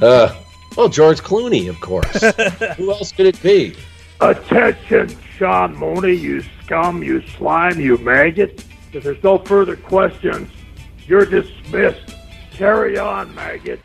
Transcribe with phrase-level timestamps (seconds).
[0.00, 0.34] uh,
[0.76, 2.20] well, George Clooney, of course.
[2.76, 3.74] Who else could it be?
[4.20, 8.64] Attention, Sean Mooney, you scum, you slime, you maggot.
[8.92, 10.50] If there's no further questions,
[11.06, 12.14] you're dismissed.
[12.52, 13.80] Carry on, maggot.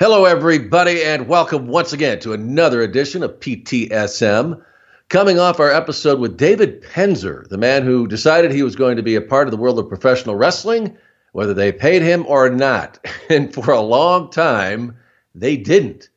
[0.00, 4.60] Hello, everybody, and welcome once again to another edition of PTSM.
[5.08, 9.02] Coming off our episode with David Penzer, the man who decided he was going to
[9.02, 10.96] be a part of the world of professional wrestling,
[11.32, 12.98] whether they paid him or not.
[13.28, 14.96] And for a long time,
[15.34, 16.08] they didn't.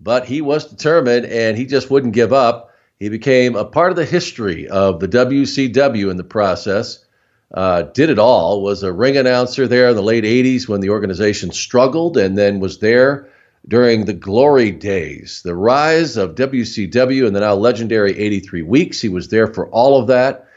[0.00, 2.70] But he was determined and he just wouldn't give up.
[2.98, 7.04] He became a part of the history of the WCW in the process.
[7.52, 10.90] Uh, did it all, was a ring announcer there in the late 80s when the
[10.90, 13.28] organization struggled, and then was there
[13.66, 19.00] during the glory days, the rise of WCW and the now legendary 83 weeks.
[19.00, 20.48] He was there for all of that,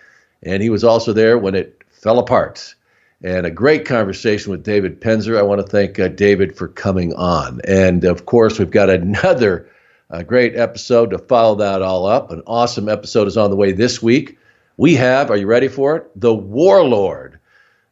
[0.41, 2.75] and he was also there when it fell apart.
[3.23, 5.38] And a great conversation with David Penzer.
[5.38, 7.61] I want to thank uh, David for coming on.
[7.66, 9.69] And of course, we've got another
[10.11, 12.31] uh, great episode to follow that all up.
[12.31, 14.38] An awesome episode is on the way this week.
[14.75, 16.11] We have, are you ready for it?
[16.19, 17.39] The Warlord.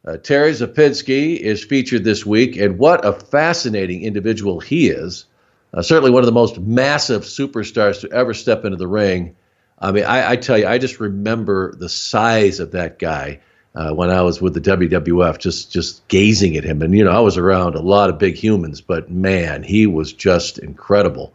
[0.06, 5.24] Uh, Terry Szopinski is featured this week, and what a fascinating individual he is.
[5.72, 9.34] Uh, certainly one of the most massive superstars to ever step into the ring.
[9.78, 13.40] I mean, I, I tell you, I just remember the size of that guy
[13.74, 16.82] uh, when I was with the WWF, just just gazing at him.
[16.82, 20.12] And you know, I was around a lot of big humans, but man, he was
[20.12, 21.32] just incredible.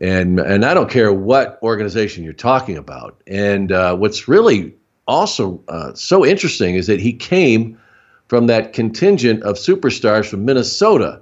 [0.00, 3.20] And and I don't care what organization you're talking about.
[3.26, 4.74] And uh, what's really
[5.06, 7.78] also uh, so interesting is that he came
[8.26, 11.20] from that contingent of superstars from Minnesota.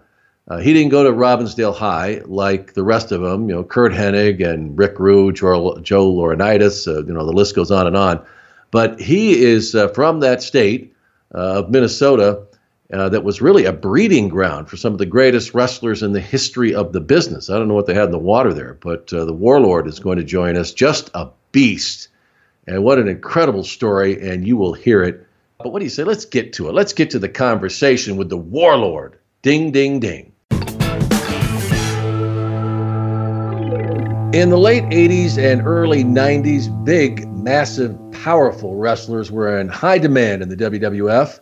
[0.49, 3.93] Uh, he didn't go to Robbinsdale High like the rest of them, you know, Curt
[3.93, 7.97] Hennig and Rick Rude, Joe, Joe Laurinaitis, uh, you know, the list goes on and
[7.97, 8.25] on.
[8.71, 10.95] But he is uh, from that state
[11.35, 12.47] uh, of Minnesota
[12.93, 16.21] uh, that was really a breeding ground for some of the greatest wrestlers in the
[16.21, 17.51] history of the business.
[17.51, 19.99] I don't know what they had in the water there, but uh, the Warlord is
[19.99, 20.73] going to join us.
[20.73, 22.09] Just a beast.
[22.67, 25.27] And what an incredible story, and you will hear it
[25.63, 26.05] but what do you say?
[26.05, 26.75] Let's get to it.
[26.75, 29.19] Let's get to the conversation with the warlord.
[29.43, 30.33] Ding, ding, ding.
[34.33, 40.43] In the late 80s and early 90s, big, massive, powerful wrestlers were in high demand
[40.43, 41.41] in the WWF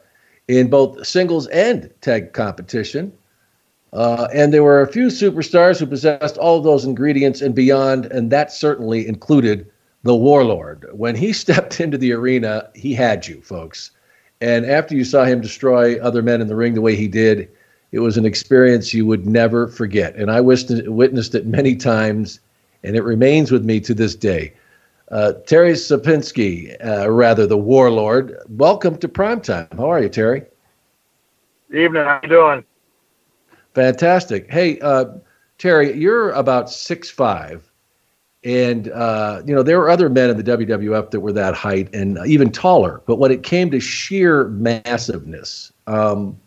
[0.49, 3.13] in both singles and tag competition.
[3.93, 8.07] Uh, and there were a few superstars who possessed all of those ingredients and beyond,
[8.07, 9.71] and that certainly included
[10.03, 10.87] the Warlord.
[10.93, 13.91] When he stepped into the arena, he had you, folks.
[14.41, 17.49] And after you saw him destroy other men in the ring the way he did,
[17.91, 20.15] it was an experience you would never forget.
[20.15, 22.39] And I witnessed it many times,
[22.85, 24.53] and it remains with me to this day.
[25.11, 29.73] Uh, Terry Szopinski, uh, rather the warlord, welcome to Primetime.
[29.75, 30.43] How are you, Terry?
[31.73, 32.03] Evening.
[32.03, 32.65] How are you doing?
[33.75, 34.51] Fantastic.
[34.51, 35.07] Hey, uh,
[35.57, 37.65] Terry, you're about six five.
[38.45, 41.93] And, uh, you know, there were other men in the WWF that were that height
[41.95, 43.03] and even taller.
[43.07, 46.39] But when it came to sheer massiveness, um,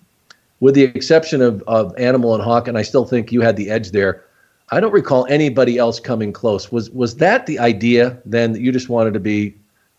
[0.62, 3.70] with the exception of, of Animal and Hawk, and I still think you had the
[3.70, 4.24] edge there,
[4.72, 6.72] I don't recall anybody else coming close.
[6.72, 9.56] Was was that the idea then that you just wanted to be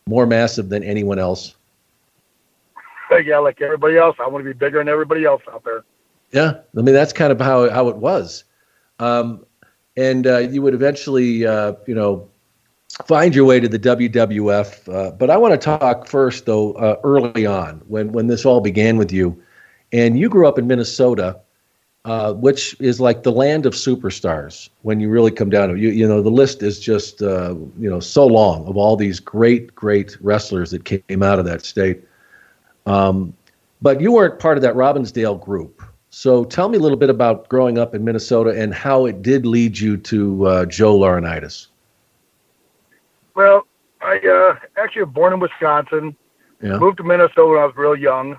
[0.06, 1.54] more massive than anyone else?
[3.24, 4.16] Yeah, like everybody else.
[4.18, 5.84] I want to be bigger than everybody else out there.
[6.30, 8.44] Yeah, I mean that's kind of how how it was.
[8.98, 9.44] Um,
[9.96, 12.28] and uh, you would eventually, uh, you know,
[13.06, 14.92] find your way to the WWF.
[14.92, 18.60] Uh, but I want to talk first, though, uh, early on when when this all
[18.60, 19.40] began with you,
[19.92, 21.38] and you grew up in Minnesota,
[22.04, 24.68] uh, which is like the land of superstars.
[24.82, 27.54] When you really come down to it, you, you know, the list is just uh,
[27.78, 31.64] you know so long of all these great great wrestlers that came out of that
[31.64, 32.02] state.
[32.86, 33.34] Um,
[33.80, 35.82] but you weren't part of that Robbinsdale group.
[36.10, 39.46] So tell me a little bit about growing up in Minnesota and how it did
[39.46, 41.68] lead you to uh, Joe Laurinaitis.
[43.34, 43.66] Well,
[44.02, 46.14] I uh, actually was born in Wisconsin.
[46.60, 46.76] Yeah.
[46.76, 48.38] Moved to Minnesota when I was real young.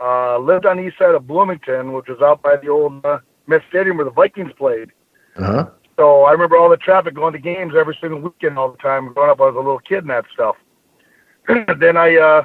[0.00, 3.18] Uh, lived on the east side of Bloomington, which was out by the old uh,
[3.48, 4.90] Met Stadium where the Vikings played.
[5.36, 5.70] Uh huh.
[5.96, 9.12] So I remember all the traffic going to games every single weekend all the time.
[9.12, 10.54] Growing up, I was a little kid and that stuff.
[11.80, 12.44] then I uh,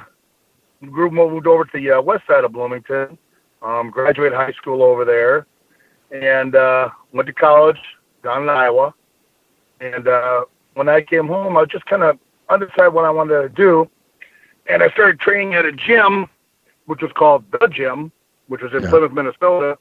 [0.90, 3.16] grew moved over to the uh, west side of Bloomington.
[3.62, 5.46] Um, graduated high school over there,
[6.10, 7.78] and uh, went to college
[8.22, 8.92] down in Iowa.
[9.80, 12.18] And uh, when I came home, I was just kind of
[12.50, 13.88] undecided what I wanted to do,
[14.66, 16.28] and I started training at a gym,
[16.86, 18.12] which was called the Gym,
[18.48, 18.90] which was in Yeah.
[18.90, 19.78] Plymouth, Minnesota,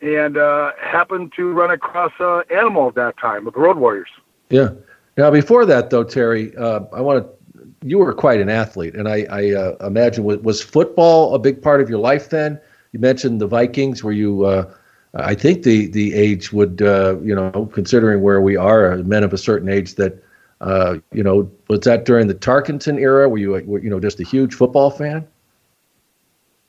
[0.00, 4.10] and uh, happened to run across uh, Animal at that time with the Road Warriors.
[4.50, 4.70] Yeah.
[5.16, 7.36] Now, before that, though, Terry, uh, I want to.
[7.84, 11.62] You were quite an athlete, and I, I uh, imagine was, was football a big
[11.62, 12.60] part of your life then?
[12.92, 14.02] You mentioned the Vikings.
[14.02, 14.44] Were you?
[14.44, 14.72] Uh,
[15.14, 19.32] I think the the age would, uh, you know, considering where we are, men of
[19.32, 20.22] a certain age, that,
[20.60, 23.28] uh, you know, was that during the Tarkenton era?
[23.28, 25.26] Were you, were, you know, just a huge football fan?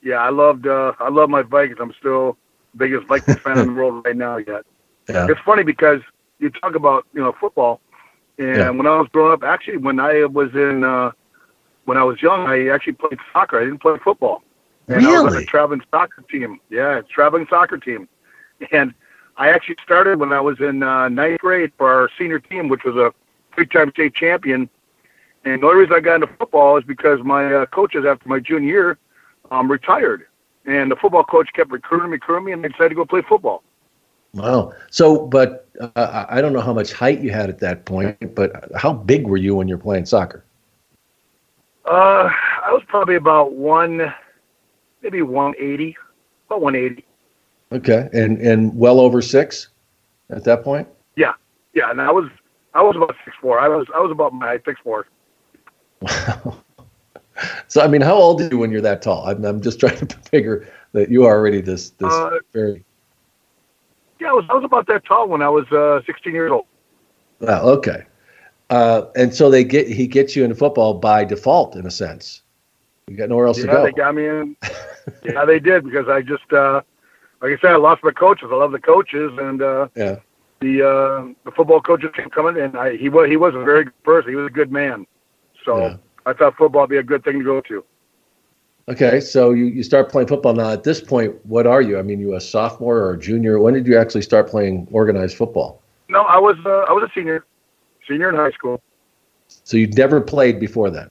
[0.08, 1.80] Yeah, I loved uh, I love my Vikings.
[1.82, 2.38] I'm still
[2.78, 4.38] biggest Vikings fan in the world right now.
[4.38, 4.66] Yet
[5.10, 5.28] Yeah.
[5.28, 6.02] it's funny because
[6.40, 7.82] you talk about you know football,
[8.40, 8.70] and Yeah.
[8.78, 11.12] when I was growing up, actually when I was in uh,
[11.86, 13.60] when I was young, I actually played soccer.
[13.60, 14.44] I didn't play football.
[14.92, 15.46] And I was on a Really?
[15.46, 16.60] traveling soccer team.
[16.70, 18.08] Yeah, traveling soccer team.
[18.72, 18.94] And
[19.38, 22.84] I actually started when I was in uh, ninth grade for our senior team, which
[22.86, 23.14] was a
[23.56, 24.70] three-time state champion.
[25.46, 28.40] And the only reason I got into football is because my uh, coaches after my
[28.40, 28.98] junior year
[29.52, 30.26] um, retired,
[30.66, 33.22] and the football coach kept recruiting me, recruiting me, and I decided to go play
[33.28, 33.64] football.
[34.34, 34.74] Wow.
[34.92, 38.72] So, but uh, I don't know how much height you had at that point, but
[38.76, 40.44] how big were you when you're playing soccer?
[41.86, 42.30] Uh,
[42.66, 44.14] I was probably about one,
[45.02, 45.96] maybe 180,
[46.48, 47.06] about 180.
[47.70, 49.70] Okay, and and well over six
[50.30, 50.88] at that point.
[51.18, 51.34] Yeah,
[51.74, 51.90] yeah.
[51.92, 52.30] And I was,
[52.74, 53.60] I was about six four.
[53.60, 55.08] I was, I was about my six four.
[56.02, 56.62] Wow.
[57.68, 59.28] So I mean, how old are you when you're that tall?
[59.28, 62.84] I'm, I'm just trying to figure that you are already this this Uh, very.
[64.20, 66.66] Yeah, I was, I was about that tall when I was uh, 16 years old.
[67.40, 67.62] Wow.
[67.64, 68.04] Okay.
[68.70, 72.42] Uh, and so they get he gets you into football by default in a sense.
[73.08, 73.84] You got nowhere else to yeah, go.
[73.84, 74.56] they got me in.
[75.24, 76.82] yeah, they did because I just, uh,
[77.42, 78.50] like I said, I lost my coaches.
[78.52, 80.18] I love the coaches, and uh, Yeah.
[80.60, 83.86] the uh, the football coaches kept coming, and I, he was he was a very
[83.86, 84.32] good person.
[84.32, 85.06] He was a good man.
[85.64, 85.98] So Yeah.
[86.28, 87.84] I thought football would be a good thing to go to.
[88.90, 89.20] Okay.
[89.20, 90.72] So you, you start playing football now.
[90.72, 91.98] At this point, what are you?
[91.98, 93.60] I mean, you a sophomore or a junior?
[93.60, 95.82] When did you actually start playing organized football?
[96.10, 97.46] No, I was uh, I was a senior,
[98.08, 98.82] senior in high school.
[99.48, 101.10] So you'd never played before then.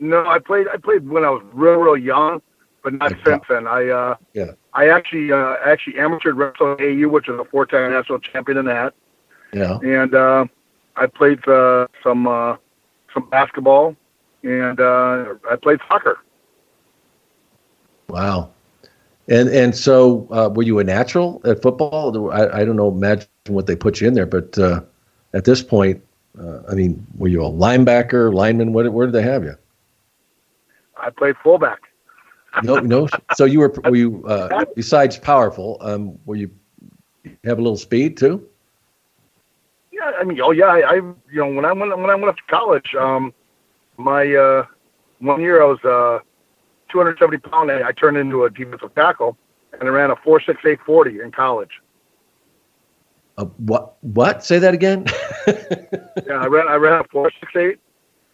[0.00, 2.42] No, I played I played when I was real real young,
[2.82, 3.66] but not Like since then.
[3.66, 4.52] I uh, Yeah.
[4.74, 8.64] I actually uh, actually amateur wrestled AU, which is a four time national champion in
[8.66, 8.94] that,
[9.52, 9.78] Yeah.
[9.82, 10.46] and uh,
[10.96, 12.56] I played uh, some uh,
[13.12, 13.96] some basketball,
[14.42, 16.18] and uh, I played soccer.
[18.08, 18.50] Wow.
[19.28, 22.30] And and so uh, were you a natural at football?
[22.32, 24.82] I, I don't know, imagine what they put you in there, but uh,
[25.32, 26.02] at this point,
[26.38, 28.72] uh, I mean, were you a linebacker, lineman?
[28.72, 29.54] What, where did they have you?
[30.96, 31.80] I played fullback.
[32.62, 33.08] No, no.
[33.34, 35.78] So you were were you uh, besides powerful?
[35.80, 36.50] Um, were you
[37.44, 38.46] have a little speed too?
[40.02, 42.28] Yeah, I mean, oh yeah, I, I you know when I went when I went
[42.28, 43.32] up to college, um,
[43.96, 44.64] my uh,
[45.20, 46.18] one year I was uh,
[46.90, 47.70] 270 pound.
[47.70, 49.36] I, I turned into a defensive tackle,
[49.72, 51.70] and I ran a four six eight forty in college.
[53.38, 53.96] Uh, what?
[54.02, 54.44] What?
[54.44, 55.06] Say that again.
[56.26, 57.78] Yeah, I ran I ran a four six eight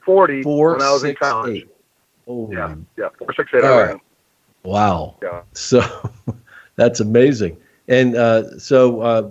[0.05, 1.65] forty Four when I was in college.
[1.65, 1.69] eight.
[2.27, 3.65] Oh, Yeah, yeah, four six eight.
[3.65, 3.89] All I right.
[3.91, 4.01] ran.
[4.65, 5.17] wow.
[5.23, 5.43] Yeah.
[5.55, 5.83] So
[6.77, 7.59] that's amazing.
[7.89, 9.31] And uh, so, uh,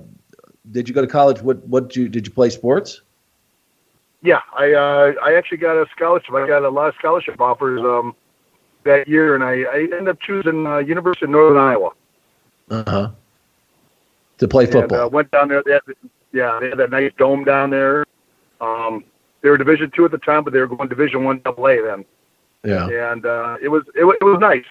[0.72, 1.42] did you go to college?
[1.42, 1.66] What?
[1.68, 3.02] What did you did you play sports?
[4.22, 6.34] Yeah, I uh, I actually got a scholarship.
[6.34, 8.16] I got a lot of scholarship offers um,
[8.84, 11.92] that year, and I, I ended up choosing uh, University of Northern Iowa.
[12.70, 13.12] Uh huh.
[14.40, 15.00] To play football.
[15.00, 15.64] And, uh, went down there.
[15.64, 15.82] They had,
[16.34, 18.06] yeah, they had that nice dome down there.
[18.60, 19.04] Um,
[19.42, 21.82] they were Division two at the time, but they were going Division one Double A
[21.82, 22.06] then.
[22.64, 23.12] yeah.
[23.12, 24.66] And uh, it was it, it was nice.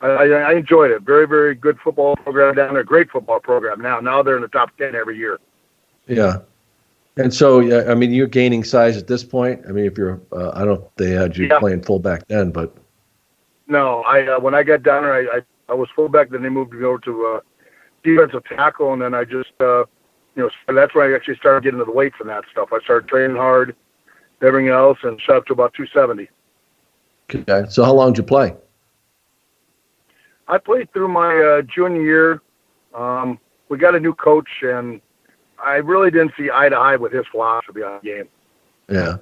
[0.00, 1.02] I, I, enjoyed it.
[1.02, 2.84] Very very good football program down there.
[2.84, 4.00] Great football program now.
[4.00, 5.38] Now they're in the top ten every year.
[6.06, 6.38] Yeah.
[7.16, 9.62] And so, yeah, I mean, you're gaining size at this point.
[9.68, 11.60] I mean, if you're, uh, I don't know if they had you Yeah.
[11.60, 12.76] playing fullback then, but
[13.68, 16.30] No, I uh, when I got down there, I, I I was fullback.
[16.30, 17.40] Then they moved me over to uh,
[18.02, 19.84] defensive tackle, and then I just uh,
[20.36, 22.70] you know so that's when I actually started getting into the weights and that stuff.
[22.72, 23.74] I started training hard,
[24.42, 26.28] everything else, and shot up to about 270.
[27.34, 27.66] okay.
[27.70, 28.54] So, how long did you play?
[30.48, 32.42] I played through my uh, junior year.
[32.94, 35.00] Um, we got a new coach, and
[35.62, 38.28] I really didn't see eye to eye with his philosophy on the game.
[38.88, 39.16] Yeah.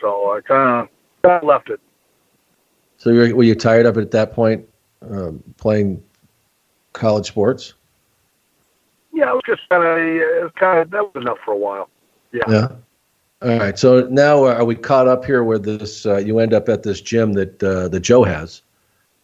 [0.00, 0.88] So I kind
[1.24, 1.80] of left it.
[2.98, 4.66] So were, were you tired of it at that point,
[5.10, 6.02] um, playing
[6.92, 7.74] college sports?
[9.12, 11.56] Yeah, it was just kind of, it was kind of, that was enough for a
[11.56, 11.88] while.
[12.32, 12.42] Yeah.
[12.48, 12.68] Yeah.
[13.42, 13.78] All right.
[13.78, 16.82] So now uh, are we caught up here where this uh, you end up at
[16.82, 18.62] this gym that uh, that Joe has,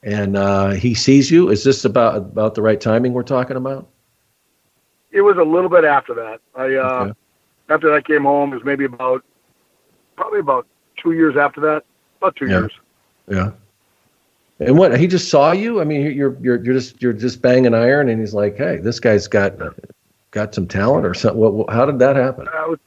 [0.03, 1.51] and uh, he sees you?
[1.51, 3.89] Is this about about the right timing we're talking about?
[5.13, 6.41] It was a little bit after that.
[6.55, 7.13] I uh, Okay.
[7.69, 9.25] after I came home, it was maybe about
[10.17, 10.67] probably about
[10.97, 11.85] two years after that.
[12.19, 12.59] About two Yeah.
[12.61, 12.73] years.
[13.29, 13.51] Yeah.
[14.61, 15.81] And what he just saw you?
[15.81, 19.01] I mean, you're you're you're just you're just banging iron, and he's like, "Hey, this
[19.01, 19.55] guy's got
[20.33, 22.47] got some talent or something." What, how did that happen?
[22.53, 22.79] I was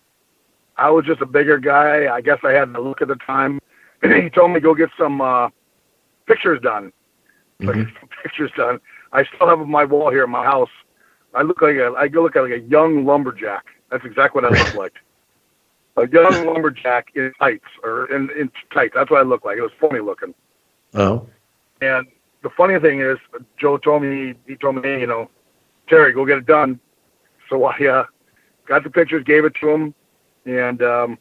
[0.78, 2.14] I was just a bigger guy.
[2.14, 3.60] I guess I had the look at the time.
[4.04, 5.50] he told me to go get some uh,
[6.28, 6.94] pictures done.
[7.60, 7.76] Get
[8.24, 8.80] pictures done.
[9.12, 10.70] I still have on my wall here in my house.
[11.34, 13.66] I look like a I look like a young lumberjack.
[13.92, 14.94] That's exactly what I look like.
[15.98, 18.94] A young lumberjack in tights or in, in tights.
[18.96, 19.58] That's what I look like.
[19.58, 20.34] It was funny looking.
[20.96, 21.28] Oh,
[21.82, 22.08] And
[22.42, 23.18] the funny thing is,
[23.58, 25.30] Joe told me he told me, hey, you know,
[25.88, 26.80] Terry, go get it done.
[27.50, 28.06] So I uh,
[28.66, 29.94] got the pictures, gave it to him,
[30.46, 31.18] and um,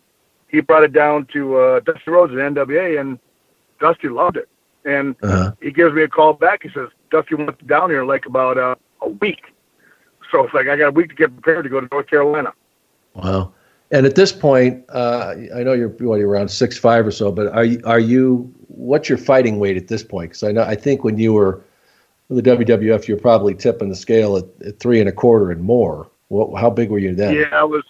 [0.48, 3.18] he brought it down to uh, Dusty Rhodes at NWA, and
[3.80, 4.48] Dusty loved it.
[4.84, 5.52] And uh-huh.
[5.60, 6.62] he gives me a call back.
[6.62, 9.42] He says, Dusty went down here in like about uh, a week.
[10.30, 12.52] So it's like I got a week to get prepared to go to North Carolina.
[13.14, 13.52] wow.
[13.90, 17.30] And at this point, uh, I know you're what, you're around six five or so,
[17.30, 20.30] but are you are you what's your fighting weight at this point?
[20.30, 21.62] Because I know I think when you were
[22.30, 25.62] in the WWF, you're probably tipping the scale at, at three and a quarter and
[25.62, 26.10] more.
[26.28, 27.34] What, how big were you then?
[27.34, 27.84] Yeah, I was.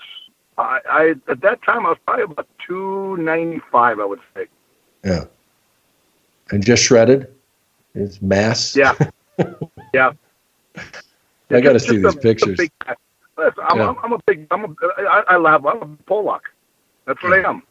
[0.58, 4.00] I, I at that time I was probably about two ninety five.
[4.00, 4.46] I would say.
[5.04, 5.25] Yeah.
[6.52, 7.35] And just shredded?
[7.94, 8.76] It's mass?
[8.76, 8.94] Yeah.
[9.92, 10.12] yeah.
[11.50, 12.59] I got to see these a- a pictures.
[12.59, 13.88] big I'm, Yeah.
[13.88, 14.47] I'm, I'm a big.
[14.50, 14.68] I'm a.
[14.99, 15.64] I, I laugh.
[15.64, 16.52] I'm a Pollock.
[17.06, 17.62] That's what I am.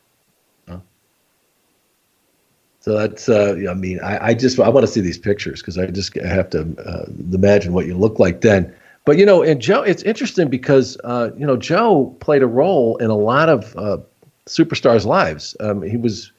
[2.82, 5.78] So that's, uh, I mean, I, I just, I want to see these pictures because
[5.78, 8.74] I just have to uh, imagine what you look like then.
[9.06, 12.98] But, you know, and Joe, it's interesting because, uh, you know, Joe played a role
[12.98, 13.98] in a lot of uh,
[14.48, 15.56] superstars' lives.
[15.60, 16.32] Um, he was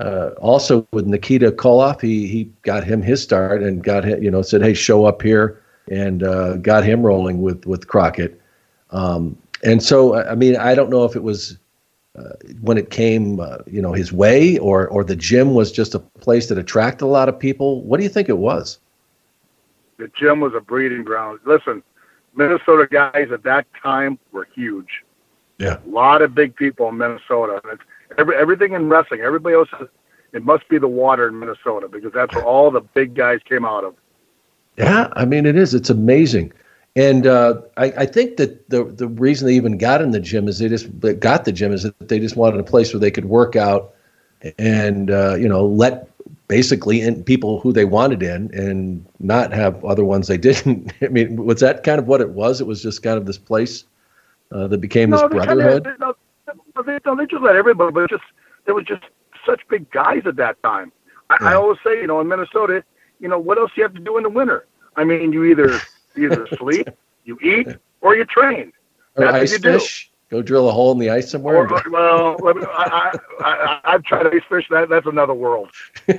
[0.00, 2.00] uh, also with Nikita Koloff.
[2.00, 5.22] He, he got him his start and got him, you know, said, hey, show up
[5.22, 8.40] here and uh, got him rolling with, with Crockett.
[8.90, 11.58] Um, and so, I mean, I don't know if it was
[12.18, 15.94] uh, when it came, uh, you know, his way, or or the gym was just
[15.94, 17.82] a place that attracted a lot of people.
[17.82, 18.78] What do you think it was?
[19.98, 21.38] The gym was a breeding ground.
[21.44, 21.82] Listen,
[22.34, 25.04] Minnesota guys at that time were huge.
[25.58, 25.78] Yeah.
[25.84, 27.60] A lot of big people in Minnesota.
[27.62, 27.82] And it's
[28.18, 29.68] every, everything in wrestling, everybody else
[30.32, 33.64] it must be the water in Minnesota because that's where all the big guys came
[33.64, 33.94] out of.
[34.76, 35.74] Yeah, I mean, it is.
[35.74, 36.52] It's amazing.
[36.96, 40.48] And uh, I, I think that the the reason they even got in the gym
[40.48, 40.88] is they just
[41.20, 43.94] got the gym is that they just wanted a place where they could work out
[44.58, 46.08] and uh, you know let
[46.48, 50.92] basically in people who they wanted in and not have other ones they didn't.
[51.00, 52.60] I mean, was that kind of what it was?
[52.60, 53.84] It was just kind of this place
[54.50, 55.96] uh, that became this they kinda- brotherhood.
[56.00, 56.16] no,
[56.82, 58.22] they, no, they just let everybody, but just
[58.66, 59.02] there was just
[59.46, 60.92] such big guys at that time.
[61.30, 62.84] I, I always say, you know, in Minnesota,
[63.20, 64.66] you know, what else do you have to do in the winter?
[64.96, 65.80] I mean, you either
[66.14, 66.88] you either sleep,
[67.24, 67.68] you eat,
[68.00, 68.72] or you train.
[69.16, 69.72] Or That's what ice you do.
[69.78, 70.10] fish.
[70.30, 71.56] Go drill a hole in the ice somewhere.
[71.56, 74.66] Or, or- well, I, I, I, I've tried ice fish.
[74.70, 75.70] That that's another world.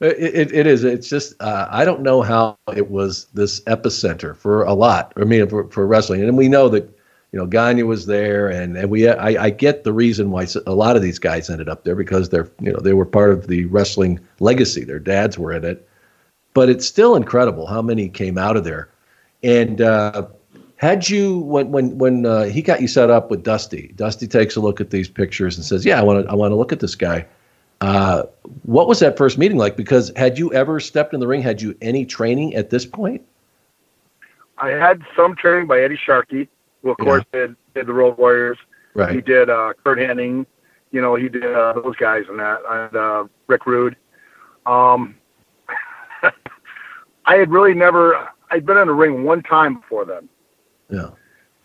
[0.00, 0.16] It,
[0.50, 0.82] it, it is.
[0.82, 5.12] It's just uh, I don't know how it was this epicenter for a lot.
[5.16, 6.88] I mean, for, for wrestling, and we know that
[7.32, 10.74] you know Gagne was there, and and we I, I get the reason why a
[10.74, 13.46] lot of these guys ended up there because they're you know they were part of
[13.46, 14.84] the wrestling legacy.
[14.84, 15.88] Their dads were in it,
[16.54, 18.88] but it's still incredible how many came out of there.
[19.42, 20.26] And uh,
[20.76, 24.56] had you when when when uh, he got you set up with Dusty, Dusty takes
[24.56, 26.72] a look at these pictures and says, "Yeah, I want to I want to look
[26.72, 27.26] at this guy."
[27.80, 28.24] Uh,
[28.64, 29.76] what was that first meeting like?
[29.76, 31.42] Because had you ever stepped in the ring?
[31.42, 33.22] Had you any training at this point?
[34.58, 36.48] I had some training by Eddie Sharkey,
[36.82, 38.58] who of course did did the Road Warriors.
[38.94, 39.14] Right.
[39.14, 40.46] He did uh, Curt Hennig.
[40.90, 43.96] You know, he did uh, those guys and that, and uh, Rick Rude.
[44.66, 45.14] Um,
[47.24, 48.28] I had really never.
[48.50, 50.28] I'd been in the ring one time before then.
[50.90, 51.10] Yeah.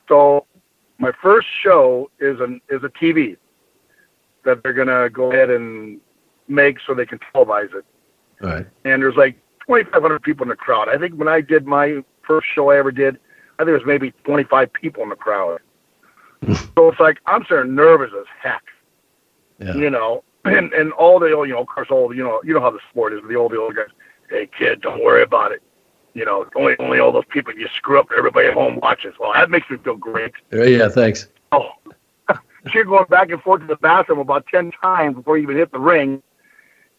[0.07, 0.45] So
[0.99, 3.37] my first show is an is a TV
[4.43, 5.99] that they're gonna go ahead and
[6.47, 7.85] make so they can televise it.
[8.43, 8.67] All right.
[8.83, 9.35] And there's like
[9.67, 10.89] 2,500 people in the crowd.
[10.89, 13.17] I think when I did my first show I ever did,
[13.57, 15.59] I think there was maybe 25 people in the crowd.
[16.75, 18.63] so it's like I'm sort of nervous as heck,
[19.59, 19.75] Yeah.
[19.75, 20.23] you know.
[20.43, 22.59] And and all the old, you know, of course, all the, you know, you know
[22.59, 23.21] how the sport is.
[23.21, 23.87] With the old the old guys,
[24.29, 25.63] hey kid, don't worry about it.
[26.13, 29.15] You know, only only all those people you screw up, everybody at home watches.
[29.19, 30.33] Well, that makes me feel great.
[30.53, 30.87] Uh, yeah.
[30.89, 31.29] Thanks.
[31.51, 31.69] Oh,
[32.29, 32.37] was
[32.85, 35.79] going back and forth to the bathroom about ten times before you even hit the
[35.79, 36.21] ring.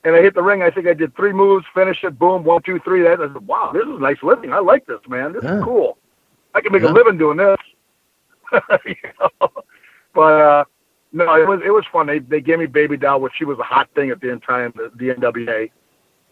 [0.02, 0.62] And I hit the ring.
[0.62, 3.02] I think I did three moves, finished it, boom, one, two, three.
[3.02, 4.52] That I said, "Wow, this is nice living.
[4.52, 5.32] I like this, man.
[5.32, 5.58] This Yeah.
[5.58, 5.98] is cool.
[6.56, 6.90] I can make Yeah.
[6.90, 7.56] a living doing this."
[8.86, 9.50] You know?
[10.14, 10.64] But uh,
[11.12, 12.06] no, it was it was fun.
[12.06, 14.72] They they gave me Baby Doll, which she was a hot thing at the time,
[14.76, 15.70] the, the NWA.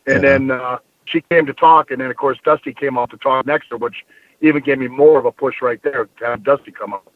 [0.07, 0.19] And Yeah.
[0.19, 3.47] then uh, she came to talk, and then of course Dusty came out to talk
[3.47, 4.05] next to her, which
[4.41, 7.11] even gave me more of a push right there to have Dusty come up.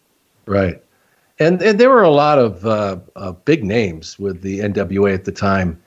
[0.47, 0.83] Right.
[1.41, 5.25] And, and there were a lot of uh, uh, big names with the NWA at
[5.25, 5.81] the time.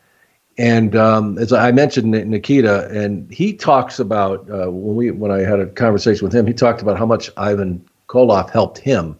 [0.62, 5.40] And um, as I mentioned, Nikita, and he talks about uh, when we when I
[5.40, 9.18] had a conversation with him, he talked about how much Ivan Koloff helped him.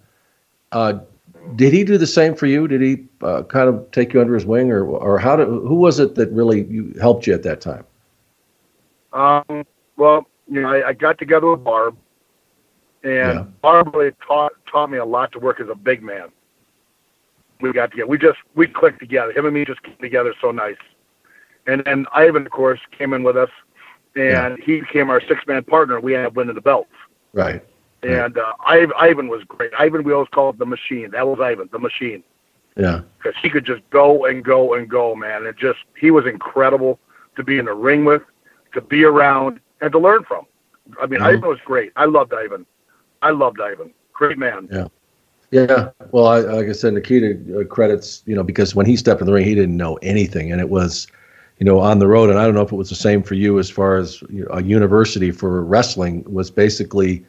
[0.72, 1.00] Uh,
[1.56, 2.68] did he do the same for you?
[2.68, 5.74] Did he uh, kind of take you under his wing, or or how did who
[5.74, 7.86] was it that really you, helped you at that time?
[9.12, 9.66] Um,
[9.98, 11.98] well, you know, I, I got together with Barb,
[13.02, 13.44] and Yeah.
[13.64, 16.28] Barb really taught taught me a lot to work as a big man.
[17.62, 18.06] We got together.
[18.06, 19.32] We just we clicked together.
[19.32, 20.78] Him and me just came together so nice.
[21.68, 23.50] And then Ivan, of course, came in with us,
[24.16, 26.00] and he became our six man partner.
[26.00, 26.90] We ended up winning the belts.
[27.34, 27.64] Right.
[28.04, 29.72] And uh, Ivan, Ivan was great.
[29.78, 31.12] Ivan, we always called the machine.
[31.12, 32.24] That was Ivan, the machine,
[32.76, 33.02] Yeah.
[33.18, 35.46] because he could just go and go and go, man.
[35.46, 37.00] It just he was incredible
[37.36, 38.24] to be in the ring with,
[38.74, 40.46] to be around, and to learn from.
[41.00, 41.26] I mean, Mhm.
[41.26, 41.92] Ivan was great.
[41.96, 42.66] I loved Ivan.
[43.22, 43.94] I loved Ivan.
[44.14, 44.68] Great man.
[44.72, 44.88] Yeah.
[45.52, 45.90] Yeah.
[46.12, 49.28] Well, I, like I said, Nikita uh, credits, you know, because when he stepped in
[49.28, 50.52] the ring, he didn't know anything.
[50.52, 51.08] And it was,
[51.60, 52.30] you know, on the road.
[52.30, 54.46] And I don't know if it was the same for you as far as you
[54.46, 57.26] know, a university for wrestling was basically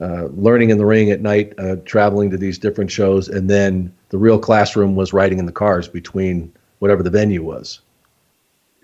[0.00, 3.28] uh, learning in the ring at night, uh, traveling to these different shows.
[3.28, 7.80] And then the real classroom was riding in the cars between whatever the venue was.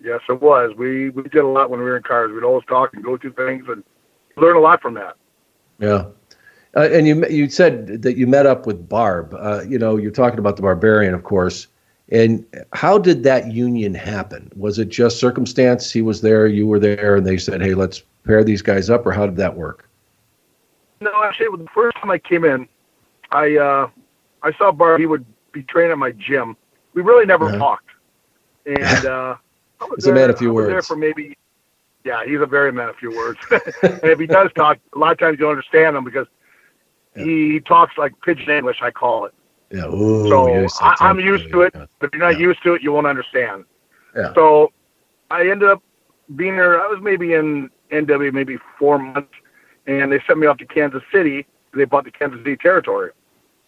[0.02, 0.74] Yes, it was.
[0.76, 2.32] We we did a lot when we were in cars.
[2.32, 3.84] We'd always talk and go through things and
[4.36, 5.16] learn a lot from that.
[5.78, 6.06] Yeah.
[6.74, 9.34] Uh, and you you said that you met up with Barb.
[9.38, 11.68] Uh, you know, you're talking about the Barbarian, of course.
[12.10, 14.50] And how did that union happen?
[14.56, 15.90] Was it just circumstance?
[15.90, 19.06] He was there, you were there, and they said, "Hey, let's pair these guys up,"
[19.06, 19.88] or how did that work?
[21.00, 22.68] No, actually, the first time I came in,
[23.30, 23.88] I uh,
[24.42, 25.00] I saw Barb.
[25.00, 26.56] He would be training at my gym.
[26.94, 27.58] We really never Uh-huh.
[27.58, 27.88] talked,
[28.66, 29.36] and uh,
[29.80, 30.86] I was He's a man of few I was There words.
[30.88, 31.36] for maybe,
[32.04, 33.38] yeah, he's a very man of few words.
[33.50, 36.26] and if he does talk, a lot of times you don't understand him because
[37.16, 38.82] he, he talks like pidgin English.
[38.82, 39.34] I call it.
[39.72, 39.86] Yeah.
[39.86, 41.72] Ooh, so yes, I, I'm used to it.
[41.72, 43.64] But if you're not used to it, you won't understand.
[44.14, 44.34] Yeah.
[44.34, 44.72] So
[45.30, 45.82] I ended up
[46.36, 46.80] being there.
[46.80, 49.32] I was maybe in NW maybe four months,
[49.86, 51.46] and they sent me off to Kansas City.
[51.74, 53.12] They bought the Kansas City territory.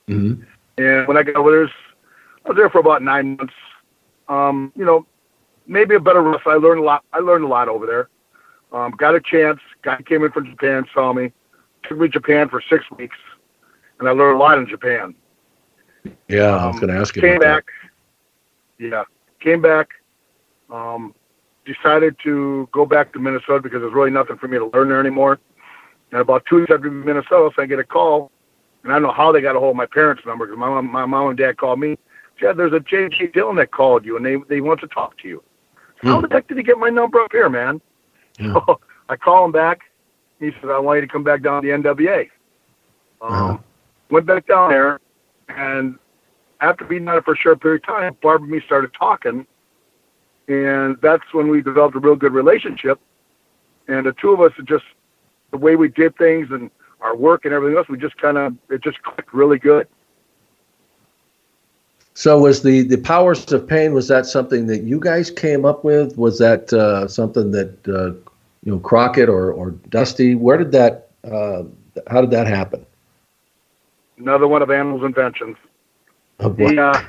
[0.09, 0.43] Mm-hmm.
[0.77, 1.71] And when I got over there,
[2.45, 3.55] I was there for about nine months.
[4.29, 5.07] Um, you know,
[5.67, 6.53] maybe a better wrestler.
[6.53, 7.05] I learned a lot.
[7.15, 8.09] I learned a lot over there.
[8.73, 9.61] Um, got a chance.
[9.83, 11.33] Guy came in from Japan, saw me,
[11.85, 13.17] took me to Japan for six weeks,
[13.99, 15.15] and I learned a lot in Japan.
[16.29, 17.23] Yeah, I was going to ask you.
[17.23, 17.65] Came back.
[18.79, 19.05] Yeah,
[19.41, 19.91] came back.
[20.71, 21.15] Um,
[21.65, 25.01] decided to go back to Minnesota because there's really nothing for me to learn there
[25.01, 25.39] anymore.
[26.13, 28.31] And about two weeks after Minnesota, so I get a call,
[28.83, 30.69] and I don't know how they got a hold of my parents' number because my
[30.69, 31.99] mom, my mom and dad called me.
[32.39, 33.29] Chad, there's a J.J.
[33.29, 35.43] Dillon that called you, and they they want to talk to you.
[36.03, 37.81] How the heck did he get my number up here, man?
[38.37, 39.81] So I call him back.
[40.41, 42.29] He says, I want you to come back down to the NWA.
[43.21, 43.63] Um,
[44.11, 45.01] Went back down there,
[45.49, 45.99] and
[46.61, 49.47] after being on it for a short period of time, Barb and me started talking,
[50.49, 53.01] and that's when we developed a real good relationship.
[53.89, 54.85] And the two of us, just
[55.51, 58.57] the way we did things and our work and everything else, we just kind of
[58.71, 59.87] it just clicked really good.
[62.15, 63.93] So was the the powers of pain?
[63.93, 66.17] Was that something that you guys came up with?
[66.17, 68.13] Was that uh, something that uh,
[68.65, 70.35] you know Crockett or or Dusty?
[70.35, 71.11] Where did that?
[71.25, 71.65] Uh,
[72.07, 72.87] how did that happen?
[74.19, 75.57] Another one of Animal's inventions.
[76.41, 76.71] Oh, boy.
[76.71, 77.01] He, uh,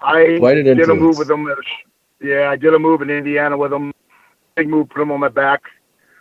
[0.00, 1.48] I did a move with him.
[1.48, 1.88] At a, sh-
[2.22, 3.92] yeah, I did a move in Indiana with him.
[4.54, 5.62] Big move, put him on my back.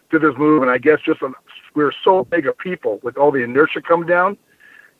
[0.09, 1.33] Did this move, and I guess just on,
[1.75, 4.37] we were so big of people with all the inertia coming down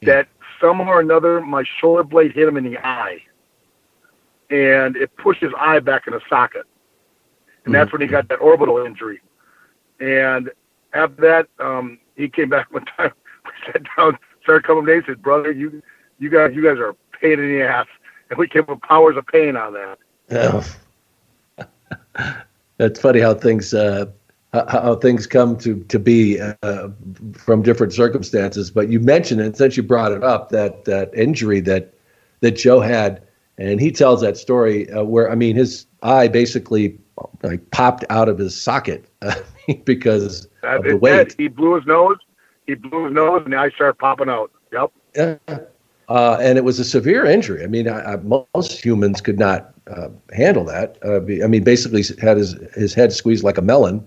[0.03, 0.27] that
[0.59, 3.19] somehow or another my shoulder blade hit him in the eye,
[4.49, 6.65] and it pushed his eye back in a socket,
[7.65, 9.21] and that's when he got that orbital injury.
[9.99, 10.49] And
[10.93, 13.11] after that, um, he came back one time.
[13.45, 15.03] We sat down, started coming days.
[15.07, 15.81] Said, "Brother, you,
[16.19, 17.87] you guys, you guys are a pain in the ass,"
[18.29, 19.97] and we came with powers of pain on that.
[20.29, 20.63] Yeah.
[22.77, 24.05] That's funny how things uh,
[24.51, 26.89] how, how things come to to be uh,
[27.33, 28.71] from different circumstances.
[28.71, 31.93] But you mentioned it since you brought it up that that injury that
[32.41, 33.21] that Joe had,
[33.57, 36.97] and he tells that story uh, where I mean his eye basically
[37.43, 39.05] like popped out of his socket
[39.85, 41.27] because That of the weight.
[41.27, 41.35] it.
[41.37, 42.17] He blew his nose.
[42.67, 44.51] He blew his nose, and the eye started popping out.
[44.71, 44.91] Yep.
[45.15, 45.37] Yeah.
[46.09, 47.63] uh, and it was a severe injury.
[47.63, 48.15] I mean, I, I,
[48.55, 50.97] most humans could not uh, handle that.
[51.03, 54.05] Uh, be, I mean, basically had his his head squeezed like a melon.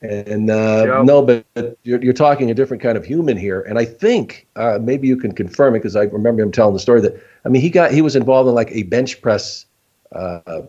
[0.00, 1.02] And uh, Yeah.
[1.02, 1.44] no, but,
[1.82, 3.62] you're, you're talking a different kind of human here.
[3.62, 6.80] And I think uh, maybe you can confirm it because I remember him telling the
[6.80, 9.66] story that I mean he got he was involved in like a bench press
[10.12, 10.62] uh,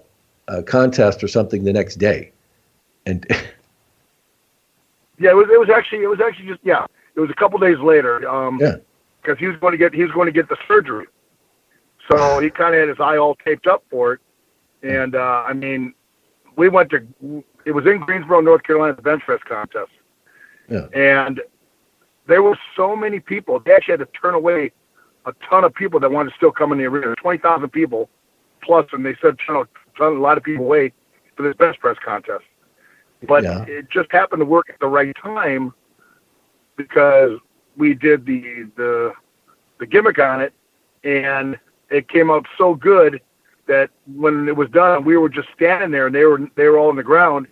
[0.48, 2.32] uh, contest or something the next day,
[3.06, 3.26] and
[5.20, 5.50] Yeah, it was.
[5.52, 6.04] It was actually.
[6.04, 6.62] It was actually just.
[6.64, 6.86] Yeah,
[7.20, 8.28] it was a couple days later.
[8.30, 8.78] Um, Yeah.
[9.22, 9.94] Because he was going to get.
[9.94, 11.06] He was going to get the surgery.
[12.10, 14.20] So he kind of had his eye all taped up for it,
[14.82, 15.94] and uh, I mean,
[16.56, 17.06] we went to.
[17.66, 19.92] It was in Greensboro, North Carolina, the bench press contest,
[20.70, 21.42] yeah, and
[22.28, 23.60] there were so many people.
[23.60, 24.72] They actually had to turn away
[25.26, 27.14] a ton of people that wanted to still come in the arena.
[27.16, 28.10] Twenty thousand people
[28.64, 29.58] plus, and they said turn
[30.00, 30.94] a, a lot of people away
[31.36, 32.46] for this bench press contest.
[33.28, 33.66] But Yeah.
[33.68, 35.74] it just happened to work at the right time
[36.80, 37.38] because
[37.76, 39.14] we did the the
[39.80, 40.54] the gimmick on it,
[41.04, 43.22] and it came out so good
[43.68, 46.78] that when it was done, we were just standing there, and they were they were
[46.80, 47.48] all on the ground.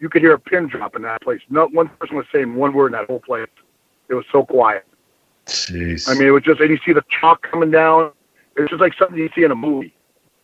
[0.00, 1.40] You could hear a pin drop in that place.
[1.48, 3.48] Not one person was saying one word in that whole place.
[4.08, 4.86] It was so quiet.
[5.46, 8.12] jeez, I mean, it was just, and you see the chalk coming down.
[8.56, 9.94] It's just like something you see in a movie.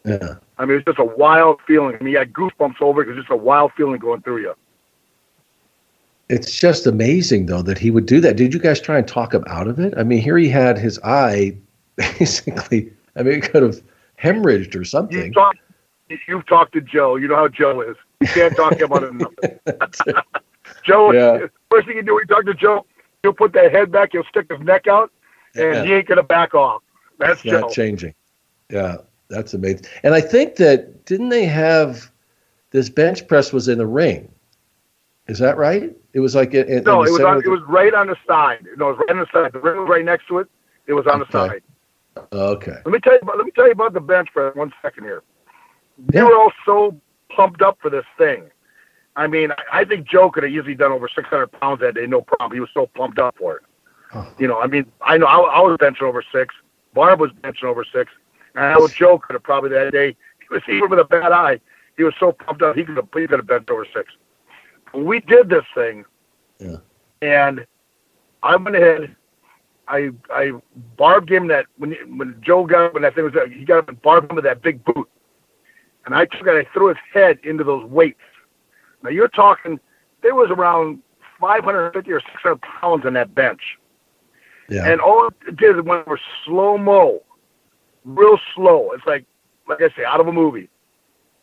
[0.04, 0.37] yeah.
[0.58, 1.96] I mean, it's just a wild feeling.
[2.00, 4.38] I mean, you had goosebumps over it because it's just a wild feeling going through
[4.38, 4.54] you.
[6.28, 8.37] It's just amazing though that he would do that.
[8.37, 9.94] Did you guys try and talk him out of it?
[9.96, 11.56] I mean, here he had his eye
[11.96, 12.92] basically.
[13.16, 13.82] I mean, it could have
[14.20, 15.32] hemorrhaged or something.
[15.32, 15.56] talk,
[16.26, 17.16] you've talked to Joe.
[17.16, 17.96] You know how Joe is.
[18.20, 19.58] You can't talk him out of nothing.
[20.84, 21.46] Joe, Yeah.
[21.70, 22.87] first thing you do when you talk to Joe,
[23.22, 25.12] he'll put that head back, he'll stick his neck out,
[25.54, 25.84] and Yeah.
[25.84, 26.82] he ain't gonna back off.
[27.18, 27.68] That's Joe.
[27.70, 28.14] changing.
[28.70, 28.96] Yeah,
[29.28, 29.84] that's amazing.
[30.02, 32.10] And I think that didn't they have
[32.70, 34.30] this bench press was in the ring?
[35.26, 35.94] Is that right?
[36.12, 38.16] It was like in, in No, the it was on, it was right on the
[38.26, 38.66] side.
[38.76, 39.52] No, it was right on the side.
[39.52, 40.48] The ring was right next to it.
[40.87, 41.60] It was on the Okay.
[41.60, 41.62] side.
[42.32, 42.76] okay.
[42.84, 43.20] Let me tell you.
[43.22, 44.54] About, let me tell you about the bench press.
[44.54, 45.22] One second here.
[46.12, 46.24] Yeah.
[46.24, 47.00] Were all so
[47.34, 48.50] pumped up for this thing.
[49.16, 52.20] I mean, I, think Joe could have easily done over 600 pounds that day, no
[52.20, 52.52] problem.
[52.52, 53.62] He was so pumped up for it.
[54.12, 54.28] Oh.
[54.38, 56.52] You know, I mean, I know I, I was benching over six.
[56.94, 58.10] Barb was benching over six.
[58.56, 60.16] And I know Joe could have probably that day.
[60.40, 61.60] He was even with a bad eye.
[61.96, 62.76] He was so pumped up.
[62.76, 64.12] He could have he could have benched over six.
[64.94, 66.04] We did this thing.
[66.59, 66.76] Yeah.
[67.22, 67.66] And
[68.42, 69.16] I went ahead.
[69.88, 70.52] I I
[70.96, 73.78] Barb gave him that when when Joe got up and that thing was he got
[73.78, 75.09] up and barbed him with that big boot,
[76.07, 76.54] and I took it.
[76.54, 78.20] I threw his head into those weights.
[79.02, 79.78] Now you're talking
[80.22, 81.00] there was around
[81.38, 83.61] 550 or 600 pounds on that bench,
[84.70, 84.87] Yeah.
[84.90, 87.22] and all it did is went for slow mo,
[88.04, 88.92] real slow.
[88.92, 89.26] It's like
[89.68, 90.70] like I say out of a movie,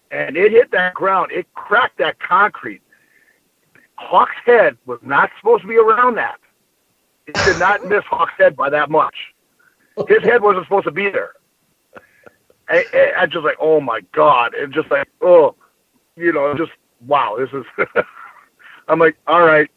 [0.09, 1.31] and it hit that ground.
[1.31, 2.81] It cracked that concrete.
[4.01, 6.37] Hawk's head was not supposed to be around that.
[7.27, 9.15] It did not miss Hawk's head by that much.
[10.07, 11.33] His head wasn't supposed to be there.
[12.69, 15.55] I, I, I just like, oh my god, and just like, oh,
[16.15, 16.71] you know, just
[17.05, 17.87] wow, this is.
[18.87, 19.69] I'm like, all right,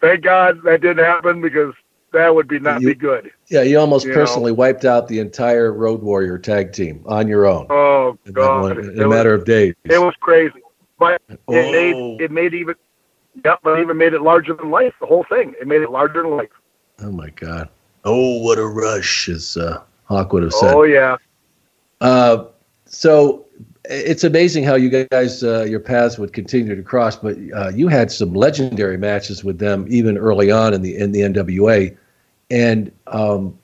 [0.00, 1.74] thank God that didn't happen because
[2.12, 3.30] that would be not You- be good.
[3.48, 7.46] yeah, you almost you personally wiped out the entire Road Warrior tag team on your
[7.46, 9.74] own Oh God, one- it, in a was, matter of days.
[9.84, 10.60] it was crazy,
[10.98, 11.52] but it Oh.
[11.72, 12.74] made it made even.
[13.44, 14.94] Yep, but even made it larger than life.
[15.00, 16.50] The whole thing, it made it larger than life.
[17.00, 17.68] Oh my God.
[18.04, 20.74] Oh, what a rush, as uh, Hawk would have said.
[20.74, 21.16] Oh yeah.
[22.00, 22.46] Uh,
[22.84, 23.46] so
[23.84, 27.16] it's amazing how you guys, uh, your paths would continue to cross.
[27.16, 31.12] But uh, you had some legendary matches with them even early on in the in
[31.12, 31.96] the NWA,
[32.50, 33.58] and um,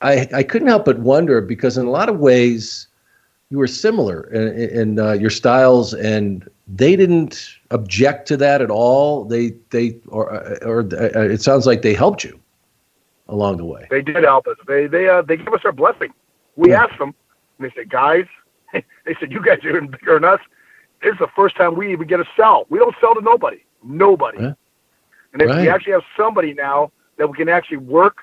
[0.00, 2.88] I I couldn't help but wonder because in a lot of ways
[3.50, 8.70] you were similar in, in uh, your styles, and they didn't object to that at
[8.70, 9.24] all.
[9.24, 10.32] They they or
[10.64, 12.40] or uh, it sounds like they helped you
[13.28, 13.90] along the way.
[13.90, 14.56] They did help us.
[14.66, 16.12] They they uh, they gave us our blessing.
[16.56, 16.76] We Yeah.
[16.76, 17.14] asked them,
[17.58, 18.26] and they said, guys,
[18.72, 20.40] they said, you guys are even bigger than us.
[21.02, 22.66] This is the first time we even get a sell.
[22.70, 24.38] We don't sell to nobody, nobody.
[25.32, 25.58] And if Right.
[25.58, 28.16] we actually have somebody now that we can actually work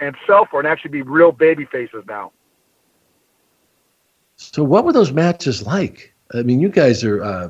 [0.00, 2.32] and sell for, and actually be real baby faces now.
[4.36, 6.14] So what were those matches like?
[6.34, 7.48] I mean, you guys are, uh,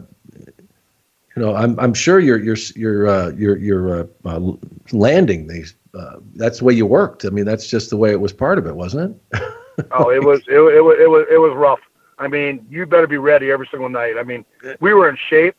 [1.37, 4.53] you know, I'm I'm sure you're you're you're uh, you're you're uh, uh,
[4.93, 5.75] landing these.
[5.95, 7.25] Uh, that's the way you worked.
[7.25, 9.43] I mean, that's just the way it was part of it, wasn't it?
[9.91, 11.81] Oh, it was it, it was it was it was rough.
[12.19, 14.15] I mean, you better be ready every single night.
[14.19, 14.45] I mean,
[14.81, 15.55] we were in shape,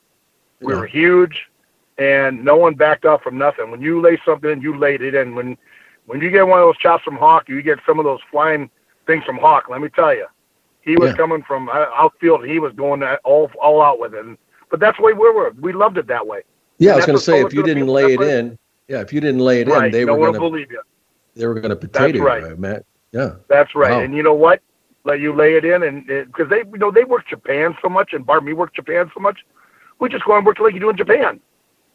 [0.61, 0.75] we Yeah.
[0.75, 1.47] were huge,
[1.97, 3.71] and no one backed off from nothing.
[3.71, 5.35] When you lay something in, you laid it in.
[5.35, 5.57] When
[6.05, 8.69] when you get one of those chops from Hawk, you get some of those flying
[9.07, 9.69] things from Hawk.
[9.69, 10.27] Let me tell you,
[10.85, 11.17] he was Yeah.
[11.17, 12.45] coming from uh, outfield.
[12.45, 14.23] He was going all all out with it.
[14.23, 14.37] And,
[14.69, 15.51] but that's the way we were.
[15.59, 16.41] We loved it that way.
[16.77, 18.37] Yeah, I was going to say if you didn't lay it way.
[18.37, 19.85] in, yeah, if you didn't lay it right?
[19.85, 20.81] in, they no were going to believe you.
[21.35, 22.43] they were going to potato right.
[22.43, 22.85] you, Matt.
[23.11, 23.35] Yeah.
[23.47, 23.91] That's right.
[23.91, 23.99] Wow.
[24.01, 24.61] And you know what?
[25.05, 28.13] Let you lay it in, and because they, you know, they work Japan so much,
[28.13, 29.39] and Barb me work Japan so much.
[29.99, 31.39] We just go and work like you do in Japan.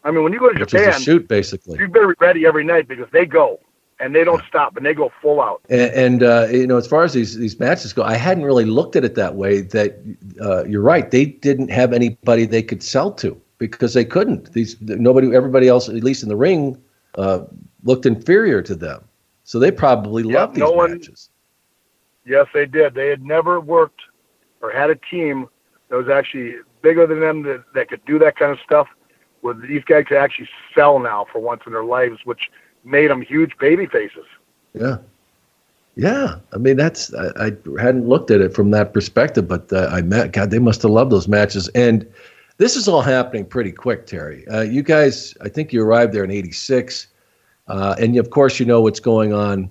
[0.04, 1.78] I mean, when you go to Which Japan, shoot, basically.
[1.78, 3.58] you better be ready every night because they go
[4.00, 5.60] and they don't stop and they go full out.
[5.68, 8.64] And, and uh, you know, as far as these these matches go, I hadn't really
[8.64, 9.60] looked at it that way.
[9.62, 9.98] That
[10.40, 14.52] uh, you're right; they didn't have anybody they could sell to because they couldn't.
[14.52, 16.80] These nobody, everybody else, at least in the ring,
[17.16, 17.40] uh,
[17.84, 19.04] looked inferior to them.
[19.44, 21.28] So they probably Yeah, loved these no one- matches.
[22.26, 22.94] Yes, they did.
[22.94, 24.02] They had never worked
[24.62, 25.48] or had a team
[25.88, 28.86] that was actually bigger than them that, that could do that kind of stuff.
[29.40, 32.50] Where these guys could actually sell now for once in their lives, which
[32.84, 34.26] made them huge baby faces.
[34.74, 34.98] Yeah.
[35.96, 39.88] Yeah, I mean that's I, I hadn't looked at it from that perspective, but uh,
[39.92, 40.50] I met God.
[40.50, 42.06] They must have loved those matches, and
[42.58, 44.46] this is all happening pretty quick, Terry.
[44.48, 47.08] Uh, you guys, I think you arrived there in '86,
[47.66, 49.68] uh, and of course you know what's going on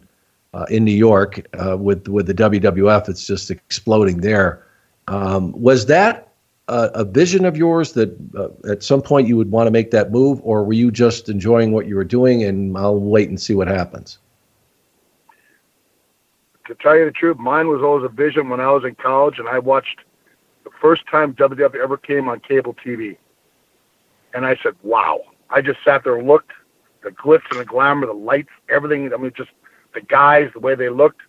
[0.54, 3.10] uh, in New York uh, with with the WWF.
[3.10, 4.66] It's just exploding there.
[5.08, 6.29] Um, was that
[6.70, 9.92] a, a vision of yours that uh, at some point you would want to make
[9.92, 13.40] that move, or were you just enjoying what you were doing and I'll wait and
[13.40, 14.20] see what happens?
[16.68, 19.40] To tell you the truth, mine was always a vision when I was in college,
[19.40, 20.02] and I watched
[20.64, 23.18] the first time WWF ever came on cable TV.
[24.36, 26.52] And I said, "Wow!" I just sat there and looked,
[27.02, 29.12] the glitz and the glamour, the lights, everything.
[29.12, 29.50] I mean, just
[29.96, 31.22] the guys, the way they looked.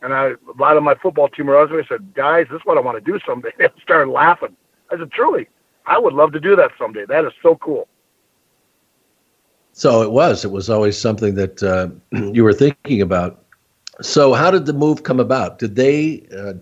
[0.00, 2.78] And I, a lot of my football team were I said, "Guys, this is what
[2.78, 4.56] I want to do someday." They started laughing.
[4.90, 5.48] I said, "Truly,
[5.86, 7.04] I would love to do that someday.
[7.06, 7.88] That is so cool."
[9.78, 10.44] So it was.
[10.44, 11.88] It was always something that uh,
[12.32, 13.44] you were thinking about.
[14.00, 15.58] So how did the move come about?
[15.60, 16.26] Did they?
[16.36, 16.54] Uh,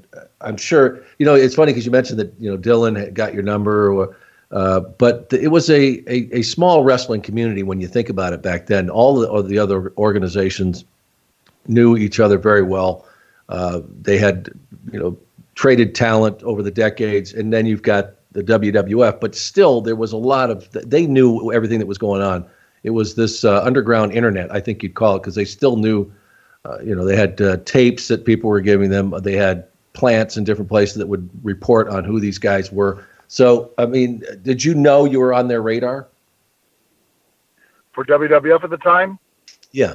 [0.42, 1.02] I'm sure.
[1.18, 4.16] You know, it's funny because you mentioned that you know Dillon got your number, or,
[4.50, 8.42] uh, but it was a, a a small wrestling community when you think about it
[8.42, 8.90] back then.
[8.90, 10.84] All the, all the other organizations
[11.66, 13.06] knew each other very well.
[13.48, 14.50] Uh, they had
[14.92, 15.16] you know
[15.54, 19.18] traded talent over the decades, and then you've got the WWF.
[19.20, 22.46] But still, there was a lot of they knew everything that was going on.
[22.82, 26.12] It was this uh, underground internet, I think you'd call it, because they still knew.
[26.64, 29.14] Uh, you know, they had uh, tapes that people were giving them.
[29.22, 33.04] They had plants in different places that would report on who these guys were.
[33.28, 36.08] So, I mean, did you know you were on their radar?
[37.92, 39.18] For WWF at the time,
[39.72, 39.94] Yeah.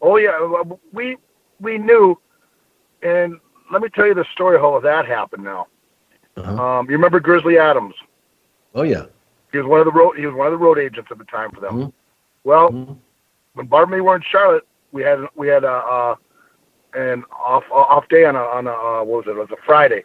[0.00, 0.36] Oh yeah,
[0.92, 1.16] we
[1.60, 2.18] we knew,
[3.02, 3.38] and
[3.72, 5.44] let me tell you the story how that happened.
[5.44, 5.68] Now,
[6.36, 6.62] Uh-huh.
[6.78, 7.94] um, you remember Grizzly Adams?
[8.74, 9.04] Oh yeah.
[9.52, 10.16] He was one of the road.
[10.16, 11.74] He was one of the road agents at the time for them.
[11.74, 11.92] Mhm.
[12.44, 12.96] Well, Mhm.
[13.54, 16.14] when Barb and me were in Charlotte, we had we had a uh,
[16.94, 19.30] an off off day on a on a uh, what was it?
[19.30, 20.04] It was a Friday.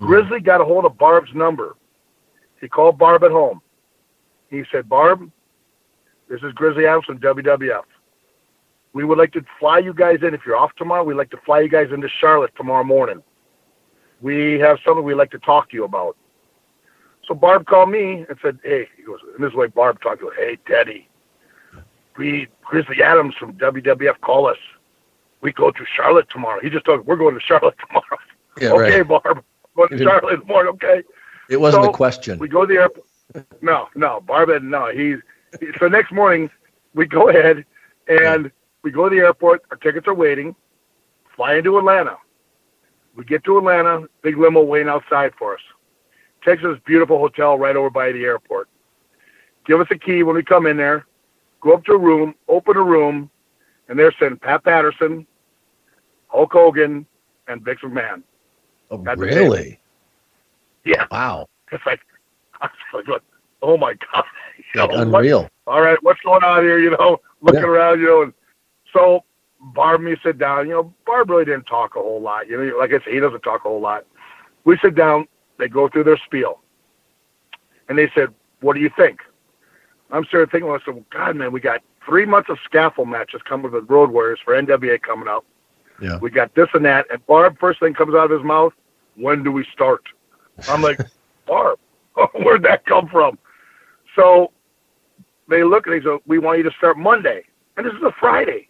[0.00, 1.76] Grizzly got a hold of Barb's number.
[2.60, 3.60] He called Barb at home.
[4.48, 5.30] He said, "Barb,
[6.28, 7.84] this is Grizzly Adams from WWF.
[8.94, 10.34] We would like to fly you guys in.
[10.34, 13.22] If you're off tomorrow, we'd like to fly you guys into Charlotte tomorrow morning.
[14.22, 16.16] We have something we'd like to talk to you about."
[17.26, 20.00] So Barb called me and said, "Hey," he goes, and this is the way Barb
[20.00, 20.34] talked to her.
[20.34, 21.08] Hey, Teddy,
[22.16, 24.58] we Grizzly Adams from WWF call us.
[25.40, 26.60] We go to Charlotte tomorrow.
[26.60, 28.18] He just told we're going to Charlotte tomorrow.
[28.60, 29.08] Yeah, okay, right.
[29.08, 29.44] Barb,
[29.76, 30.72] going to Charlotte morning.
[30.74, 31.02] Okay.
[31.48, 32.38] It wasn't So, a question.
[32.38, 33.06] We go to the airport.
[33.60, 34.90] No, no, Barb had no.
[34.92, 35.18] He's
[35.60, 36.50] he, so next morning
[36.94, 37.64] we go ahead
[38.08, 38.50] and
[38.82, 39.62] we go to the airport.
[39.70, 40.54] Our tickets are waiting.
[41.36, 42.16] Fly into Atlanta.
[43.16, 44.06] We get to Atlanta.
[44.22, 45.60] Big limo waiting outside for us.
[46.44, 48.68] Takes us beautiful hotel right over by the airport.
[49.66, 51.06] Give us a key when we come in there.
[51.60, 52.34] Go up to a room.
[52.48, 53.30] Open a room,
[53.88, 55.26] and they're sitting Pat Patterson,
[56.28, 57.06] Hulk Hogan,
[57.48, 58.22] and Vince McMahon.
[58.90, 59.78] Oh, really?
[60.84, 61.06] Yeah.
[61.10, 61.46] Wow.
[61.70, 62.00] It's like,
[62.92, 63.22] like,
[63.62, 64.24] oh my god,
[64.74, 65.48] You know, what- unreal.
[65.66, 66.78] all right, what's going on here?
[66.78, 67.66] You know, looking Yeah.
[67.68, 68.32] around, you know, and
[68.92, 69.24] so
[69.62, 70.66] Barb and me sit down.
[70.68, 72.48] You know, Barb really didn't talk a whole lot.
[72.48, 74.04] You know, like I said, he doesn't talk a whole lot.
[74.64, 75.26] We sit down.
[75.58, 76.60] They go through their spiel,
[77.88, 79.20] and they said, "What do you think?"
[80.12, 82.58] I'm sort of thinking, well, I said, well, God, man, we got three months of
[82.64, 85.44] scaffold matches coming with Road Warriors for NWA coming up.
[86.00, 86.18] Yeah.
[86.18, 87.06] We got this and that.
[87.10, 88.74] And Barb, first thing comes out of his mouth,
[89.16, 90.02] when do we start?
[90.68, 91.00] I'm like,
[91.46, 91.78] Barb,
[92.34, 93.38] where'd that come from?
[94.14, 94.52] So
[95.48, 97.44] they look at me and they go, we want you to start Monday.
[97.76, 98.68] And this is a Friday.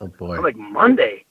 [0.00, 0.36] Oh boy.
[0.36, 1.24] I'm like, Monday?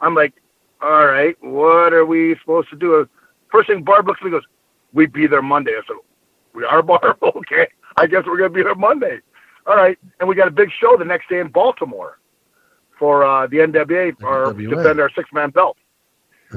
[0.00, 0.34] I'm like,
[0.82, 3.08] all right, what are we supposed to do?
[3.52, 4.48] First thing Barb looks at me and goes,
[4.92, 5.72] we'd be there Monday.
[5.72, 5.96] I said,
[6.54, 7.18] we are Barb?
[7.22, 7.68] okay.
[7.96, 9.18] I guess we're going to be there Monday.
[9.66, 9.98] All right.
[10.18, 12.18] And we got a big show the next day in Baltimore
[12.98, 14.70] for uh, the NWA or NWA.
[14.70, 15.76] defend our six man belt.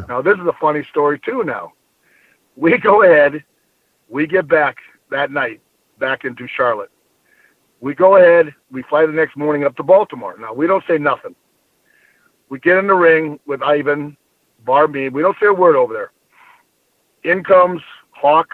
[0.07, 1.73] Now, this is a funny story, too, now.
[2.55, 3.43] We go ahead,
[4.09, 4.77] we get back
[5.11, 5.61] that night,
[5.99, 6.91] back into Charlotte.
[7.83, 10.37] We go ahead, we fly the next morning up to Baltimore.
[10.39, 11.35] Now, we don't say nothing.
[12.47, 14.15] we get in the ring with Ivan,
[14.63, 15.09] Barb, me.
[15.09, 16.11] We don't say a word over there.
[17.29, 18.47] In comes Hawk,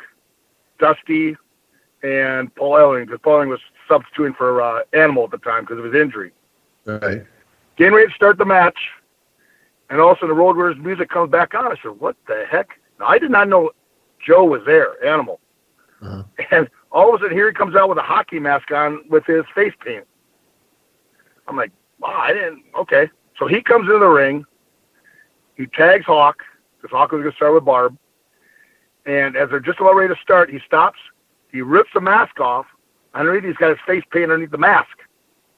[0.80, 1.38] Dusty,
[2.02, 5.78] and Paul Ellering because Paul Ellering was substituting for uh, Animal at the time because
[5.78, 6.32] of his injury.
[6.86, 7.24] Right.
[7.78, 8.80] Getting ready to start the match,
[9.92, 11.65] and also of a sudden the Road Warriors music comes back on.
[11.72, 13.70] I said, "What the heck?" Now, I did not know
[14.26, 15.39] Joe was there, Animal,
[16.02, 16.24] Uh-huh.
[16.52, 19.25] and all of a sudden here he comes out with a hockey mask on with
[19.25, 20.06] his face paint.
[21.47, 24.45] I'm like, "Wow, I didn't." Okay, so he comes into the ring.
[25.56, 26.43] He tags Hawk
[26.82, 27.97] because Hawk was going to start with Barb,
[29.06, 30.99] and as they're just about ready to start, he stops.
[31.52, 32.65] He rips the mask off.
[33.15, 34.95] Underneath, he's got his face paint underneath the mask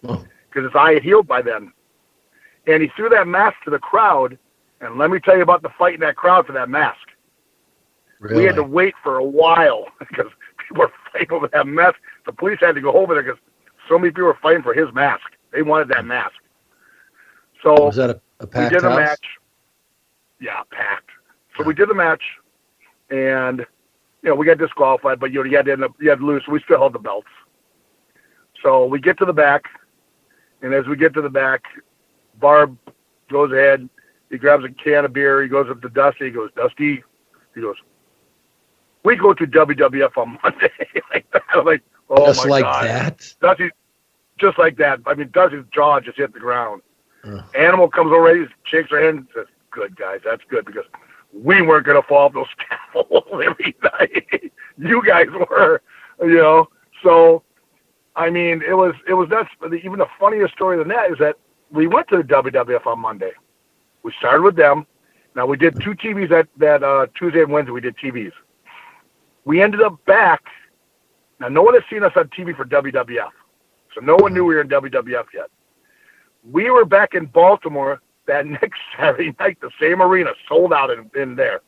[0.07, 0.23] Oh.
[0.49, 1.73] because his eye had healed by then.
[2.65, 4.37] And he threw that mask to the crowd.
[4.79, 7.09] And let me tell you about the fight in that crowd for that mask.
[8.19, 8.37] Really?
[8.37, 11.95] We had to wait for a while because people were fighting over that mask.
[12.25, 13.39] The police had to go over there because
[13.89, 15.23] so many people were fighting for his mask.
[15.51, 16.33] They wanted that mask.
[17.63, 18.99] So was that a, a we packed did a house?
[18.99, 19.25] match.
[20.39, 21.09] Yeah, packed.
[21.57, 22.23] So we did the match,
[23.09, 23.59] and
[24.23, 26.19] you know we got disqualified, but you know you had to end up you had
[26.19, 26.43] to lose.
[26.45, 27.27] So we still held the belts.
[28.63, 29.63] So we get to the back,
[30.61, 31.63] and as we get to the back,
[32.39, 32.77] Barb
[33.31, 33.87] goes ahead.
[34.29, 35.41] He grabs a can of beer.
[35.41, 36.25] He goes up to Dusty.
[36.25, 37.03] He goes, Dusty.
[37.53, 37.75] He goes,
[39.03, 40.71] we go to WWF on Monday.
[41.13, 41.43] like that.
[41.53, 42.85] I'm like, oh Just my like god.
[42.85, 43.33] that.
[43.41, 43.69] Dusty,
[44.39, 44.99] just like that.
[45.05, 46.81] I mean, Dusty's jaw just hit the ground.
[47.23, 47.43] Ugh.
[47.55, 50.85] Animal comes over, he shakes her hand, and says, "Good guys, that's good because
[51.33, 54.51] we weren't gonna fall off those scaffolds every night.
[54.77, 55.81] you guys were,
[56.21, 56.69] you know."
[57.03, 57.43] So,
[58.15, 59.49] I mean, it was it was nuts.
[59.83, 61.37] Even the funniest story than that is that
[61.71, 63.31] we went to the WWF on Monday.
[64.03, 64.85] We started with them.
[65.35, 67.71] Now we did two TVs that that uh, Tuesday and Wednesday.
[67.71, 68.33] We did TVs.
[69.45, 70.41] We ended up back.
[71.39, 73.31] Now no one has seen us on TV for WWF,
[73.95, 75.49] so no one knew we were in WWF yet.
[76.49, 81.09] We were back in Baltimore that next Saturday night, the same arena, sold out in,
[81.19, 81.61] in there.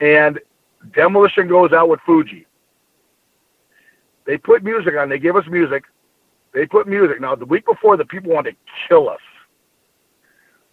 [0.00, 0.40] And
[0.94, 2.46] Demolition goes out with Fuji.
[4.26, 5.08] They put music on.
[5.08, 5.84] They gave us music.
[6.52, 7.20] They put music.
[7.20, 8.56] Now, the week before, the people wanted to
[8.88, 9.20] kill us.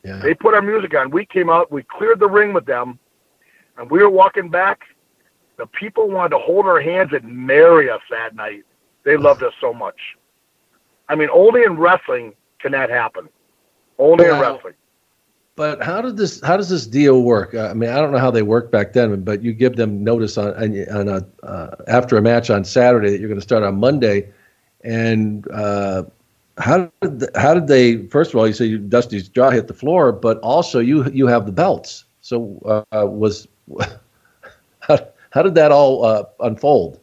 [0.04, 0.20] Yeah.
[0.22, 1.12] They put our music on.
[1.12, 1.72] We came out.
[1.72, 3.00] We cleared the ring with them.
[3.78, 4.82] And we were walking back.
[5.58, 8.64] The people wanted to hold our hands and marry us that night.
[9.04, 10.00] They loved us so much.
[11.10, 13.30] I mean, only in wrestling can that happen.
[14.00, 14.74] Only in wrestling.
[15.56, 16.42] But how did this?
[16.42, 17.54] How does this deal work?
[17.54, 20.04] Uh, I mean, I don't know how they worked back then, but you give them
[20.04, 23.62] notice on on, a uh, after a match on Saturday that you're going to start
[23.62, 24.32] on Monday,
[24.84, 26.04] and uh,
[26.58, 28.08] how did th- how did they?
[28.08, 31.46] First of all, you say Dusty's jaw hit the floor, but also you you have
[31.46, 32.06] the belts.
[32.22, 33.48] So uh, was
[34.80, 37.00] how, how did that all uh, unfold?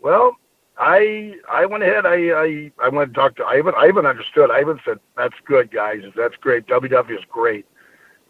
[0.00, 0.36] Well,
[0.78, 2.06] I I went ahead.
[2.06, 3.74] I I, I went and talked to Ivan.
[3.76, 4.52] Ivan understood.
[4.52, 6.02] Ivan said, "That's good, guys.
[6.16, 6.66] That's great.
[6.66, 7.66] WW is great."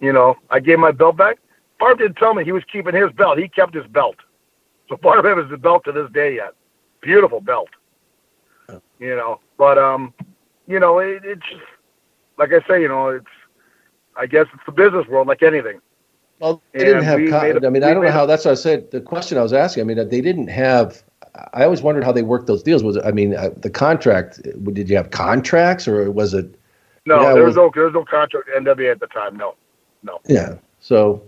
[0.00, 1.38] You know, I gave my belt back.
[1.79, 3.38] Barb didn't tell me he was keeping his belt.
[3.38, 4.16] He kept his belt.
[4.88, 6.55] So Barb has the belt to this day yet.
[7.02, 7.68] Beautiful belt.
[8.98, 10.14] You know, but um,
[10.66, 11.62] you know, it, it's just
[12.38, 12.81] like I say.
[12.81, 13.26] You know, it's
[14.16, 15.81] I guess it's the business world, like anything.
[16.40, 17.18] Well, they didn't have.
[17.18, 18.27] a- I mean, I don't know how.
[18.27, 18.90] That's what I said.
[18.90, 19.81] The question I was asking.
[19.83, 21.03] I mean, they didn't have.
[21.55, 22.83] I always wondered how they worked those deals.
[22.83, 22.99] Was?
[22.99, 24.40] I mean, uh, the contract.
[24.42, 26.55] Did you have contracts, or was it?
[27.07, 29.37] No, Yeah, there was well- no there was no contract NWA at the time.
[29.37, 29.55] No,
[30.03, 30.20] no.
[30.27, 30.57] Yeah.
[30.81, 31.22] So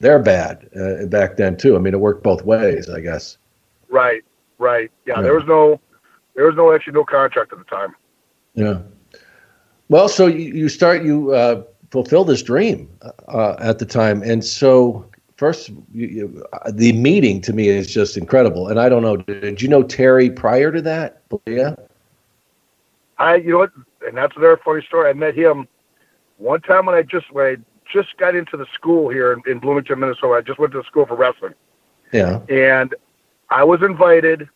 [0.00, 1.76] they're bad uh, back then too.
[1.76, 3.38] I mean, it worked both ways, I guess.
[3.88, 4.22] Right,
[4.58, 4.90] right.
[5.06, 5.22] Yeah, Yeah.
[5.22, 5.80] there was no,
[6.34, 7.94] there was no actually no contract at the time.
[8.54, 8.78] Yeah.
[9.88, 11.62] Well, so you, you start you uh,
[11.94, 12.90] fulfill this dream
[13.28, 18.16] uh, at the time, and so first you, you, the meeting to me is just
[18.16, 18.66] incredible.
[18.66, 21.22] And I don't know, did you know Terry prior to that?
[21.46, 21.76] Yeah.
[23.18, 23.70] I, you know what,
[24.08, 25.08] and that's a very funny story.
[25.08, 25.68] I met him
[26.38, 27.56] one time when I just when I
[27.92, 30.34] just got into the school here in, in Bloomington, Minnesota.
[30.34, 31.54] I just went to the school for wrestling,
[32.12, 32.40] Yeah.
[32.48, 32.92] and
[33.50, 34.48] I was invited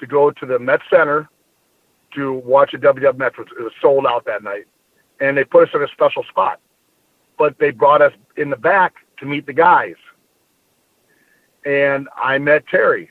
[0.00, 1.28] to go to the Met Center
[2.16, 3.34] to watch a WW match.
[3.38, 4.66] It was sold out that night,
[5.20, 6.58] and they put us in a special spot.
[7.42, 9.96] But they brought us in the back to meet the guys,
[11.66, 13.10] and I met Terry.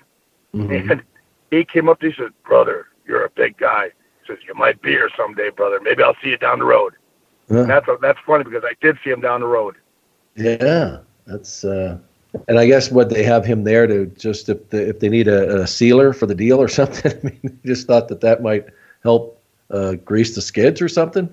[0.55, 0.89] Mhm.
[0.89, 1.03] And
[1.49, 3.87] he came up to me and said, Brother, you're a big guy.
[4.21, 5.81] He says, You might be here someday, brother.
[5.81, 6.93] Maybe I'll see you down the road.
[7.49, 7.63] Yeah.
[7.63, 9.75] And that's that's funny because I did see him down the road.
[10.37, 11.97] Yeah, that's uh,
[12.47, 15.27] and I guess what they have him there to just if the, if they need
[15.27, 17.11] a, a sealer for the deal or something.
[17.11, 18.67] I mean, they just thought that that might
[19.03, 21.27] help uh, grease the skids or something.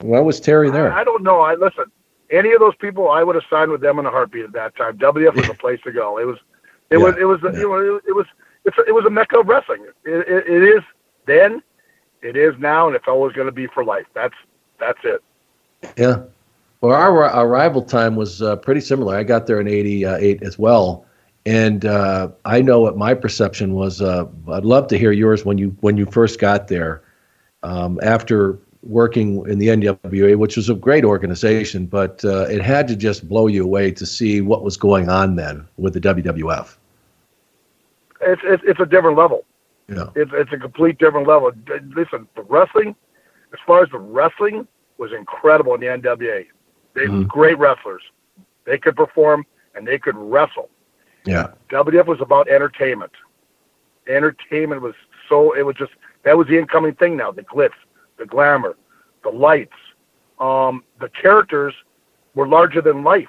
[0.00, 0.90] Why was Terry there?
[0.90, 1.40] I, I don't know.
[1.40, 1.90] I listen,
[2.30, 4.76] any of those people I would have signed with them in a heartbeat at that
[4.76, 4.98] time.
[4.98, 6.18] WF was the place to go.
[6.18, 6.38] It was
[6.90, 7.52] it was it was yeah.
[7.52, 8.26] you know, it was
[8.64, 9.86] it's a, it was a mecca of wrestling.
[10.04, 10.82] It, it, it is
[11.26, 11.62] then,
[12.22, 14.06] it is now, and it's always going to be for life.
[14.14, 14.34] That's
[14.78, 15.22] that's it.
[15.96, 16.22] Yeah.
[16.80, 19.16] Well, our our arrival time was uh, pretty similar.
[19.16, 21.06] I got there in '88 as well,
[21.46, 24.00] and uh, I know what my perception was.
[24.00, 27.02] Uh, I'd love to hear yours when you when you first got there.
[27.64, 32.86] Um, after working in the NWA, which was a great organization, but uh, it had
[32.88, 36.76] to just blow you away to see what was going on then with the WWF.
[38.20, 39.44] It's it's, it's a different level.
[39.88, 40.10] Yeah.
[40.14, 41.50] It's it's a complete different level.
[41.96, 42.94] Listen, the wrestling,
[43.52, 44.66] as far as the wrestling,
[44.98, 46.46] was incredible in the NWA.
[46.94, 47.18] They Mhm.
[47.20, 48.02] were great wrestlers.
[48.64, 50.68] They could perform and they could wrestle.
[51.24, 51.48] Yeah.
[51.70, 53.12] WWF was about entertainment.
[54.08, 54.94] Entertainment was
[55.28, 55.92] so it was just
[56.24, 57.30] that was the incoming thing now.
[57.30, 57.70] The glitz,
[58.18, 58.76] the glamour,
[59.22, 59.72] the lights,
[60.38, 61.74] um, the characters
[62.34, 63.28] were larger than life.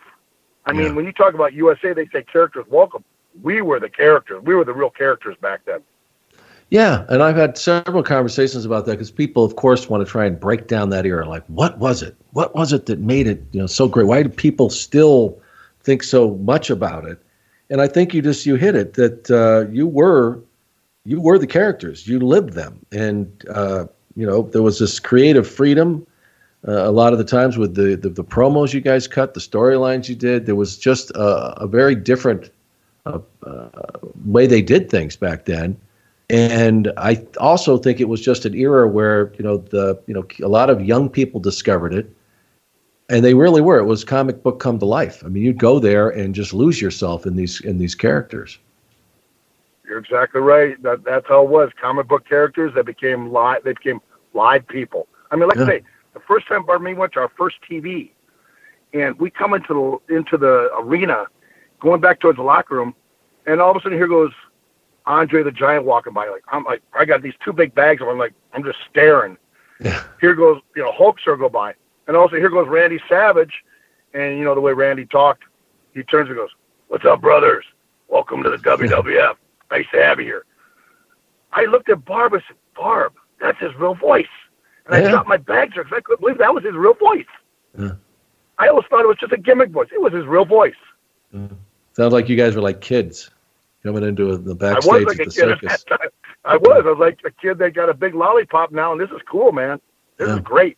[0.65, 3.03] I mean, when you talk about USA, they say characters welcome.
[3.41, 4.43] We were the characters.
[4.43, 5.79] We were the real characters back then.
[6.69, 10.25] Yeah, and I've had several conversations about that because people, of course, want to try
[10.25, 11.27] and break down that era.
[11.27, 12.15] Like, what was it?
[12.33, 14.05] What was it that made it, you know, so great?
[14.05, 15.41] Why do people still
[15.81, 17.19] think so much about it?
[17.71, 20.39] And I think you just you hit it that uh, you were
[21.05, 22.07] you were the characters.
[22.07, 23.85] You lived them, and uh,
[24.19, 26.05] you know there was this creative freedom.
[26.67, 29.39] Uh, a lot of the times with the, the the promos you guys cut, the
[29.39, 32.51] storylines you did, there was just a, a very different
[33.05, 33.69] uh, uh,
[34.25, 35.77] way they did things back then.
[36.29, 40.25] And I also think it was just an era where you know the you know
[40.43, 42.13] a lot of young people discovered it,
[43.09, 43.79] and they really were.
[43.79, 45.23] It was comic book come to life.
[45.25, 48.59] I mean, you'd go there and just lose yourself in these in these characters.
[49.89, 50.81] You're exactly right.
[50.83, 51.71] That, that's how it was.
[51.81, 53.63] Comic book characters that became live.
[53.63, 54.01] They became
[54.33, 55.07] live people.
[55.31, 57.57] I mean, like I say, the first time Barb and me went to our first
[57.69, 58.11] TV,
[58.93, 61.25] and we come into the into the arena,
[61.79, 62.95] going back towards the locker room,
[63.45, 64.31] and all of a sudden here goes
[65.05, 66.27] Andre the Giant walking by.
[66.27, 68.01] Like I'm like I got these two big bags.
[68.01, 69.37] and I'm like I'm just staring.
[69.79, 70.03] Yeah.
[70.19, 71.73] Here goes you know Hulkster go by,
[72.07, 73.63] and also here goes Randy Savage,
[74.13, 75.43] and you know the way Randy talked,
[75.93, 76.49] he turns and goes,
[76.87, 77.65] "What's up, brothers?
[78.07, 79.35] Welcome to the WWF.
[79.71, 80.45] Nice to have you here."
[81.53, 82.33] I looked at Barb.
[82.33, 82.68] I said, "Barb,
[83.59, 84.25] that's his real voice."
[84.87, 87.25] And I dropped my bags because I couldn't believe that was his real voice.
[87.77, 87.91] Yeah.
[88.57, 89.87] I always thought it was just a gimmick voice.
[89.93, 90.73] It was his real voice.
[91.93, 93.29] Sounds like you guys were like kids
[93.83, 95.83] coming into the I backstage was like at a the kid at circus.
[95.83, 96.09] that time.
[96.45, 96.83] I was.
[96.85, 99.51] I was like a kid that got a big lollipop now, and this is cool,
[99.51, 99.79] man.
[100.17, 100.35] This Yeah.
[100.35, 100.77] is great.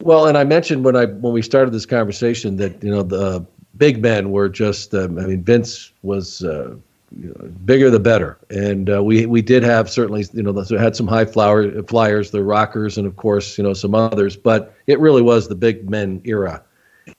[0.00, 3.44] Well, and I mentioned when I when we started this conversation that you know the
[3.76, 4.94] big men were just.
[4.94, 6.74] Um, I mean, Vince was uh,
[7.64, 11.24] bigger the better, and uh, we we did have certainly you know had some high
[11.24, 15.48] flower flyers, the Rockers, and of course you know some others, but it really was
[15.48, 16.62] the big men era,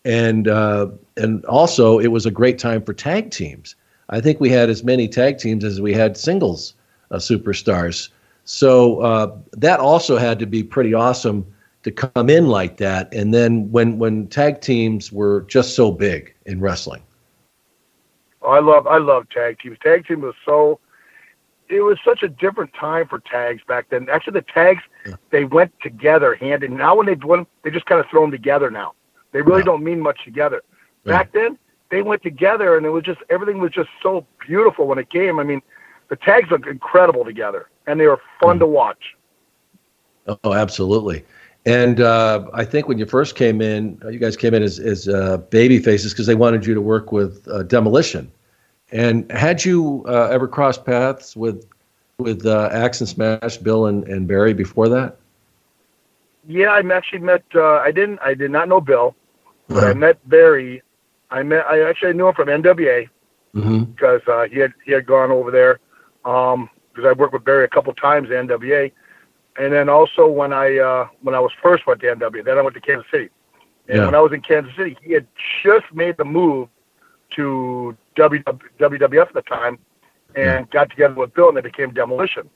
[0.06, 0.88] and uh,
[1.18, 3.76] and also it was a great time for tag teams.
[4.10, 6.74] I think we had as many tag teams as we had singles
[7.12, 8.10] uh, superstars.
[8.46, 11.46] So uh, that also had to be pretty awesome
[11.84, 13.14] to come in like that.
[13.14, 17.02] And then when when tag teams were just so big in wrestling.
[18.46, 19.78] I love I love tag teams.
[19.84, 20.80] Tag team was so
[21.70, 24.08] it was such a different time for tags back then.
[24.10, 24.84] Actually, the tags
[25.32, 26.76] they went together hand in.
[26.76, 28.70] Now when they do them, they just kind of throw them together.
[28.70, 28.94] Now
[29.32, 30.62] they really don't mean much together.
[31.06, 31.58] Back then
[31.90, 35.40] they went together, and it was just everything was just so beautiful when it came.
[35.40, 35.62] I mean,
[36.10, 38.62] the tags look incredible together, and they were fun mm.
[38.62, 39.16] to watch.
[40.44, 41.26] Oh, absolutely.
[41.66, 44.80] And uh, I think when you first came in, uh, you guys came in as,
[44.80, 48.30] as uh, baby faces because they wanted you to work with uh, Demolition.
[48.92, 51.66] And had you uh, ever crossed paths with
[52.20, 55.18] with uh, Axe and Smash, Bill and, and Barry before that?
[56.48, 57.44] Yeah, I actually met.
[57.56, 58.20] Uh, I didn't.
[58.22, 59.16] I did not know Bill,
[59.68, 60.84] but I met Barry.
[61.32, 61.66] I met.
[61.66, 63.10] I actually knew him from NWA
[63.56, 63.84] Mm-hmm.
[63.84, 65.80] because uh, he had he had gone over there.
[66.26, 68.92] Um, because I worked with Barry a couple times at NWA,
[69.58, 72.62] and then also when I uh, when I was first went to NWA, then I
[72.62, 73.30] went to Kansas City.
[73.88, 74.06] And Yeah.
[74.06, 75.28] when I was in Kansas City, he had
[75.64, 76.70] just made the move
[77.32, 79.80] to WWF at the time,
[80.36, 82.50] and got together with Bill, and they became Demolition.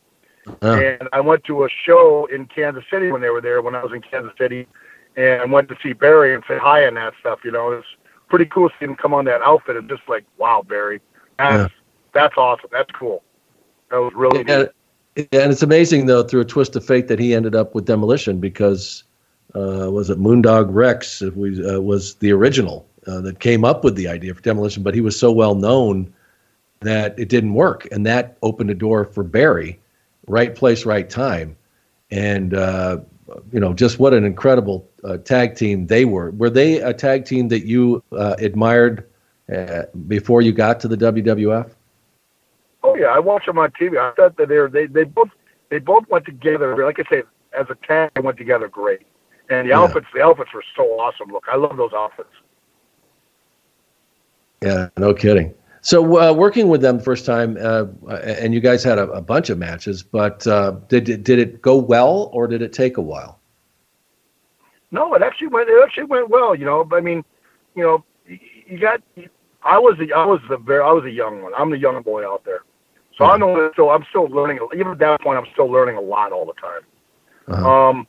[0.62, 0.80] Oh.
[0.80, 3.84] And I went to a show in Kansas City when they were there, when I
[3.84, 4.68] was in Kansas City,
[5.16, 7.40] and I went to see Barry and say hi and that stuff.
[7.44, 7.88] You know, it's
[8.30, 11.02] pretty cool seeing him come on that outfit and just like, wow, Barry,
[11.38, 11.74] that's
[12.14, 12.70] that's awesome.
[12.72, 13.24] That's cool.
[13.90, 14.70] That was really neat.
[15.18, 18.40] And, it's amazing though, through a twist of fate, that he ended up with Demolition
[18.40, 19.04] because
[19.56, 21.22] uh, was it Moondog Rex?
[21.22, 24.94] We uh, was the original uh, that came up with the idea for Demolition, but
[24.94, 26.14] he was so well known
[26.82, 29.80] that it didn't work, and that opened a door for Barry,
[30.28, 31.58] right place, right time,
[32.12, 33.00] and uh,
[33.52, 36.30] you know just what an incredible uh, tag team they were.
[36.32, 39.08] Were they a tag team that you uh, admired
[40.08, 41.72] before you got to the WWF?
[42.84, 43.98] Oh yeah, I watched them on TV.
[43.98, 45.30] I thought that they were, they they both
[45.70, 46.76] they both went together.
[46.84, 47.24] Like I say,
[47.58, 49.02] as a tag, they went together great.
[49.50, 49.80] And the Yeah.
[49.80, 51.30] outfits, the outfits were so awesome.
[51.32, 52.30] Look, I love those outfits.
[54.62, 55.54] Yeah, no kidding.
[55.82, 57.86] So uh, working with them the first time, uh,
[58.24, 61.62] and you guys had a, a bunch of matches, but uh, did it, did it
[61.62, 63.40] go well or did it take a while?
[64.92, 65.70] No, it actually went.
[65.70, 66.56] It actually went well.
[66.56, 67.24] You know, I mean,
[67.76, 69.02] you know, you got.
[69.68, 71.54] I was the I was the very I was a young one.
[71.58, 72.62] I'm the young boy out there,
[73.18, 73.72] so I know.
[73.76, 74.60] So I'm still learning.
[74.74, 76.82] Even at that point, I'm still learning a lot all the time.
[77.48, 77.90] Uh-huh.
[77.90, 78.08] Um,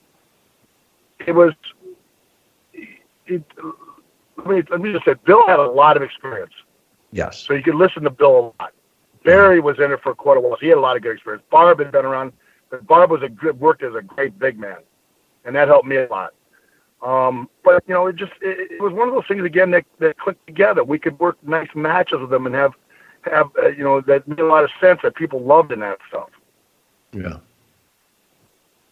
[1.27, 1.53] it was.
[3.27, 3.43] It,
[4.37, 6.53] let me let me just say, Bill had a lot of experience,
[7.13, 7.45] Yes.
[7.47, 8.73] so you could listen to Bill a lot.
[9.25, 11.13] Barry was in it for quite a while, so he had a lot of good
[11.13, 11.45] experience.
[11.51, 12.33] Barb had been around,
[12.71, 14.79] but Barb was a good worked as a great big man,
[15.45, 16.33] and that helped me a lot.
[17.03, 19.84] Um, but you know, it just it, it was one of those things again that,
[20.01, 20.82] that clicked together.
[20.82, 22.74] We could work nice matches with them and have
[23.22, 25.99] have uh, you know that made a lot of sense that people loved in that
[26.09, 26.30] stuff.
[27.12, 27.38] Yeah.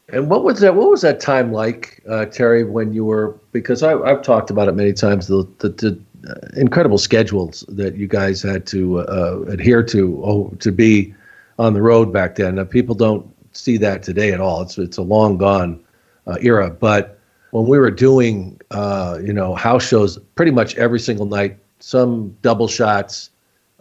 [0.09, 0.75] And what was that?
[0.75, 2.63] What was that time like, uh, Terry?
[2.63, 5.27] When you were because I, I've talked about it many times.
[5.27, 6.01] The the, the
[6.31, 11.13] uh, incredible schedules that you guys had to uh, adhere to oh, to be
[11.59, 12.55] on the road back then.
[12.55, 14.63] Now, people don't see that today at all.
[14.63, 15.83] It's it's a long gone
[16.29, 16.71] uh, era.
[16.71, 17.16] But
[17.51, 22.37] when we were doing uh, you know house shows pretty much every single night, some
[22.43, 23.31] double shots.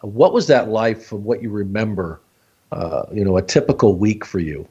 [0.02, 2.22] What was that like from what you remember?
[2.72, 4.68] Uh, you know, a typical week for you.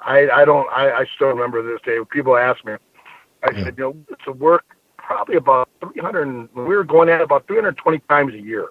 [0.00, 1.98] I I don't I, I still remember this day.
[2.10, 2.74] People ask me,
[3.42, 4.64] I said, you know, it's a work
[4.96, 6.48] probably about 300.
[6.54, 8.68] We were going at about 320 times a year,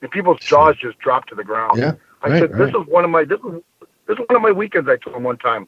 [0.00, 1.78] and people's jaws just dropped to the ground.
[1.78, 2.82] Yeah, I right, said, this right.
[2.82, 3.62] is one of my this is
[4.06, 4.88] this is one of my weekends.
[4.88, 5.66] I told him one time.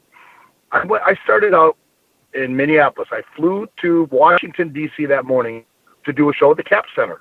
[0.73, 1.77] I I started out
[2.35, 3.09] in Minneapolis.
[3.13, 5.07] I flew to Washington D.C.
[5.07, 5.65] that morning
[6.05, 7.21] to do a show at the Cap Center.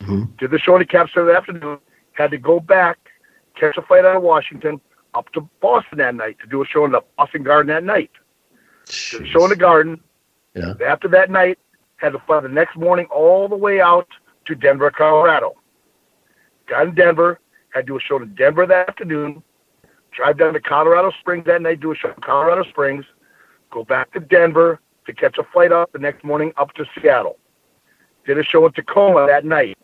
[0.00, 0.36] Mhm.
[0.38, 1.78] Did the show at the Cap Center that afternoon.
[2.12, 2.98] Had to go back,
[3.56, 4.80] catch a flight out of Washington
[5.14, 8.10] up to Boston that night to do a show in the Boston Garden that night.
[9.10, 10.00] Did a show in the Garden.
[10.54, 10.74] Yeah.
[10.84, 11.58] After that night,
[11.96, 14.08] had to fly the next morning all the way out
[14.46, 15.54] to Denver, Colorado.
[16.66, 17.38] Got in Denver,
[17.70, 19.42] had to do a show in Denver that afternoon,
[20.12, 23.04] drive down to Colorado Springs that night, do a show in Colorado Springs,
[23.70, 27.38] go back to Denver to catch a flight up the next morning up to Seattle.
[28.26, 29.78] Did a show in Tacoma that night.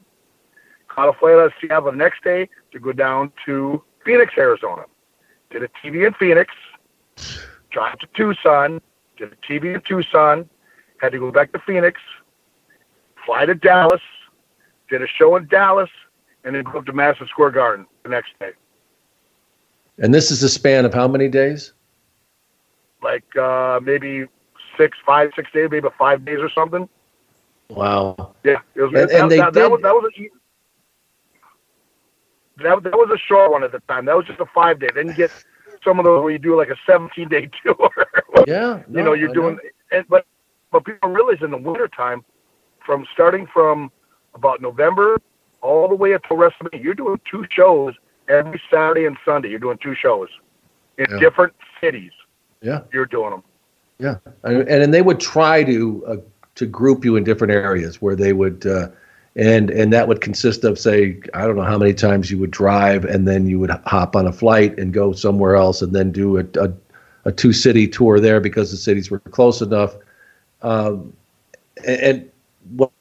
[0.88, 4.84] Caught a flight out of Seattle the next day to go down to Phoenix, Arizona.
[5.50, 6.52] Did a TV in Phoenix,
[7.70, 8.80] drive to Tucson,
[9.16, 10.48] did a TV in Tucson,
[10.98, 12.00] had to go back to Phoenix,
[13.24, 14.00] fly to Dallas,
[14.88, 15.90] did a show in Dallas,
[16.44, 18.52] and then go up to Madison Square Garden the next day.
[19.98, 21.72] And this is a span of how many days?
[23.02, 24.26] Like uh, maybe
[24.76, 26.88] six, five, six days, maybe five days or something.
[27.70, 28.34] Wow.
[28.44, 28.92] Yeah, it was.
[28.94, 30.30] And- that, and they that, that did- was that was a,
[32.62, 34.06] that, that was a short one at the time.
[34.06, 34.88] That was just a five day.
[34.94, 35.30] Then you get
[35.84, 37.90] some of those where you do like a seventeen day tour.
[38.46, 38.82] Yeah.
[38.90, 39.58] you know, you're doing,
[39.92, 40.26] and but
[40.72, 42.24] but people realize in the wintertime,
[42.84, 43.90] from starting from
[44.34, 45.18] about November
[45.62, 47.94] all the way until rest of May, you're doing two shows
[48.28, 49.48] every Saturday and Sunday.
[49.50, 50.28] You're doing two shows
[50.98, 51.18] in Yeah.
[51.18, 52.12] different cities.
[52.62, 52.82] Yeah.
[52.92, 53.42] You're doing them.
[53.98, 54.16] Yeah.
[54.44, 56.16] And and they would try to uh,
[56.56, 58.66] to group you in different areas where they would.
[58.66, 58.88] Uh,
[59.36, 62.50] and and that would consist of say I don't know how many times you would
[62.50, 66.10] drive and then you would hop on a flight and go somewhere else and then
[66.10, 66.72] do a, a,
[67.26, 69.94] a two city tour there because the cities were close enough.
[70.62, 71.12] Um,
[71.86, 72.30] and, and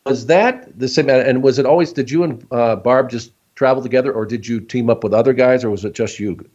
[0.05, 1.09] was that the same?
[1.09, 1.93] And was it always?
[1.93, 5.33] Did you and uh, Barb just travel together, or did you team up with other
[5.33, 6.47] guys, or was it just you?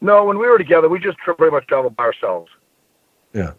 [0.00, 2.50] No, when we were together, we just pretty much traveled by ourselves.
[3.32, 3.52] Yeah.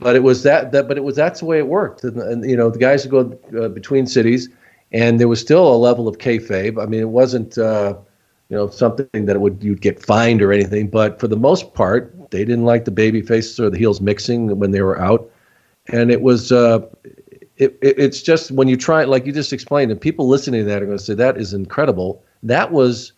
[0.00, 2.48] But it was that that, but it was that's the way it worked, and, and
[2.48, 4.48] you know the guys would go uh, between cities,
[4.92, 6.80] and there was still a level of kayfabe.
[6.80, 7.96] I mean, it wasn't uh,
[8.48, 12.14] you know something that would you'd get fined or anything, but for the most part,
[12.30, 15.28] they didn't like the baby faces or the heels mixing when they were out,
[15.88, 16.78] and it was uh,
[17.56, 20.68] it, it it's just when you try like you just explained, and people listening to
[20.68, 22.22] that are going to say that is incredible.
[22.44, 23.14] That was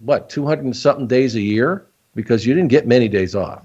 [0.00, 3.62] what two hundred and something days a year because you didn't get many days off.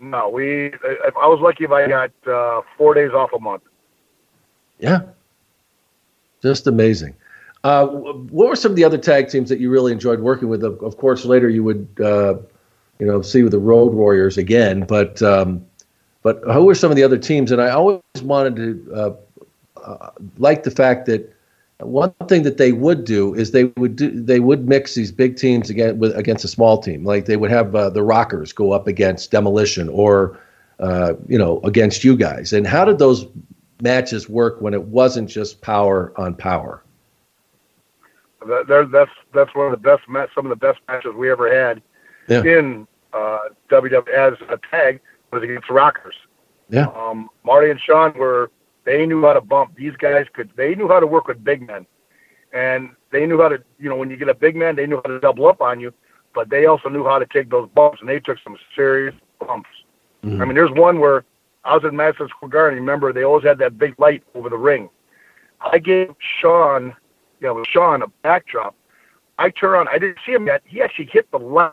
[0.00, 0.72] No, we.
[0.72, 3.62] I, I was lucky if I got uh, four days off a month.
[4.80, 5.02] Yeah.
[6.42, 7.14] Just amazing.
[7.62, 10.64] Uh, what were some of the other tag teams that you really enjoyed working with?
[10.64, 12.34] Of, of course, later you would, uh,
[12.98, 14.80] you know, see with the Road Warriors again.
[14.80, 15.64] But um,
[16.22, 17.52] but who were some of the other teams?
[17.52, 19.14] And I always wanted to uh,
[19.80, 21.32] uh, like the fact that
[21.84, 25.36] one thing that they would do is they would do they would mix these big
[25.36, 27.04] teams against with against a small team.
[27.04, 30.38] Like they would have uh, the Rockers go up against Demolition or
[30.80, 32.52] uh, you know against you guys.
[32.52, 33.26] And how did those
[33.80, 36.82] matches work when it wasn't just power on power?
[38.46, 40.02] That, that's that's one of the best
[40.34, 41.80] some of the best matches we ever had
[42.28, 42.42] Yeah.
[42.42, 43.38] in uh,
[43.70, 45.00] WW as a tag
[45.32, 46.14] was against the Rockers.
[46.68, 46.86] Yeah.
[46.88, 48.50] Um, Marty and Shawn were
[48.84, 49.74] they knew how to bump.
[49.76, 51.86] These guys could they knew how to work with big men,
[52.52, 54.96] and they knew how to you know when you get a big man they knew
[54.96, 55.92] how to double up on you,
[56.34, 59.68] but they also knew how to take those bumps and they took some serious bumps.
[60.24, 60.40] Mhm.
[60.40, 61.24] I mean, there's one where
[61.64, 62.78] I was at Madison Square Garden.
[62.78, 64.88] Remember, they always had that big light over the ring.
[65.60, 66.94] I gave Shawn,
[67.40, 68.74] you know, Shawn a backdrop.
[69.38, 69.88] I turn on.
[69.88, 70.62] I didn't see him yet.
[70.64, 71.72] He actually hit the light.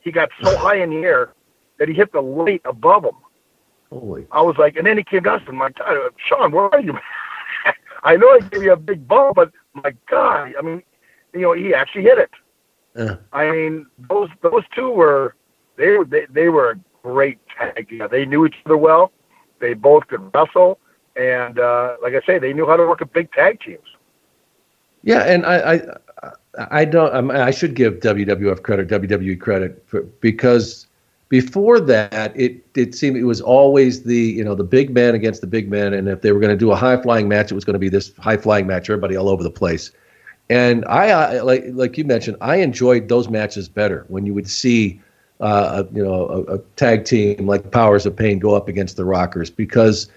[0.00, 1.32] He got so high in the air
[1.78, 3.16] that he hit the light above him.
[4.00, 4.26] Holy.
[4.32, 6.98] I was like, and then he came down and my God, Shawn, where are you?
[8.02, 10.82] I know I gave you a big bump, but my God, I mean,
[11.32, 12.30] you know, he actually hit it.
[12.96, 13.16] Yeah.
[13.32, 15.34] I mean, those those two were
[15.76, 17.88] they were they, they were a great tag.
[17.88, 18.06] team.
[18.10, 19.12] They knew each other well.
[19.60, 20.78] They both could wrestle,
[21.16, 23.86] and uh, like I say, they knew how to work a big tag teams.
[25.02, 25.80] Yeah, and I, I,
[26.70, 27.14] I don't.
[27.14, 30.86] I, mean, I should give WWF credit, WWE credit, for, because
[31.34, 35.40] before that, it it seemed it was always the you know the big man against
[35.40, 37.56] the big man, and if they were going to do a high flying match, it
[37.56, 39.90] was going to be this high flying match, everybody all over the place.
[40.48, 44.48] And I, I like like you mentioned, I enjoyed those matches better when you would
[44.48, 45.00] see.
[45.40, 48.96] Uh, a, you know, a, a tag team like Powers of Pain go up against
[48.96, 50.08] the Rockers because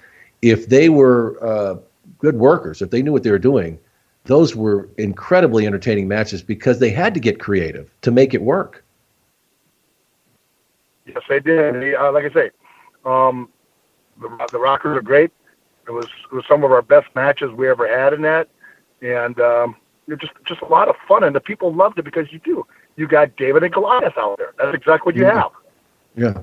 [0.44, 1.78] if they were uh,
[2.20, 3.80] good workers, if they knew what they were doing,
[4.26, 8.84] those were incredibly entertaining matches because they had to get creative to make it work.
[11.08, 11.76] Yes, they did.
[11.76, 12.52] They, uh, like I say,
[13.06, 13.50] um,
[14.20, 15.32] the, the Rockers are great.
[15.88, 18.50] It was it was some of our best matches we ever had in that,
[19.02, 19.76] and um,
[20.08, 21.24] it just just a lot of fun.
[21.24, 22.66] And the people loved it because you do.
[22.98, 24.54] You got David and Goliath out there.
[24.58, 25.34] That's exactly what you Mhm.
[25.34, 25.52] have.
[26.16, 26.42] Yeah.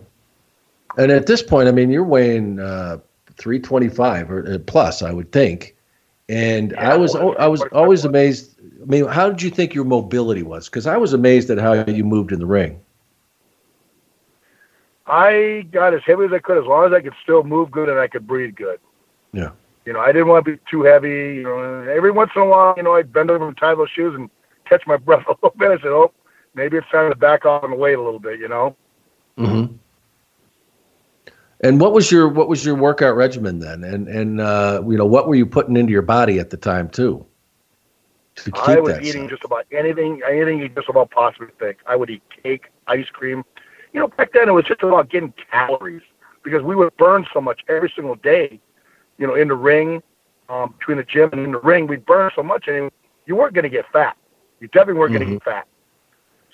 [0.97, 2.99] And at this point, I mean, you're weighing uh,
[3.37, 5.75] 325 or uh, plus, I would think.
[6.29, 8.57] And Yeah, I was I was always amazed.
[8.81, 10.69] I mean, how did you think your mobility was?
[10.69, 12.81] Because I was amazed at how you moved in the ring.
[15.07, 17.89] I got as heavy as I could, as long as I could still move good
[17.89, 18.81] and I could breathe good.
[19.33, 19.51] Yeah.
[19.85, 21.37] You know, I didn't want to be too heavy.
[21.37, 23.91] You know, every once in a while, you know, I'd bend over and tie those
[23.91, 24.31] shoes and
[24.65, 25.71] catch my breath a little bit.
[25.71, 26.13] I said, "Oh,
[26.55, 28.77] maybe it's time to back off and wait a little bit." You know.
[29.37, 29.75] Mm-hmm.
[31.61, 33.85] And what was your what was your workout regimen then?
[33.85, 36.89] And and uh, you know what were you putting into your body at the time
[36.89, 37.27] too?
[38.37, 41.79] To keep I was eating just about anything, anything you just about possibly think.
[41.87, 43.45] I would eat cake, ice cream.
[43.95, 46.03] You know, back then it was just about getting calories
[46.43, 48.61] because we would burn so much every single day.
[49.17, 50.03] You know, in the ring,
[50.49, 52.91] um, between the gym and in the ring, we'd burn so much, and
[53.25, 54.17] you weren't going to get fat.
[54.61, 55.67] You definitely weren't going to get fat.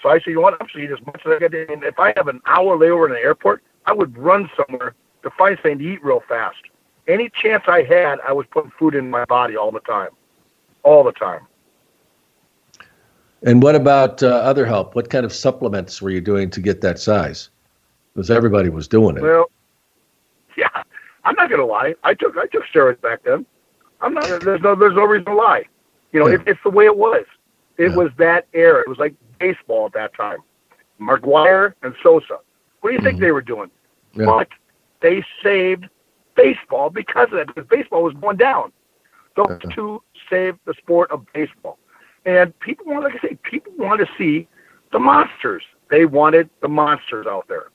[0.02, 0.44] So I said, you?
[0.44, 1.54] I'm gonna eat as much as I can.
[1.54, 5.30] And if I have an hour layover in the airport, I would run somewhere to
[5.30, 6.56] find something to eat real fast.
[7.06, 10.10] Any chance I had, I was putting food in my body all the time,
[10.82, 11.46] all the time.
[13.42, 14.94] And what about uh, other help?
[14.94, 17.50] What kind of supplements were you doing to get that size?
[18.14, 19.22] Because everybody was doing it.
[19.22, 19.50] Well,
[20.56, 20.82] yeah,
[21.24, 21.94] I'm not gonna lie.
[22.04, 23.46] I took I took steroids back then.
[24.00, 24.24] I'm not.
[24.42, 25.64] There's no there's no reason to lie.
[26.12, 27.24] You know, it, it's the way it was.
[27.78, 28.80] It was that era.
[28.80, 30.38] It was like baseball at that time.
[31.00, 32.40] McGwire and Sosa.
[32.80, 33.70] What do you think they were doing?
[34.14, 34.26] Yeah.
[34.26, 34.48] But
[35.00, 35.88] they saved
[36.34, 37.46] baseball because of that.
[37.46, 38.72] Because baseball was going down.
[39.36, 41.78] Those two saved the sport of baseball.
[42.24, 44.46] And people want, like I say, people want to see
[44.92, 45.62] the monsters.
[45.90, 47.70] They wanted the monsters out there.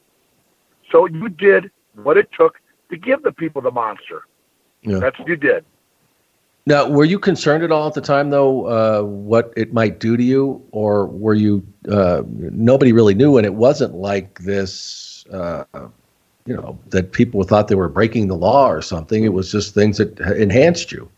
[0.91, 4.27] So you did what it took to give the people the monster.
[4.81, 4.99] Yeah.
[4.99, 5.65] That's what you did.
[6.67, 10.17] Now, were you concerned at all at the time, though, uh, what it might do
[10.17, 11.65] to you, or were you?
[11.87, 15.25] Uh, nobody really knew, and it wasn't like this.
[15.31, 15.63] Uh,
[16.45, 19.23] you know that people thought they were breaking the law or something.
[19.23, 21.09] It was just things that enhanced you.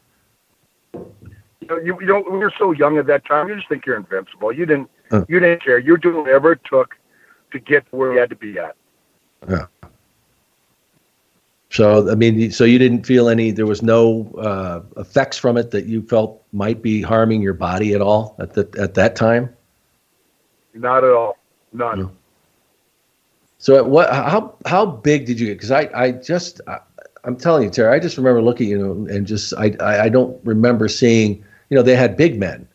[1.70, 2.32] You know, you, you don't.
[2.32, 3.49] We were so young at that time.
[3.49, 4.51] You just think you're invincible.
[4.51, 4.89] You didn't.
[5.11, 5.26] Huh.
[5.28, 5.80] You didn't care.
[5.80, 6.95] You were doing whatever it took
[7.51, 8.76] to get where you had to be at.
[9.49, 9.65] Yeah.
[11.70, 13.51] So I mean, so you didn't feel any.
[13.51, 17.93] There was no uh, effects from it that you felt might be harming your body
[17.93, 19.53] at all at that at that time.
[20.74, 21.38] Not at all.
[21.74, 22.11] None.
[23.57, 24.09] So at what?
[24.13, 25.55] How how big did you get?
[25.55, 26.80] Because I I just I,
[27.26, 27.93] I'm telling you, Terry.
[27.93, 31.43] I just remember looking, at you know, and just I, I I don't remember seeing.
[31.70, 32.68] You know, they had big men,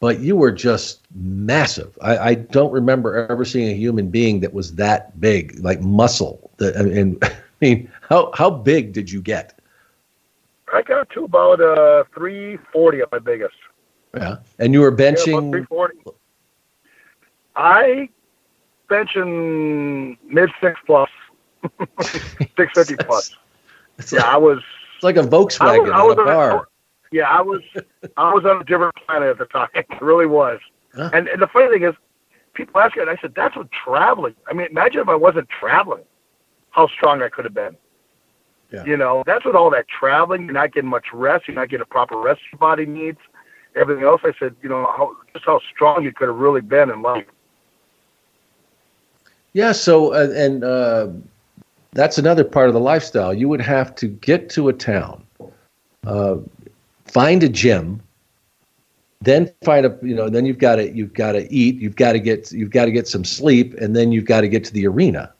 [0.00, 1.96] but you were just massive.
[2.00, 6.50] I, I don't remember ever seeing a human being that was that big, like muscle.
[6.58, 7.30] That and I
[7.60, 9.58] mean, how how big did you get?
[10.72, 13.54] I got to about uh 340 at my biggest.
[14.14, 15.26] Yeah, and you were benching.
[15.28, 15.68] Yeah, about benching.
[15.68, 15.98] 340.
[17.56, 18.08] I
[18.88, 21.10] benching mid six plus,
[22.56, 23.34] six fifty plus.
[24.12, 24.62] Yeah, I was.
[24.94, 26.68] It's like a Volkswagen I was on a on a- bar.
[27.16, 27.62] Yeah, I was.
[28.18, 29.68] I was on a different planet at the time.
[29.74, 30.60] It really was.
[30.94, 31.10] Huh.
[31.14, 31.94] And, and the funny thing is,
[32.52, 34.34] people ask me, and I said, that's what traveling.
[34.48, 36.04] I mean, imagine if I wasn't traveling,
[36.70, 37.76] how strong I could have been.
[38.70, 38.84] Yeah.
[38.84, 41.82] You know, that's what all that traveling, you're not getting much rest, you're not getting
[41.82, 43.18] a proper rest your body needs,
[43.76, 44.20] everything else.
[44.24, 47.26] I said, you know, how, just how strong you could have really been in life.
[49.52, 49.72] Yeah.
[49.72, 51.08] So, uh, and uh,
[51.92, 53.32] that's another part of the lifestyle.
[53.32, 55.24] You would have to get to a town,
[56.06, 56.36] uh,
[57.16, 58.02] find a gym,
[59.22, 62.12] then find a you know then you've got to you've got to eat you've got
[62.12, 64.72] to get you've got to get some sleep and then you've got to get to
[64.74, 65.32] the arena.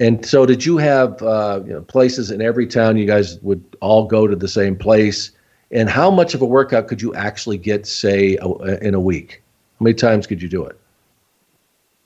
[0.00, 3.62] And so did you have uh, you know, places in every town you guys would
[3.82, 5.32] all go to the same place?
[5.70, 9.42] And how much of a workout could you actually get say a, in a week?
[9.78, 10.80] How many times could you do it?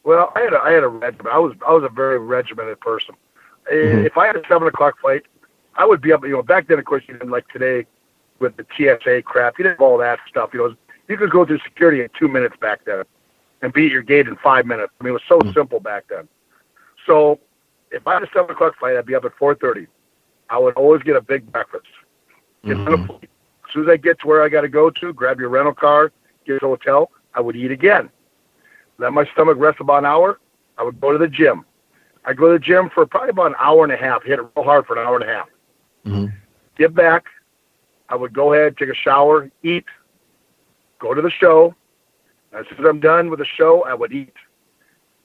[0.03, 2.81] Well i had a, I had a regimen i was i was a very regimented
[2.81, 3.15] person.
[3.73, 4.07] Mm-hmm.
[4.07, 5.25] if i had a seven o'clock flight
[5.75, 7.85] i would be up you know back then of course you didn't like today
[8.39, 10.75] with the tsa crap you didn't have all that stuff you know
[11.09, 13.05] you could go through security in two minutes back then
[13.63, 14.93] and be at your gate in five minutes.
[15.01, 15.53] I mean, it was so mm-hmm.
[15.53, 16.29] simple back then.
[17.07, 17.39] So
[17.91, 19.87] if I had a seven o'clock flight, I'd be up at four thirty.
[20.51, 21.87] I would always get a big breakfast.
[22.65, 23.13] Mm-hmm.
[23.13, 25.75] As soon as I get to where I got to go to, grab your rental
[25.75, 26.13] car,
[26.47, 28.11] get to the hotel, I would eat again.
[28.99, 30.39] Let my stomach rest about an hour.
[30.79, 31.65] I would go to the gym.
[32.25, 34.23] I'd go to the gym for probably about an hour and a half.
[34.23, 35.49] Hit it real hard for an hour and a half.
[36.05, 36.37] Mm-hmm.
[36.77, 37.25] Get back.
[38.09, 39.85] I would go ahead, take a shower, eat,
[40.99, 41.75] go to the show.
[42.53, 44.33] As soon as I'm done with the show, I would eat,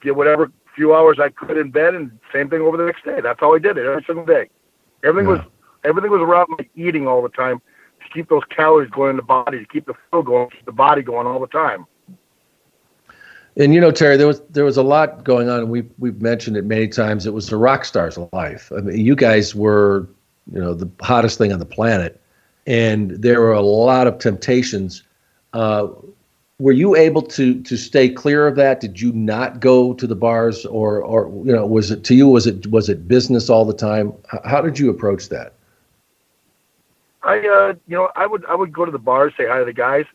[0.01, 3.19] get whatever few hours I could in bed, and same thing over the next day.
[3.21, 4.49] That's how I did it every single day.
[5.03, 5.38] Everything yeah.
[5.38, 5.51] was
[5.84, 7.61] everything was around me eating all the time
[8.01, 10.71] to keep those calories going in the body, to keep the flow going, keep the
[10.71, 11.86] body going all the time.
[13.57, 16.21] And you know, Terry, there was there was a lot going on, and we we've
[16.21, 17.25] mentioned it many times.
[17.25, 18.71] It was the rock stars' life.
[18.75, 20.07] I mean, you guys were,
[20.51, 22.20] you know, the hottest thing on the planet,
[22.68, 25.03] and there were a lot of temptations
[25.53, 25.88] uh,
[26.62, 28.80] were you able to to stay clear of that?
[28.80, 32.28] Did you not go to the bars, or or you know, was it to you?
[32.28, 34.14] Was it was it business all the time?
[34.45, 35.53] How did you approach that?
[37.24, 39.66] I uh, you know, I would I would go to the bars, say hi to
[39.66, 40.05] the guys.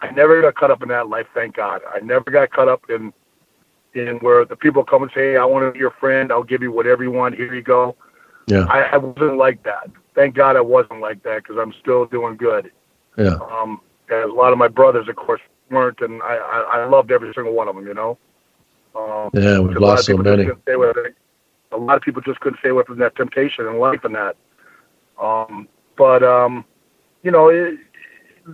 [0.00, 1.80] I never got caught up in that life, thank God.
[1.92, 3.12] I never got caught up in
[3.94, 6.30] in where the people come and say, hey, I want to be your friend.
[6.30, 7.34] I'll give you whatever you want.
[7.34, 7.96] Here you go.
[8.46, 8.66] Yeah.
[8.68, 9.90] I, I wasn't like that.
[10.14, 12.70] Thank God I wasn't like that because I'm still doing good.
[13.16, 13.36] Yeah.
[13.50, 15.40] Um, a lot of my brothers, of course,
[15.70, 17.86] weren't, and I, I, I loved every single one of them.
[17.86, 18.18] You know.
[18.94, 20.48] Um, yeah, we've lost so many.
[21.72, 24.36] A lot of people just couldn't stay away from that temptation and life and that.
[25.20, 26.64] Um, but um,
[27.22, 27.78] you know, it,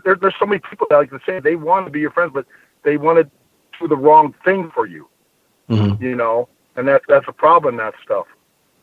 [0.04, 2.32] there, there's so many people that like to say they want to be your friends,
[2.32, 2.46] but
[2.82, 3.30] they want to
[3.78, 5.08] do the wrong thing for you.
[5.68, 6.02] Mm-hmm.
[6.02, 7.76] You know, and that's that's a problem.
[7.76, 8.26] That stuff.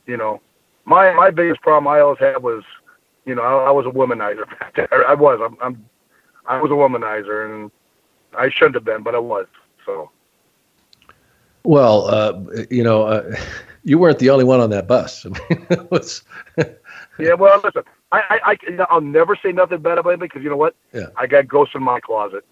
[0.06, 0.42] You know,
[0.88, 2.64] my my biggest problem I always had was,
[3.26, 4.46] you know, I, I was a womanizer.
[5.08, 5.40] I was.
[5.44, 5.86] I'm, I'm
[6.48, 7.72] I was a womanizer, and
[8.36, 9.46] I shouldn't have been, but I was.
[9.86, 10.10] So.
[11.64, 13.36] Well, uh, you know, uh,
[13.84, 15.26] you weren't the only one on that bus.
[15.26, 16.24] I mean, it was.
[17.20, 17.84] yeah, well, listen,
[18.14, 20.76] I, I, I, I'll never say nothing bad about anybody because you know what?
[20.94, 21.08] Yeah.
[21.18, 22.46] I got ghosts in my closet.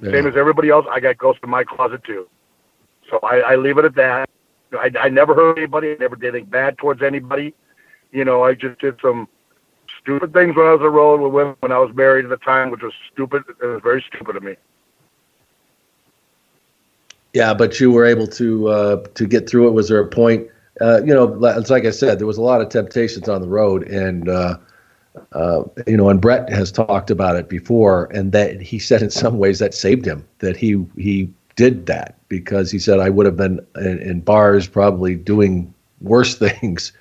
[0.00, 0.12] Yeah.
[0.12, 2.28] Same as everybody else, I got ghosts in my closet too.
[3.10, 4.28] So I, I leave it at that.
[4.72, 5.92] I, I never hurt anybody.
[5.92, 7.54] I never did anything bad towards anybody.
[8.12, 9.28] You know, I just did some
[10.00, 12.36] stupid things when I was the road with women when I was married at the
[12.36, 13.42] time, which was stupid.
[13.60, 14.56] It was very stupid of me.
[17.32, 19.72] Yeah, but you were able to uh, to get through it.
[19.72, 20.48] Was there a point?
[20.80, 23.48] Uh, you know, it's like I said, there was a lot of temptations on the
[23.48, 24.56] road, and uh,
[25.32, 29.10] uh, you know, and Bret has talked about it before, and that he said in
[29.10, 30.26] some ways that saved him.
[30.38, 34.66] That he he did that because he said I would have been in, in bars
[34.66, 36.92] probably doing worse things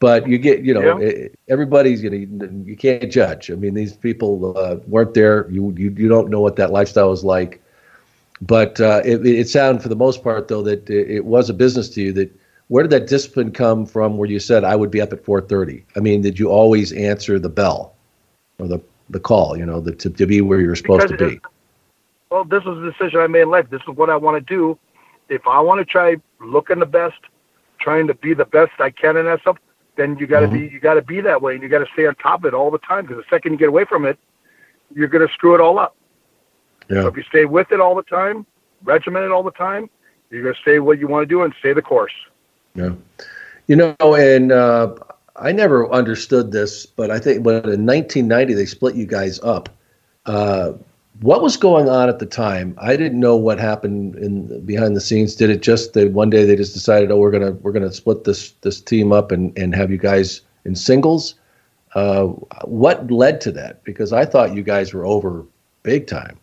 [0.00, 1.28] but you get you know yeah.
[1.48, 3.50] everybody's you know you can't judge.
[3.50, 5.48] I mean these people uh, weren't there.
[5.50, 7.62] You, you you don't know what that lifestyle was like.
[8.42, 11.54] But uh, it, it sounded for the most part though that it, it, was a
[11.54, 12.34] business to you that
[12.68, 15.82] where did that discipline come from where you said i would be up at 4.30
[15.96, 17.94] i mean did you always answer the bell
[18.58, 18.80] or the,
[19.10, 21.40] the call you know the, to, to be where you're supposed because to be?
[22.30, 23.68] well this was a decision i made in life.
[23.68, 24.78] This is what i want to do.
[25.28, 27.18] If i want to try looking the best
[27.78, 29.58] trying to be the best i can in that stuff
[29.96, 30.68] then you got to mm-hmm.
[30.68, 32.46] be you got to be that way, and you got to stay on top of
[32.46, 33.06] it all the time.
[33.06, 34.18] Because the second you get away from it,
[34.94, 35.96] you're going to screw it all up.
[36.88, 37.02] Yeah.
[37.02, 38.46] So if you stay with it all the time,
[38.82, 39.88] regimented all the time,
[40.30, 42.14] you're going to stay what you want to do and stay the course.
[42.74, 42.92] Yeah,
[43.66, 44.94] you know, and uh,
[45.36, 49.68] I never understood this, but I think when in 1990 they split you guys up.
[50.26, 50.72] Uh,
[51.22, 52.74] what was going on at the time?
[52.78, 55.34] I didn't know what happened in behind the scenes.
[55.34, 58.24] Did it just that one day they just decided, oh, we're gonna we're gonna split
[58.24, 61.34] this this team up and and have you guys in singles?
[61.94, 62.26] Uh,
[62.64, 63.82] what led to that?
[63.84, 65.44] Because I thought you guys were over
[65.82, 66.38] big time.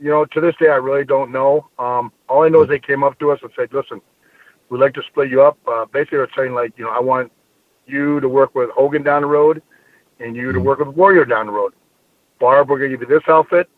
[0.00, 1.68] you know, to this day, I really don't know.
[1.78, 4.00] Um, all I know is they came up to us and said, "Listen,
[4.70, 7.30] we'd like to split you up." Uh, basically, they're saying like, you know, I want
[7.86, 9.62] you to work with Hogan down the road,
[10.18, 11.74] and you to work with Warrior down the road.
[12.40, 13.68] Barb, we're gonna give you this outfit.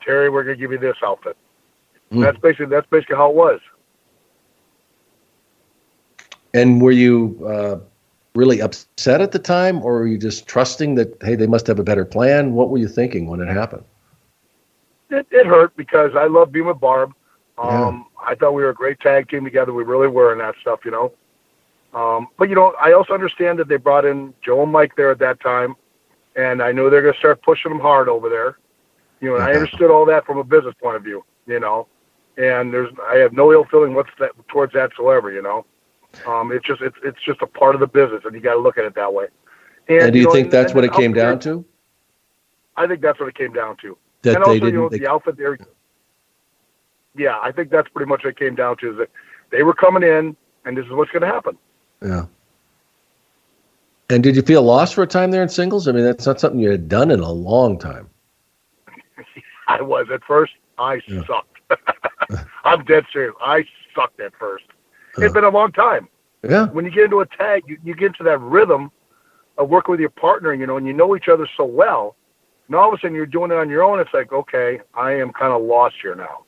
[0.00, 1.36] Terry, we're gonna give you this outfit.
[2.12, 2.22] Mm.
[2.22, 3.60] That's basically that's basically how it was.
[6.54, 7.80] And were you uh,
[8.34, 11.78] really upset at the time, or were you just trusting that hey, they must have
[11.78, 12.52] a better plan?
[12.52, 13.84] What were you thinking when it happened?
[15.10, 17.14] It, it hurt because I love being with Barb.
[17.58, 19.74] Um, I thought we were a great tag team together.
[19.74, 21.12] We really were in that stuff, you know.
[21.92, 25.10] Um, but you know, I also understand that they brought in Joe and Mike there
[25.10, 25.74] at that time,
[26.36, 28.58] and I knew they're going to start pushing them hard over there.
[29.20, 31.24] You know, and I understood all that from a business point of view.
[31.46, 31.88] You know,
[32.36, 35.32] and there's I have no ill feeling what's that towards that whatsoever.
[35.32, 35.66] You know,
[36.26, 38.60] um, it's just it's it's just a part of the business, and you got to
[38.60, 39.26] look at it that way.
[39.88, 41.64] And, do you, know, think and- that's and what it came down to?
[42.76, 43.98] I think that's what it came down to.
[44.22, 45.58] That and they also, you know, the outfit there.
[47.16, 48.92] Yeah, I think that's pretty much what it came down to.
[48.92, 49.10] Is that
[49.50, 51.58] they were coming in, and this is what's going to happen.
[52.02, 52.26] yeah.
[54.10, 55.86] And did you feel lost for a time there in singles?
[55.86, 58.10] I mean, that's not something you had done in a long time.
[59.68, 60.52] I was at first.
[60.78, 61.22] I Yeah.
[61.26, 62.46] sucked.
[62.64, 63.34] I'm dead serious.
[63.40, 64.64] I sucked at first.
[65.18, 66.08] It's been a long time.
[66.42, 66.66] Yeah.
[66.68, 68.90] When you get into a tag, you, you get into that rhythm
[69.58, 72.16] of working with your partner, you know, and you know each other so well.
[72.66, 74.00] And all of a sudden, you're doing it on your own.
[74.00, 76.44] It's like, okay, I am kind of lost here now.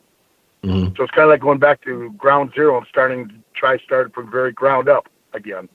[0.65, 0.97] Mhm.
[0.97, 4.15] So it's kind of like going back to ground zero and starting to try start
[4.15, 5.69] from very ground up again.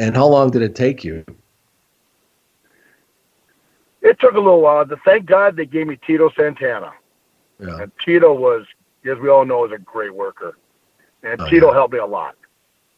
[0.00, 1.22] And how long did it take you?
[4.00, 4.86] It took a little while.
[4.86, 6.92] To thank God they gave me Tito Santana.
[7.58, 7.82] Yeah.
[7.82, 8.64] And Tito was,
[9.04, 10.56] as we all know, is a great worker.
[11.22, 12.34] And Oh, Tito helped me a lot.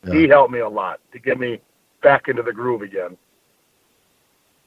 [0.06, 0.14] Yeah.
[0.14, 1.60] He helped me a lot to get me
[2.02, 3.16] back into the groove again.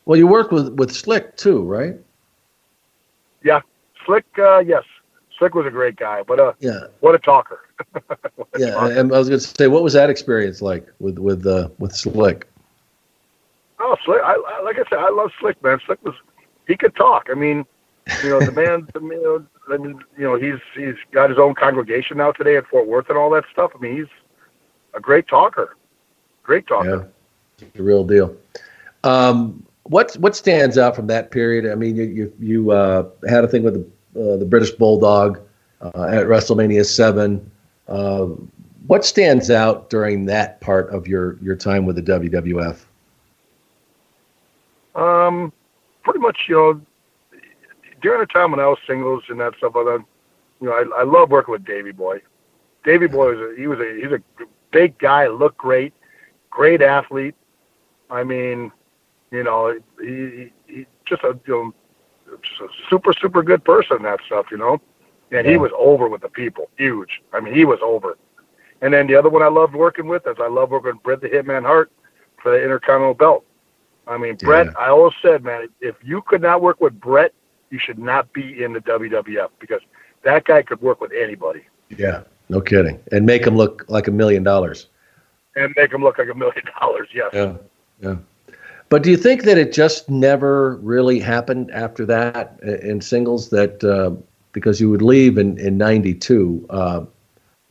[0.03, 1.95] Well, you worked with with Slick too, right?
[3.43, 3.61] Yeah,
[4.05, 4.25] Slick.
[4.37, 4.83] Uh, yes,
[5.37, 6.87] Slick was a great guy, but uh, Yeah.
[7.01, 7.61] what a talker.
[8.57, 8.87] Yeah.
[8.87, 11.93] And I was going to say, what was that experience like with with uh, with
[11.93, 12.47] Slick?
[13.79, 14.21] Oh, Slick!
[14.23, 15.79] I, I like I said, I love Slick, man.
[15.85, 16.15] Slick was
[16.67, 17.27] he could talk.
[17.29, 17.65] I mean,
[18.23, 18.87] you know, the man.
[18.93, 22.55] the, you know, I mean, you know, he's he's got his own congregation now today
[22.55, 23.71] at Fort Worth and all that stuff.
[23.75, 24.07] I mean, he's
[24.93, 25.75] a great talker.
[26.43, 27.11] Great talker.
[27.59, 28.35] Yeah, the real deal.
[29.03, 31.69] Um, what what stands out from that period?
[31.69, 33.85] I mean, you you, you uh, had a thing with the
[34.15, 35.39] uh, the British Bulldog
[35.81, 37.51] uh, at WrestleMania seven.
[37.87, 38.27] Uh,
[38.87, 42.85] what stands out during that part of your your time with the WWF?
[44.95, 45.51] Um,
[46.03, 46.81] pretty much, you know,
[48.01, 50.05] during the time when I was singles and that stuff, like that,
[50.61, 52.21] you know, I, I love working with Davey Boy.
[52.83, 54.21] Davey Boy was a, he was a he's a
[54.71, 55.93] big guy, looked great,
[56.49, 57.35] great athlete.
[58.09, 58.71] I mean,
[59.31, 61.73] you know, he, he, just a you know,
[62.41, 64.79] just a super super good person that stuff, you know.
[65.31, 67.21] And he was over with the people, huge.
[67.33, 68.17] I mean, he was over.
[68.81, 71.21] And then the other one I loved working with is I love working with Bret
[71.21, 71.91] the Hitman Hart
[72.41, 73.43] for the Intercontinental Belt.
[74.07, 77.33] I mean, Bret, I always said, man, if you could not work with Bret,
[77.71, 79.81] you should not be in the WWF because
[80.23, 84.11] that guy could work with anybody Yeah, no kidding, and make him look like a
[84.11, 84.87] million dollars.
[85.55, 87.09] and make him look like a million dollars.
[87.13, 87.31] Yes.
[87.33, 87.57] Yeah,
[87.99, 88.15] yeah.
[88.95, 93.49] But do you think that it just never really happened after that in singles?
[93.49, 94.11] That uh,
[94.53, 97.05] because you would leave in in '92, uh,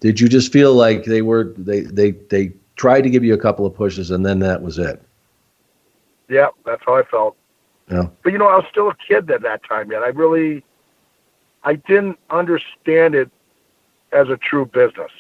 [0.01, 3.39] did you just feel like they were they they they tried to give you a
[3.39, 5.01] couple of pushes and then that was it?
[6.29, 7.39] Yeah, that's how I felt.
[7.91, 8.09] Yeah.
[8.23, 10.03] But you know, I was still a kid at that time yet.
[10.03, 10.63] I really,
[11.63, 13.31] I didn't understand it
[14.13, 15.13] as a true business.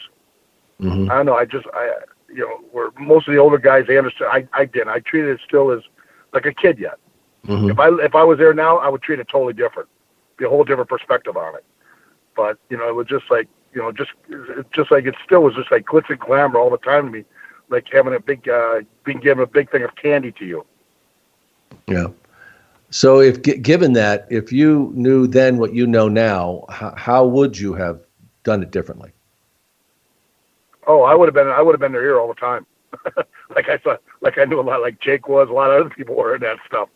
[0.82, 1.09] Mhm.
[1.09, 1.36] I don't know.
[1.36, 1.94] I just, I,
[2.28, 4.26] you know, where most of the older guys they understood.
[4.30, 4.88] I, I didn't.
[4.88, 5.80] I treated it still as
[6.35, 6.99] like a kid yet.
[7.47, 7.70] Mhm.
[7.70, 9.89] If I if I was there now, I would treat it totally different,
[10.37, 11.64] be a whole different perspective on it.
[12.37, 14.11] But you know, it was just like you know, just
[14.72, 17.24] just like it still was just like glitz and glamour all the time to me,
[17.68, 20.64] like having a big, uh, being given a big thing of candy to you.
[21.87, 22.07] Yeah.
[22.91, 27.26] So if gi- given that, if you knew then what you know now, how, how
[27.26, 28.01] would you have
[28.45, 29.12] done it differently?
[30.87, 32.66] Oh, I would have been I would have been their ear all the time.
[33.55, 35.94] like I saw, like I knew a lot, like Jake was, a lot of other
[35.94, 36.88] people were in that stuff.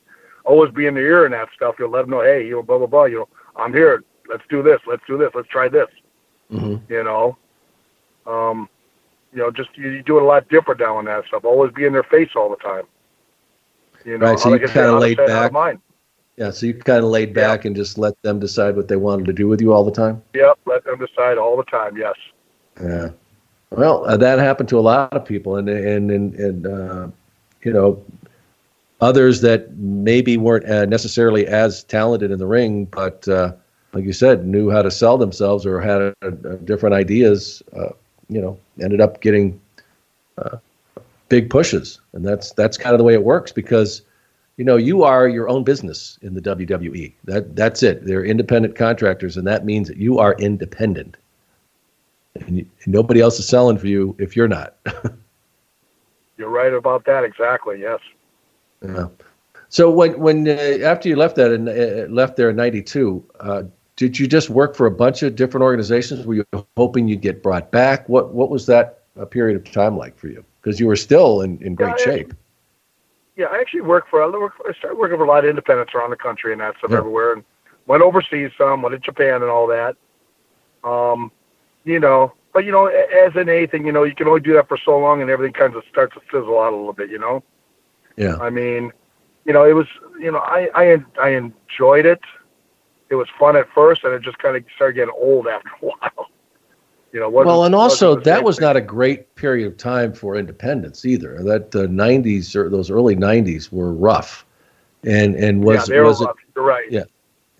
[0.44, 1.76] Always be in the ear in that stuff.
[1.78, 3.04] You'll let them know, hey, you know, blah blah blah.
[3.04, 4.04] You know, I'm here.
[4.28, 4.80] Let's do this.
[4.86, 5.30] Let's do this.
[5.34, 5.88] Let's try this.
[6.50, 6.92] Mm-hmm.
[6.92, 7.36] You know,
[8.26, 8.68] um,
[9.32, 11.44] you know, just you, you do it a lot different now on that stuff.
[11.44, 12.84] Always be in their face all the time.
[14.04, 15.78] You know, Right, so like you laid out of back.
[16.36, 16.50] Yeah.
[16.50, 19.32] So you kind of laid back and just let them decide what they wanted to
[19.32, 20.22] do with you all the time.
[20.34, 21.96] Yep, let them decide all the time.
[21.96, 22.14] Yes.
[22.80, 23.10] Yeah.
[23.70, 27.08] Well, uh, that happened to a lot of people, and and and, and uh,
[27.62, 28.02] you know,
[29.00, 33.52] others that maybe weren't uh, necessarily as talented in the ring, but uh,
[33.92, 36.30] like you said, knew how to sell themselves or had a
[36.64, 37.90] different ideas, uh,
[38.28, 39.60] you know, ended up getting
[40.38, 40.56] uh,
[41.28, 44.02] big pushes, and that's that's kind of the way it works because,
[44.56, 47.12] you know, you are your own business in the WWE.
[47.24, 48.04] That that's it.
[48.04, 51.16] They're independent contractors, and that means that you are independent,
[52.46, 54.76] and, you, nobody else is selling for you if you're not.
[56.36, 57.24] You're right about that.
[57.24, 57.80] Exactly.
[57.80, 57.98] Yes.
[58.80, 59.08] Yeah.
[59.70, 60.52] So when when uh,
[60.84, 63.62] after you left that and uh, left there in '92, uh,
[63.96, 66.24] did you just work for a bunch of different organizations?
[66.24, 66.44] Were you
[66.76, 68.08] hoping you'd get brought back?
[68.08, 70.44] What what was that uh, period of time like for you?
[70.62, 72.34] Because you were still in, in great Yeah, shape.
[73.36, 74.22] Yeah, I actually worked for.
[74.22, 74.28] I,
[74.68, 76.98] I started working for a lot of independents around the country and that stuff Yeah.
[76.98, 77.44] everywhere, and
[77.86, 78.82] went overseas some.
[78.82, 79.96] Went to Japan and all that.
[80.84, 81.32] Um,
[81.88, 84.68] you know, but you know, as in anything, you know, you can only do that
[84.68, 87.10] for so long, and everything kind of starts to fizzle out a little bit.
[87.10, 87.42] You know.
[88.16, 88.36] Yeah.
[88.36, 88.92] I mean,
[89.44, 89.86] you know, it was,
[90.20, 92.20] you know, I I I enjoyed it.
[93.08, 95.86] It was fun at first, and it just kind of started getting old after a
[95.86, 96.28] while.
[97.12, 98.66] You know, Well, and also that was thing.
[98.66, 101.42] not a great period of time for independence either.
[101.42, 104.44] That uh, the '90s or those early '90s were rough,
[105.04, 106.28] and and was yeah, was it
[106.60, 106.90] right.
[106.90, 107.04] Yeah,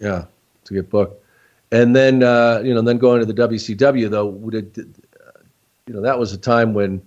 [0.01, 0.26] yeah,
[0.64, 1.24] to get booked,
[1.73, 5.41] and then uh, you know, then going to the WCW though, would it, uh,
[5.87, 7.03] you know, that was a time when,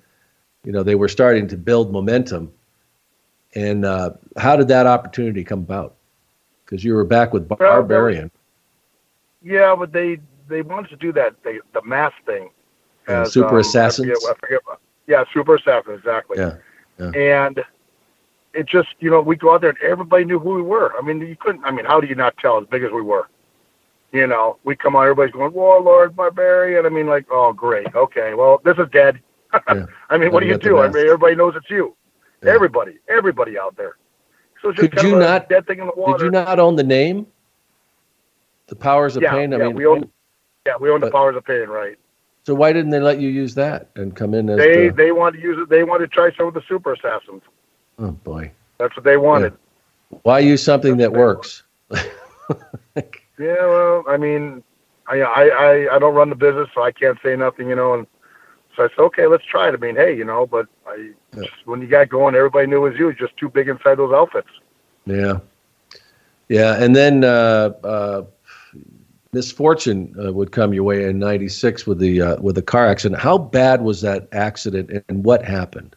[0.63, 2.51] you know, they were starting to build momentum,
[3.55, 5.95] and uh, how did that opportunity come about?
[6.65, 8.31] Because you were back with Barbarian,
[9.43, 12.49] Yeah, but they they wanted to do that they, the mask thing.
[13.07, 14.61] Uh, as, Super um, I forget- I forget,
[15.07, 16.37] yeah, Super Assassins, exactly.
[16.37, 16.55] yeah,
[16.99, 17.63] yeah, And
[18.53, 20.93] it just, you know, we go out there and everybody knew who we were.
[20.97, 21.63] I mean, you couldn't.
[21.65, 23.27] I mean, how do you not tell as big as we were?
[24.11, 26.85] You know, we come on, everybody's going, Warlord, Barbarian.
[26.85, 29.19] I mean, like, oh, great, okay, well, this is dead.
[29.67, 29.85] Yeah.
[30.09, 30.77] I mean, what do you do?
[30.79, 31.93] I mean, everybody knows it's you.
[32.41, 32.51] Yeah.
[32.53, 33.97] Everybody, everybody out there.
[34.61, 36.17] So Could kind you of a not- dead thing in the water.
[36.19, 37.27] Did you not own the name?
[38.67, 39.53] The Powers of yeah, Pain.
[39.53, 40.09] I yeah, mean, we own,
[40.65, 41.97] yeah, we own the powers of pain, right?
[42.43, 44.95] so why didn't they let you use that and come in as They the?
[44.95, 45.67] they wanted to use it.
[45.69, 47.41] They wanted to try some of the super assassins.
[47.99, 49.51] oh boy, That's what they wanted.
[50.23, 51.63] why use something that works?
[53.39, 54.63] Yeah, well, I mean,
[55.07, 57.93] I, I I I don't run the business, so I can't say nothing, you know.
[57.93, 58.07] And
[58.75, 59.73] so I said, okay, let's try it.
[59.73, 61.43] I mean, hey, you know, but I Yeah.
[61.43, 63.09] just, when you got going, everybody knew it was you.
[63.09, 64.49] It's just too big inside those outfits.
[65.05, 65.39] Yeah,
[66.49, 68.23] yeah, and then uh, uh,
[69.33, 73.19] misfortune uh, would come your way in '96 with the uh, with the car accident.
[73.21, 75.95] How bad was that accident, and what happened?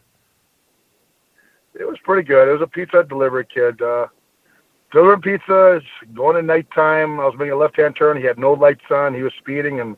[1.77, 2.47] It was pretty good.
[2.47, 3.81] It was a pizza delivery kid.
[3.81, 4.07] Uh,
[4.95, 5.81] delivering pizza,
[6.13, 7.19] going at nighttime.
[7.19, 8.15] I was making a left-hand turn.
[8.15, 9.13] He had no lights on.
[9.13, 9.97] He was speeding, and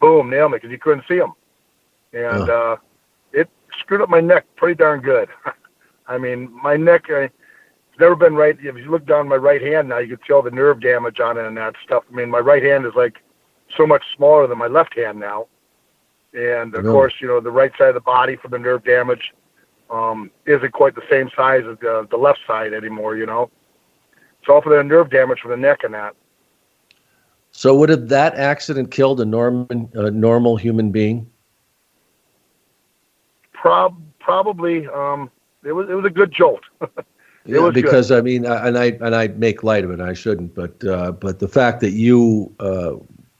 [0.00, 1.32] boom, nailed me because you couldn't see him.
[2.12, 2.76] And uh,
[3.32, 3.48] it
[3.80, 5.30] screwed up my neck pretty darn good.
[6.06, 7.06] I mean, my neck.
[7.08, 7.30] I,
[7.90, 8.56] it's never been right.
[8.60, 11.38] If you look down my right hand now, you can tell the nerve damage on
[11.38, 12.04] it and that stuff.
[12.10, 13.22] I mean, my right hand is like
[13.76, 15.46] so much smaller than my left hand now.
[16.34, 19.32] And of course, you know, the right side of the body from the nerve damage
[19.88, 23.48] um, isn't quite the same size as the, the left side anymore, you know.
[24.44, 26.14] It's all for the nerve damage from the neck and that.
[27.52, 31.26] So, would have that accident killed a normal uh, normal human being?
[33.54, 35.30] Prob- probably, um,
[35.64, 36.60] it was it was a good jolt.
[37.46, 37.84] Yeah, was good.
[37.84, 40.00] because I mean, I- and I and I make light of it.
[40.00, 42.96] I shouldn't, but uh, but the fact that you uh,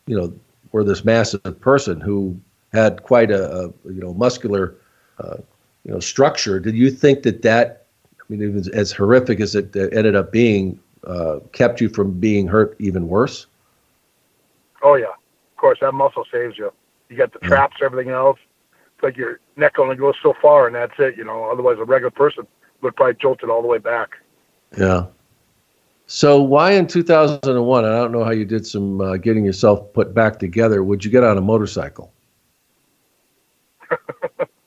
[0.07, 0.33] you know
[0.73, 2.35] were this massive person who
[2.73, 4.75] had quite a, a you know muscular
[5.19, 5.37] uh,
[5.85, 6.59] you know structure.
[6.61, 7.85] Did you think that that
[8.21, 12.13] I mean, it was as horrific as it ended up being, uh, kept you from
[12.19, 13.47] being hurt even worse?
[14.83, 16.73] Oh yeah, of course that muscle saves you.
[17.09, 18.39] You got the traps, everything else.
[18.95, 21.17] It's like your neck only goes so far, and that's it.
[21.17, 22.47] You know, otherwise a regular person
[22.83, 24.11] would probably jolt it all the way back.
[24.79, 25.07] Yeah.
[26.07, 27.85] So why in 2001?
[27.85, 30.83] I don't know how you did some uh, getting yourself put back together.
[30.85, 32.13] Would you get on a motorcycle?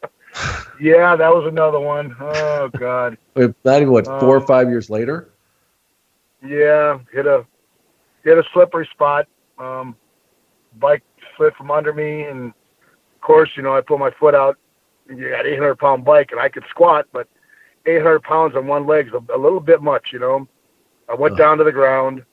[0.79, 2.15] Yeah, that was another one.
[2.19, 3.17] Oh God.
[3.35, 5.29] Not even what four or Um, five years later.
[6.45, 7.45] Yeah, hit a
[8.23, 9.27] hit a slippery spot.
[9.57, 9.95] Um,
[10.79, 11.03] bike
[11.35, 14.57] slid from under me, and of course, you know, I put my foot out.
[15.09, 17.27] You got 800 pound bike, and I could squat, but
[17.85, 20.47] 800 pounds on one leg's a, a little bit much, you know.
[21.09, 21.43] I went Huh.
[21.43, 22.23] down to the ground.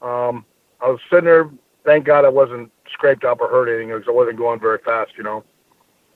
[0.00, 0.44] Um,
[0.80, 1.50] I was sitting there.
[1.84, 5.12] Thank God I wasn't scraped up or hurt anything because I wasn't going very fast,
[5.16, 5.44] you know.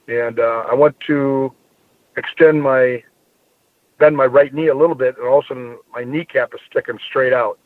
[0.09, 1.53] And uh, I went to
[2.17, 3.03] extend my
[3.99, 6.61] bend my right knee a little bit, and all of a sudden my kneecap is
[6.69, 7.59] sticking straight out.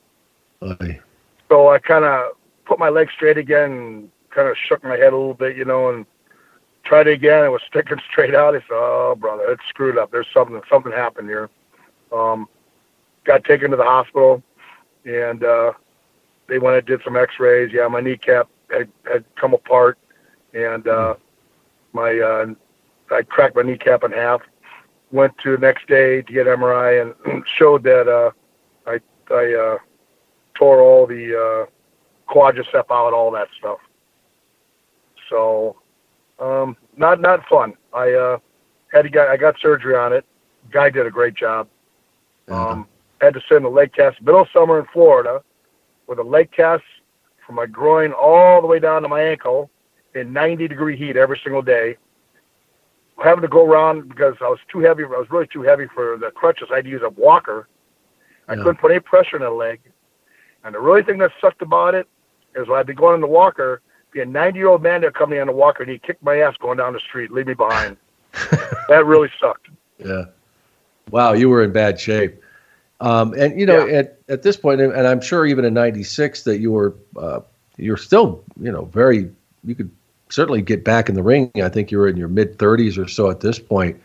[0.62, 1.00] Aye.
[1.48, 2.32] So I kind of
[2.64, 5.64] put my leg straight again and kind of shook my head a little bit, you
[5.64, 6.06] know, and
[6.84, 7.44] tried it again.
[7.44, 8.54] It was sticking straight out.
[8.54, 10.10] I said, "Oh, brother, it's screwed up.
[10.10, 10.60] There's something.
[10.68, 11.50] Something happened here."
[12.12, 12.48] Um,
[13.24, 14.42] got taken to the hospital,
[15.04, 15.72] and uh,
[16.48, 17.72] they went and did some X-rays.
[17.72, 19.98] Yeah, my kneecap had, had come apart,
[20.52, 21.14] and uh,
[21.92, 22.46] my uh,
[23.10, 24.42] I cracked my kneecap in half.
[25.12, 28.30] Went to the next day to get MRI and showed that uh,
[28.86, 29.00] I
[29.32, 29.78] I uh,
[30.54, 33.78] tore all the uh, quadricep out, all that stuff.
[35.28, 35.76] So,
[36.38, 37.74] um, not not fun.
[37.92, 38.38] I uh,
[38.92, 40.24] had to get I got surgery on it.
[40.70, 41.68] Guy did a great job.
[42.48, 42.86] Um,
[43.20, 45.42] had to sit in a leg cast middle of summer in Florida
[46.06, 46.82] with a leg cast
[47.46, 49.70] from my groin all the way down to my ankle
[50.14, 51.96] in 90 degree heat every single day.
[53.22, 55.04] Having to go around because I was too heavy.
[55.04, 56.68] I was really too heavy for the crutches.
[56.72, 57.68] I had to use a walker.
[58.48, 58.62] I Yeah.
[58.62, 59.80] couldn't put any pressure in the leg.
[60.64, 62.06] And the really thing that sucked about it
[62.54, 63.80] is when I'd be going in the walker,
[64.12, 66.22] be a 90 year old man that come in on the walker and he kicked
[66.22, 67.96] my ass going down the street, leave me behind.
[68.88, 69.68] that really sucked.
[69.98, 70.24] Yeah.
[71.10, 72.42] Wow, you were in bad shape.
[73.00, 76.58] Um, and you know, at, at this point, and I'm sure even in '96 that
[76.58, 77.40] you were uh,
[77.76, 79.30] you're still you know very
[79.64, 79.90] you could
[80.30, 81.50] certainly get back in the ring.
[81.56, 84.00] I think you were in your mid 30s or so at this point.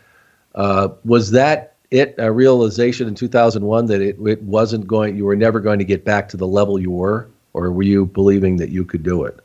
[0.53, 2.15] Uh, was that it?
[2.17, 6.03] A realization in 2001 that it, it wasn't going, you were never going to get
[6.03, 9.39] back to the level you were, or were you believing that you could do it?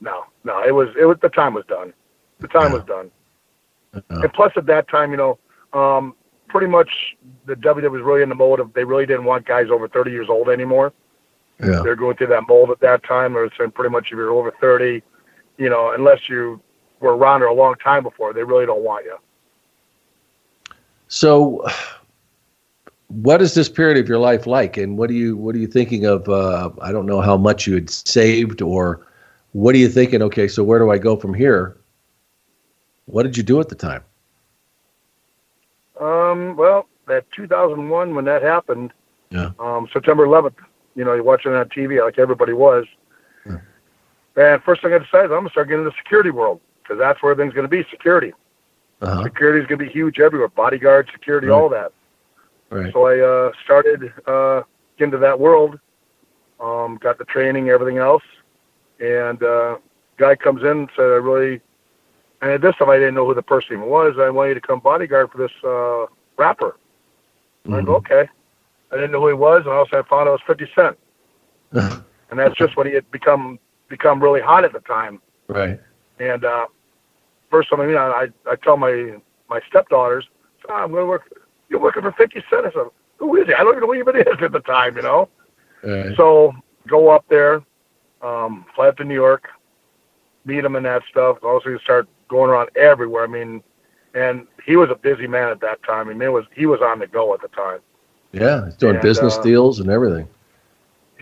[0.00, 1.92] No, no, it was it was the time was done.
[2.40, 3.10] The time was done.
[4.10, 5.38] And plus, at that time, you know,
[5.72, 6.14] um,
[6.48, 7.16] pretty much
[7.46, 10.10] the WWE was really in the mode of they really didn't want guys over 30
[10.10, 10.92] years old anymore.
[11.60, 11.80] Yeah.
[11.82, 14.52] They're going through that mold at that time, or saying pretty much if you're over
[14.60, 15.02] 30,
[15.58, 16.60] you know, unless you
[17.00, 19.16] were around there a long time before, they really don't want you.
[21.08, 21.66] So,
[23.08, 25.66] what is this period of your life like, and what do you what are you
[25.66, 26.28] thinking of?
[26.28, 29.06] Uh, I don't know how much you had saved, or
[29.52, 30.22] what are you thinking?
[30.22, 31.78] Okay, so where do I go from here?
[33.06, 34.02] What did you do at the time?
[36.00, 38.92] Um, well, that 2001 when that happened,
[39.30, 39.50] Yeah.
[39.58, 40.56] um, September 11th,
[40.94, 42.84] you know, you're watching it on TV like everybody was.
[44.38, 47.20] And first thing I decided, I'm gonna start getting into the security world because that's
[47.22, 48.32] where everything's gonna be security.
[49.02, 49.24] Uh-huh.
[49.24, 51.54] Security is gonna be huge everywhere, bodyguard, security, Right.
[51.56, 51.92] all that.
[52.70, 52.92] Right.
[52.92, 54.62] So I uh, started uh,
[54.98, 55.80] into that world,
[56.60, 58.22] um, got the training, everything else,
[59.00, 59.78] and uh,
[60.18, 61.60] guy comes in and said, "I really,"
[62.40, 64.18] and at this time I didn't know who the person even was.
[64.20, 66.76] I want you to come bodyguard for this uh, rapper.
[67.64, 68.28] And I go, okay.
[68.92, 70.96] I didn't know who he was, and also I found out it was Fifty Cent,
[71.72, 73.58] and that's just when he had become
[73.88, 75.20] become really hot at the time.
[75.48, 75.80] Right.
[76.18, 76.66] And uh,
[77.50, 79.14] first time I mean, I I tell my
[79.48, 80.26] my stepdaughters,
[80.68, 81.32] oh, I'm going to work.
[81.68, 82.66] You're working for Fifty Cent.
[82.66, 82.86] I said,
[83.18, 83.54] who is he?
[83.54, 85.28] I don't even know who he even is at the time, you know.
[85.82, 86.16] Right.
[86.16, 86.54] So
[86.86, 87.62] go up there,
[88.22, 89.48] um, fly up to New York,
[90.44, 91.38] meet him and that stuff.
[91.42, 93.24] Also, you start going around everywhere.
[93.24, 93.62] I mean,
[94.14, 96.08] and he was a busy man at that time.
[96.08, 97.80] I mean, it was he was on the go at the time.
[98.32, 100.28] Yeah, he's doing And, business uh, deals and everything.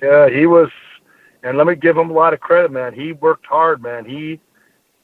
[0.02, 0.70] Yeah, he was,
[1.46, 2.92] and let me give him a lot of credit, man.
[2.92, 4.04] He worked hard, man.
[4.04, 4.40] He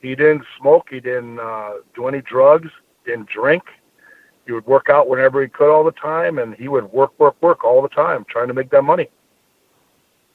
[0.01, 2.69] he didn't smoke, he didn't uh, do any drugs,
[3.07, 3.63] didn't drink.
[4.45, 7.37] He would work out whenever he could all the time, and he would work, work,
[7.41, 9.09] work all the time, trying to make that money.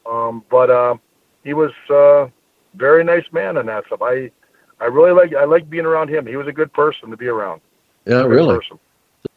[0.10, 0.96] Um, but uh,
[1.44, 2.28] he was uh,
[2.76, 4.02] very nice man and that stuff.
[4.02, 4.32] I
[4.80, 6.26] I really like I like being around him.
[6.26, 7.60] He was a good person to be around.
[8.06, 8.56] Yeah, really.
[8.56, 8.80] person.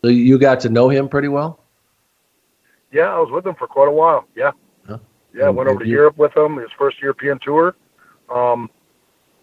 [0.04, 1.64] So you got to know him pretty well.
[2.92, 4.26] Yeah, I was with him for quite a while.
[4.36, 4.52] Yeah.
[5.33, 7.74] Yeah, went over to you- Europe with him, his first European tour.
[8.28, 8.70] Um,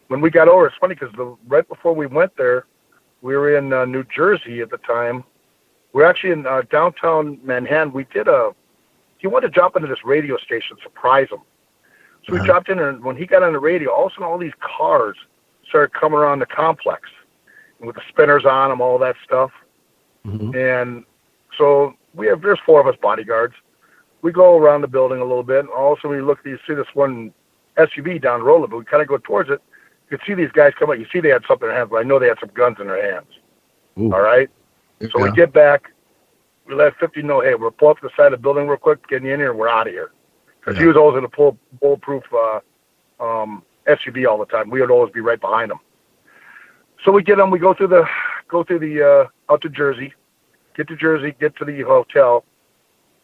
[0.07, 1.13] when we got over, it's funny because
[1.47, 2.65] right before we went there,
[3.21, 5.23] we were in uh, New Jersey at the time.
[5.93, 7.91] We are actually in uh, downtown Manhattan.
[7.93, 8.53] We did a.
[9.17, 11.39] He wanted to drop into this radio station, surprise him.
[12.25, 14.25] So we dropped in, and when he got on the radio, all of a sudden
[14.25, 15.17] all these cars
[15.67, 17.09] started coming around the complex,
[17.79, 19.51] with the spinners on them, all that stuff.
[20.55, 21.03] And
[21.57, 23.55] so we have there's four of us bodyguards.
[24.21, 26.39] We go around the building a little bit, and also we look.
[26.45, 27.33] You see this one
[27.77, 29.61] SUV down the road, but we kind of go towards it.
[30.09, 30.97] You can see these guys come up.
[30.97, 32.77] You see they had something in their hands, but I know they had some guns
[32.79, 33.27] in their hands.
[34.13, 34.49] All right.
[35.11, 35.91] So we get back.
[36.65, 38.77] We let 50 know, hey, we'll pull up to the side of the building real
[38.77, 40.11] quick, get you in here, and we're out of here.
[40.59, 42.59] Because he was always in a full bulletproof uh,
[43.21, 44.69] um, SUV all the time.
[44.69, 45.79] We would always be right behind him.
[47.05, 47.51] So we get him.
[47.51, 48.05] We go through the
[48.49, 50.13] go through the uh, out to Jersey,
[50.75, 52.43] get to Jersey, get to the hotel.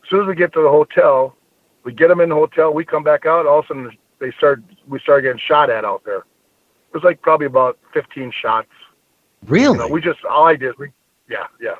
[0.03, 1.35] As soon as we get to the hotel,
[1.83, 2.73] we get them in the hotel.
[2.73, 3.45] We come back out.
[3.45, 4.61] All of a sudden, they start.
[4.87, 6.19] We start getting shot at out there.
[6.19, 8.67] It was like probably about 15 shots.
[9.45, 9.73] Really?
[9.73, 10.77] You know, we just all I did.
[10.77, 10.89] We
[11.29, 11.75] yeah yeah.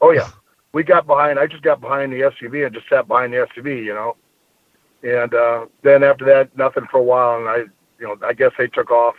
[0.00, 0.28] Oh yeah.
[0.74, 1.38] We got behind.
[1.38, 3.84] I just got behind the SUV and just sat behind the SUV.
[3.84, 4.16] You know.
[5.02, 7.56] And uh, then after that, nothing for a while, and I,
[8.00, 9.16] you know, I guess they took off.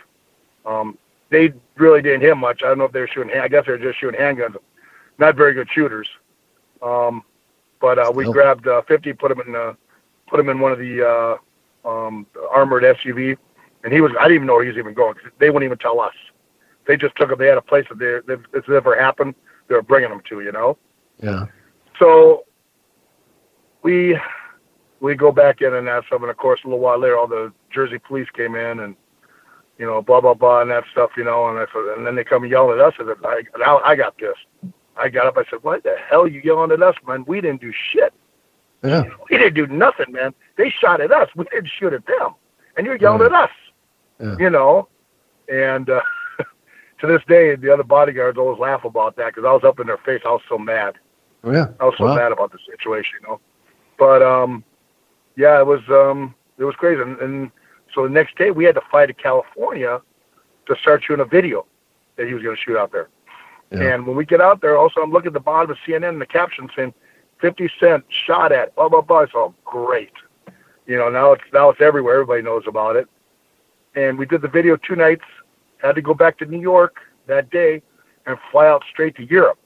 [0.66, 0.98] Um,
[1.30, 2.62] they really didn't hit much.
[2.64, 3.38] I don't know if they were shooting.
[3.38, 4.56] I guess they were just shooting handguns.
[5.18, 6.08] Not very good shooters.
[6.82, 7.22] Um,
[7.84, 9.74] but uh, we grabbed uh, 50, put them in, uh,
[10.26, 13.36] put them in one of the uh, um, armored SUV,
[13.84, 14.10] and he was.
[14.18, 15.12] I didn't even know where he was even going.
[15.12, 16.14] 'cause They wouldn't even tell us.
[16.86, 17.36] They just took him.
[17.38, 19.34] They had a place that they, that this ever happened,
[19.68, 20.40] they were bringing him to.
[20.40, 20.78] You know.
[21.22, 21.44] Yeah.
[21.98, 22.46] So
[23.82, 24.18] we
[25.00, 27.26] we go back in and that stuff, and of course, a little while later, all
[27.26, 28.96] the Jersey police came in and
[29.78, 32.14] you know, blah blah blah, and that stuff, you know, and I said, and then
[32.14, 34.46] they come yelling at us, and I, I got pissed.
[34.96, 35.36] I got up.
[35.36, 37.24] I said, "What the hell are you yelling at us, man?
[37.26, 38.12] We didn't do shit.
[38.82, 39.04] Yeah.
[39.30, 40.34] We didn't do nothing, man.
[40.56, 41.28] They shot at us.
[41.34, 42.34] We didn't shoot at them,
[42.76, 43.50] and you're yelling at us.
[44.20, 44.36] Yeah.
[44.38, 44.88] You know."
[45.48, 46.00] And uh,
[47.00, 49.86] to this day, the other bodyguards always laugh about that because I was up in
[49.86, 50.22] their face.
[50.24, 50.94] I was so mad.
[51.42, 51.66] Oh, yeah.
[51.80, 52.14] I was so Wow.
[52.16, 53.40] mad about the situation, you know.
[53.98, 54.64] But um,
[55.36, 57.02] yeah, it was um, it was crazy.
[57.02, 57.50] And, and
[57.94, 60.00] so the next day, we had to fly to California
[60.66, 61.66] to start shooting a video
[62.16, 63.08] that he was going to shoot out there.
[63.70, 63.94] Yeah.
[63.94, 66.20] And when we get out there, also I'm looking at the bottom of CNN and
[66.20, 66.94] the caption saying
[67.40, 69.26] 50 Cent shot at blah blah blah.
[69.32, 70.12] So great,
[70.86, 71.08] you know.
[71.08, 72.14] Now it's now it's everywhere.
[72.14, 73.08] Everybody knows about it.
[73.94, 75.24] And we did the video two nights.
[75.78, 76.96] Had to go back to New York
[77.26, 77.82] that day
[78.26, 79.58] and fly out straight to Europe.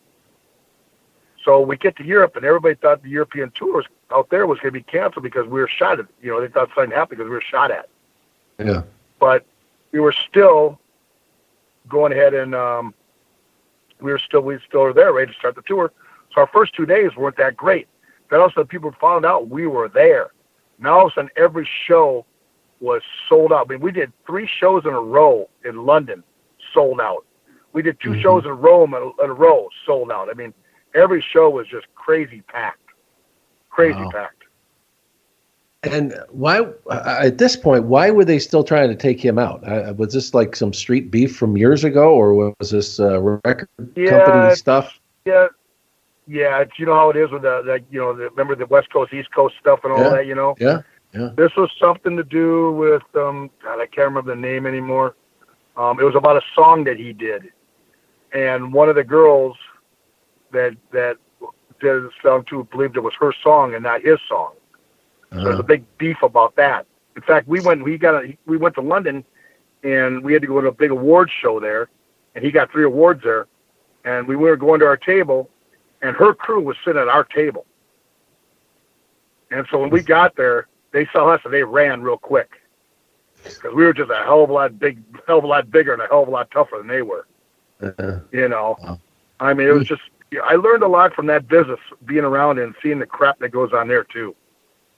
[1.44, 4.58] So we get to Europe, and everybody thought the European tour was out there was
[4.58, 6.06] going to be canceled because we were shot at.
[6.22, 7.88] You know, they thought something happened because we were shot at.
[8.58, 8.82] Yeah.
[9.18, 9.44] But
[9.92, 10.78] we were still
[11.88, 12.94] going ahead and um,
[14.00, 15.92] we were still we still were there, ready to start the tour.
[16.34, 17.88] So our first two days weren't that great.
[18.30, 20.28] Then all of a sudden people found out we were there.
[20.78, 22.24] Now all of a sudden every show
[22.80, 23.66] was sold out.
[23.68, 26.22] I mean, we did three shows in a row in London,
[26.72, 27.24] sold out.
[27.72, 28.22] We did 2 mm-hmm.
[28.22, 30.28] shows in Rome in a, in a row, sold out.
[30.30, 30.54] I mean,
[30.94, 32.90] every show was just crazy packed,
[33.70, 34.10] crazy Wow.
[34.10, 34.37] packed.
[35.84, 36.60] And why,
[36.90, 39.66] uh, at this point, why were they still trying to take him out?
[39.66, 43.68] Uh, was this like some street beef from years ago, or was this uh, record
[43.94, 44.98] Yeah, company stuff?
[45.24, 45.46] Yeah,
[46.26, 46.60] yeah.
[46.62, 48.92] It's, you know how it is with the, the you know, the, remember the West
[48.92, 50.10] Coast, East Coast stuff and all Yeah.
[50.10, 50.26] that.
[50.26, 50.82] You know, Yeah,
[51.14, 51.30] yeah.
[51.36, 53.48] this was something to do with um.
[53.62, 55.14] God, I can't remember the name anymore.
[55.76, 57.52] Um, it was about a song that he did,
[58.32, 59.56] and one of the girls
[60.50, 61.18] that that
[61.80, 64.54] did the song too believed it was her song and not his song.
[65.30, 66.86] There's a big beef about that.
[67.16, 69.24] In fact, we went we got a, we went to London,
[69.82, 71.88] and we had to go to a big awards show there,
[72.34, 73.46] and he got three awards there,
[74.04, 75.50] and we were going to our table,
[76.02, 77.66] and her crew was sitting at our table.
[79.50, 82.50] And so when we got there, they saw us and they ran real quick
[83.42, 85.92] because we were just a hell of a lot big, hell of a lot bigger
[85.92, 87.26] and a hell of a lot tougher than they were.
[87.82, 88.76] Uh, You know,
[89.40, 90.02] I mean, it was just
[90.44, 93.72] I learned a lot from that business, being around and seeing the crap that goes
[93.72, 94.34] on there too.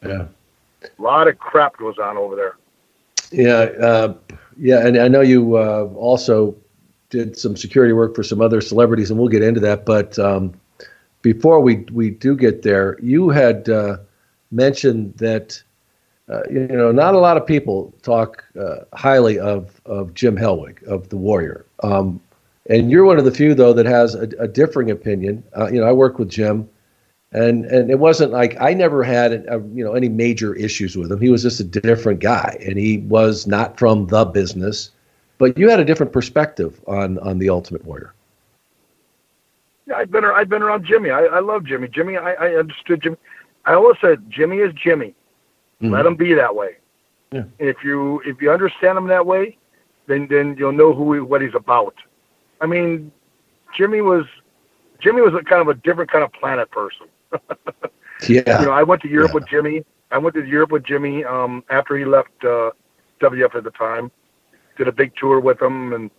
[0.04, 0.26] Yeah.
[0.82, 2.56] A lot of crap goes on over there.
[3.32, 4.14] Yeah, uh,
[4.56, 6.56] yeah, and I know you uh, also
[7.10, 9.84] did some security work for some other celebrities, and we'll get into that.
[9.84, 10.54] But um,
[11.22, 13.98] before we we do get there, you had uh,
[14.50, 15.62] mentioned that
[16.28, 20.82] uh, you know not a lot of people talk uh, highly of of Jim Hellwig
[20.84, 22.20] of the Warrior, um,
[22.68, 25.42] and you're one of the few though that has a, a differing opinion.
[25.56, 26.68] Uh, you know, I work with Jim
[27.32, 31.10] and and it wasn't like I never had uh you know any major issues with
[31.12, 31.20] him.
[31.20, 34.90] He was just a different guy, and he was not from the business.
[35.38, 38.14] But you had a different perspective on on the Ultimate Warrior.
[39.86, 41.10] Yeah, I've been I've been around Jimmy.
[41.10, 41.88] I, I love Jimmy.
[41.88, 43.16] Jimmy, I, I understood Jimmy.
[43.64, 45.14] I always said Jimmy is Jimmy.
[45.82, 46.76] Let him be that way.
[47.32, 47.44] Yeah.
[47.58, 49.56] If you if you understand him that way,
[50.06, 51.94] then then you'll know who he, what he's about.
[52.60, 53.10] I mean,
[53.76, 54.26] Jimmy was
[55.00, 57.06] Jimmy was a kind of a different kind of planet person.
[58.28, 59.34] Yeah, You know, I went to Europe Yeah.
[59.34, 59.84] with Jimmy.
[60.10, 62.70] I went to Europe with Jimmy um, after he left uh,
[63.20, 64.10] WF at the time.
[64.76, 66.10] Did a big tour with him and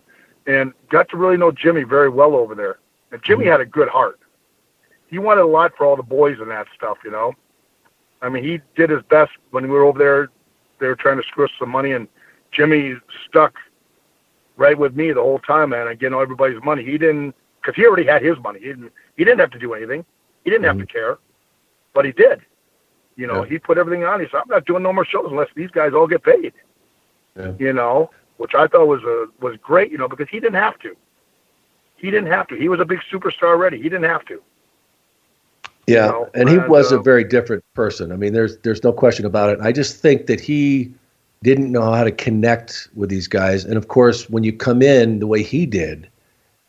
[0.46, 2.78] and got to really know Jimmy very well over there.
[3.12, 4.18] And Jimmy had a good heart.
[5.06, 7.34] He wanted a lot for all the boys and that stuff, you know.
[8.22, 10.28] I mean, he did his best when we were over there.
[10.80, 12.08] They were trying to screw us some money, and
[12.50, 12.94] Jimmy
[13.28, 13.54] stuck
[14.56, 15.86] right with me the whole time, man.
[15.86, 16.84] And getting everybody's money.
[16.84, 18.58] He didn't, because he already had his money.
[18.60, 18.92] He didn't.
[19.16, 20.04] He didn't have to do anything.
[20.44, 21.18] He didn't have to care,
[21.94, 22.40] but he did.
[23.16, 23.50] You know, Yeah.
[23.50, 24.20] he put everything on.
[24.20, 26.52] He said, "I'm not doing no more shows unless these guys all get paid."
[27.36, 27.52] Yeah.
[27.58, 29.90] You know, which I thought was a was great.
[29.90, 30.96] You know, because he didn't have to.
[31.96, 32.56] He didn't have to.
[32.56, 33.76] He was a big superstar already.
[33.76, 34.42] He didn't have to.
[35.86, 38.12] yeah, know, and he and, was a uh, very different person.
[38.12, 39.60] I mean, there's there's no question about it.
[39.60, 40.92] I just think that he
[41.42, 45.18] didn't know how to connect with these guys, and of course, when you come in
[45.18, 46.08] the way he did,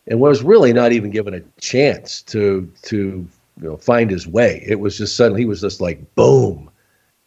[0.08, 3.28] and was really not even given a chance to to
[3.62, 4.64] you know find his way.
[4.68, 6.70] It was just suddenly he was just like boom,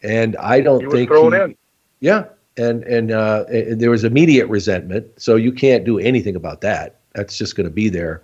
[0.02, 1.56] and I don't He was think thrown he- in.
[2.00, 2.24] Yeah,
[2.56, 6.96] and and, uh, and there was immediate resentment, so you can't do anything about that.
[7.14, 8.22] That's just going to be there.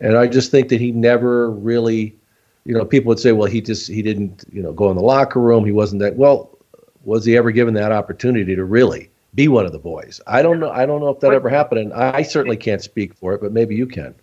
[0.00, 2.16] And I just think that he never really,
[2.64, 5.02] you know, people would say, well, he just he didn't, you know, go in the
[5.02, 5.64] locker room.
[5.64, 6.50] He wasn't that well.
[7.04, 10.20] was he ever given that opportunity to really be one of the boys?
[10.26, 10.70] I don't know.
[10.70, 13.52] I don't know if that ever happened, and I certainly can't speak for it, but
[13.52, 14.14] maybe you can.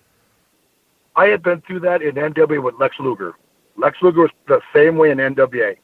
[1.16, 3.36] I had been through that in NWA with Lex Luger.
[3.78, 5.78] Lex Luger was the same way in NWA.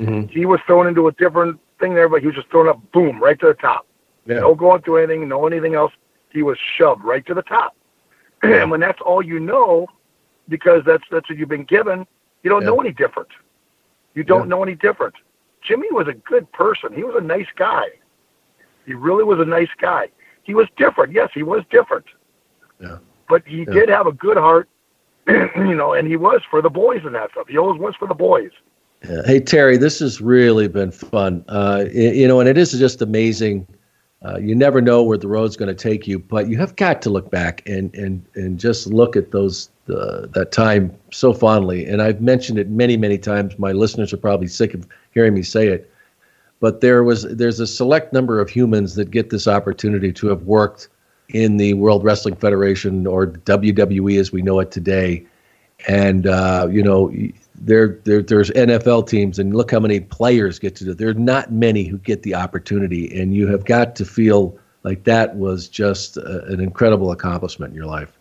[0.00, 0.28] Mm-hmm.
[0.28, 3.22] He was thrown into a different thing there, but he was just thrown up, boom,
[3.22, 3.86] right to the top.
[4.26, 4.40] Yeah.
[4.40, 5.92] No going through anything, no anything else.
[6.30, 7.76] He was shoved right to the top.
[8.42, 9.86] and when that's all you know,
[10.48, 12.06] because that's that's what you've been given,
[12.42, 12.68] you don't Yeah.
[12.68, 13.28] know any different.
[14.14, 14.56] You don't Yeah.
[14.56, 15.14] know any different.
[15.62, 16.92] Jimmy was a good person.
[16.92, 17.86] He was a nice guy.
[18.86, 20.08] He really was a nice guy.
[20.42, 21.12] He was different.
[21.12, 22.06] Yes, he was different.
[22.80, 22.98] Yeah.
[23.32, 24.68] But he did have a good heart,
[25.26, 27.48] you know, and he was for the boys and that stuff.
[27.48, 28.50] He always was for the boys.
[29.08, 29.22] Yeah.
[29.24, 31.42] Hey Terry, this has really been fun.
[31.48, 33.66] Uh, you know, and it is just amazing.
[34.22, 37.00] Uh, you never know where the road's going to take you, but you have got
[37.02, 41.86] to look back and and and just look at those uh, that time so fondly.
[41.86, 43.58] And I've mentioned it many many times.
[43.58, 45.90] My listeners are probably sick of hearing me say it,
[46.60, 50.42] but there was there's a select number of humans that get this opportunity to have
[50.42, 50.90] worked
[51.32, 55.26] in the World Wrestling Federation or WWE as we know it today.
[55.88, 57.12] And uh, you know,
[57.56, 60.94] there, there there's NFL teams, and look how many players get to do.
[60.94, 65.04] There are not many who get the opportunity, and you have got to feel like
[65.04, 68.12] that was just a, an incredible accomplishment in your life.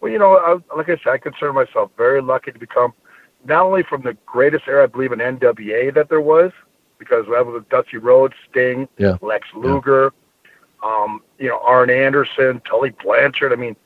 [0.00, 2.92] Well, you know, I, like I said, I consider myself very lucky to become
[3.46, 6.52] not only from the greatest era, I believe, in NWA that there was,
[6.98, 9.16] because that was Dusty Rhodes, Sting, Yeah.
[9.20, 10.12] Lex Luger,
[10.82, 13.52] um, you know, Arn Anderson, Tully Blanchard.
[13.52, 13.76] I mean,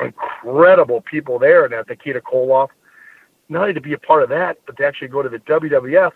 [0.00, 2.68] incredible people there, and that Nikita Koloff.
[3.48, 6.12] Not only to be a part of that, but to actually go to the WWF,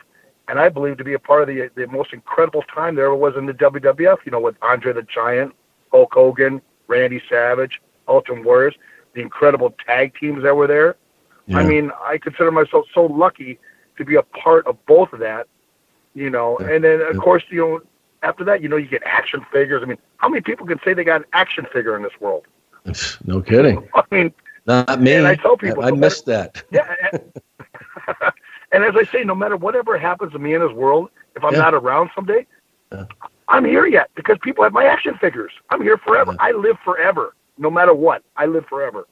[0.48, 3.14] and I believe to be a part of the the most incredible time there ever
[3.14, 4.18] was in the WWF.
[4.24, 5.54] You know, with Andre the Giant,
[5.90, 8.74] Hulk Hogan, Randy Savage, Ultimate Warriors,
[9.14, 10.96] the incredible tag teams that were there.
[11.54, 13.58] I mean, I consider myself so lucky
[13.98, 15.48] to be a part of both of that.
[16.14, 16.68] You know, Yeah.
[16.68, 17.20] and then of Yeah.
[17.20, 17.80] course, you know,
[18.22, 19.82] after that, you know, you get action figures.
[19.82, 22.46] I mean, how many people can say they got an action figure in this world?
[23.24, 23.88] No kidding.
[23.94, 24.32] I mean,
[24.66, 25.14] Not me.
[25.14, 26.62] And I tell people, I no missed that.
[26.70, 26.94] yeah.
[27.12, 27.32] And,
[28.72, 31.52] and as I say, no matter whatever happens to me in this world, if I'm
[31.52, 31.60] Yeah.
[31.60, 32.46] not around someday,
[32.92, 33.04] Yeah.
[33.48, 35.52] I'm here yet because people have my action figures.
[35.70, 36.32] I'm here forever.
[36.32, 36.38] Yeah.
[36.40, 38.22] I live forever, no matter what.
[38.36, 39.06] I live forever.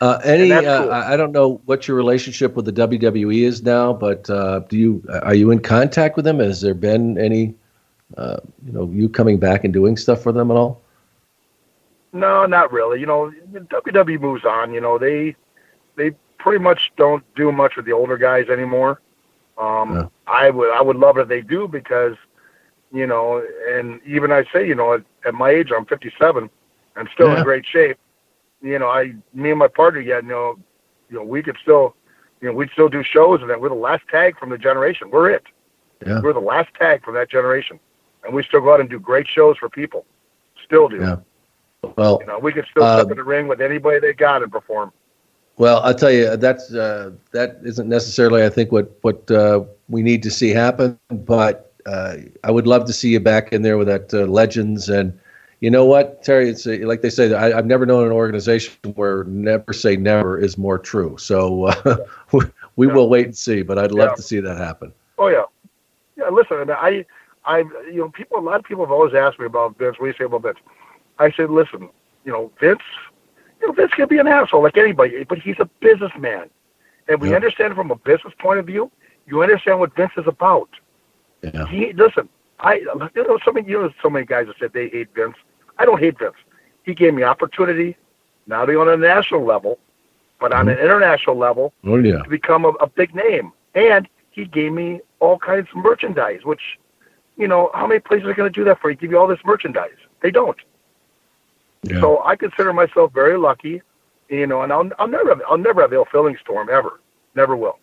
[0.00, 0.92] Uh, any, uh, cool.
[0.92, 5.02] I don't know what your relationship with the WWE is now, but uh, do you
[5.22, 6.38] are you in contact with them?
[6.38, 7.54] Has there been any,
[8.16, 10.80] uh, you know, you coming back and doing stuff for them at all?
[12.12, 13.00] No, not really.
[13.00, 14.72] You know, WWE moves on.
[14.72, 15.34] You know, they
[15.96, 19.00] they pretty much don't do much with the older guys anymore.
[19.58, 20.06] Um, Yeah.
[20.28, 22.16] I would I would love it if they do because,
[22.92, 26.48] you know, and even I say, you know, at, at my age, I'm 57,
[26.96, 27.38] and still Yeah.
[27.38, 27.98] in great shape.
[28.60, 30.58] You know, I me and my partner, yeah, you know,
[31.10, 31.94] you know, we could still,
[32.40, 35.10] you know, we'd still do shows, and that we're the last tag from the generation.
[35.10, 35.44] We're it.
[36.06, 36.20] Yeah.
[36.20, 37.78] We're the last tag from that generation,
[38.24, 40.04] and we still go out and do great shows for people.
[40.64, 40.98] Still do.
[40.98, 41.16] Yeah.
[41.96, 44.42] Well, You know, we could still Uh, step in the ring with anybody they got
[44.42, 44.92] and perform.
[45.56, 50.02] Well, I'll tell you that's uh, that isn't necessarily I think what what uh, we
[50.02, 53.78] need to see happen, but uh, I would love to see you back in there
[53.78, 55.18] with that uh, legends and
[55.60, 58.74] you know what Terry, it's uh, like they say I, I've never known an organization
[58.94, 61.16] where never say never is more true.
[61.18, 61.96] So uh,
[62.32, 62.40] we,
[62.76, 62.92] we Yeah.
[62.94, 64.14] will wait and see, but I'd love Yeah.
[64.16, 64.92] to see that happen.
[65.18, 65.44] Oh yeah,
[66.16, 66.28] yeah.
[66.28, 67.04] Listen, and I,
[67.44, 68.38] I, you know, people.
[68.38, 69.98] A lot of people have always asked me about Vince.
[69.98, 70.58] What do you say about Vince?
[71.18, 71.88] I said, listen,
[72.24, 72.82] you know, Vince,
[73.60, 76.50] you know, Vince can be an asshole like anybody, but he's a businessman,
[77.08, 77.36] and we Yeah.
[77.36, 78.90] understand from a business point of view.
[79.26, 80.70] You understand what Vince is about.
[81.42, 81.66] Yeah.
[81.66, 82.28] He listen.
[82.60, 82.74] I,
[83.14, 85.36] you know, so many, you know, so many guys have said they hate Vince.
[85.78, 86.34] I don't hate Vince.
[86.84, 87.96] He gave me opportunity,
[88.46, 89.78] not only on a national level,
[90.40, 90.84] but on an mm-hmm.
[90.84, 92.22] international level, Oh yeah.
[92.22, 93.52] to become a, a big name.
[93.74, 96.78] And he gave me all kinds of merchandise, which,
[97.36, 98.96] you know, how many places are going to do that for you?
[98.96, 99.96] Give you all this merchandise?
[100.22, 100.58] They don't.
[101.82, 102.00] Yeah.
[102.00, 103.82] So I consider myself very lucky,
[104.28, 107.00] you know, and I'll, I'll never, have, I'll never have ill feelings to him ever.
[107.34, 107.78] Never will.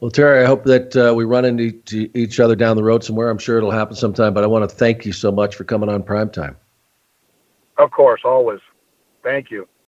[0.00, 3.30] Well, Terry, I hope that uh, we run into each other down the road somewhere.
[3.30, 4.34] I'm sure it'll happen sometime.
[4.34, 6.56] But I want to thank you so much for coming on Primetime.
[7.78, 8.60] Of course, always.
[9.22, 9.66] Thank you.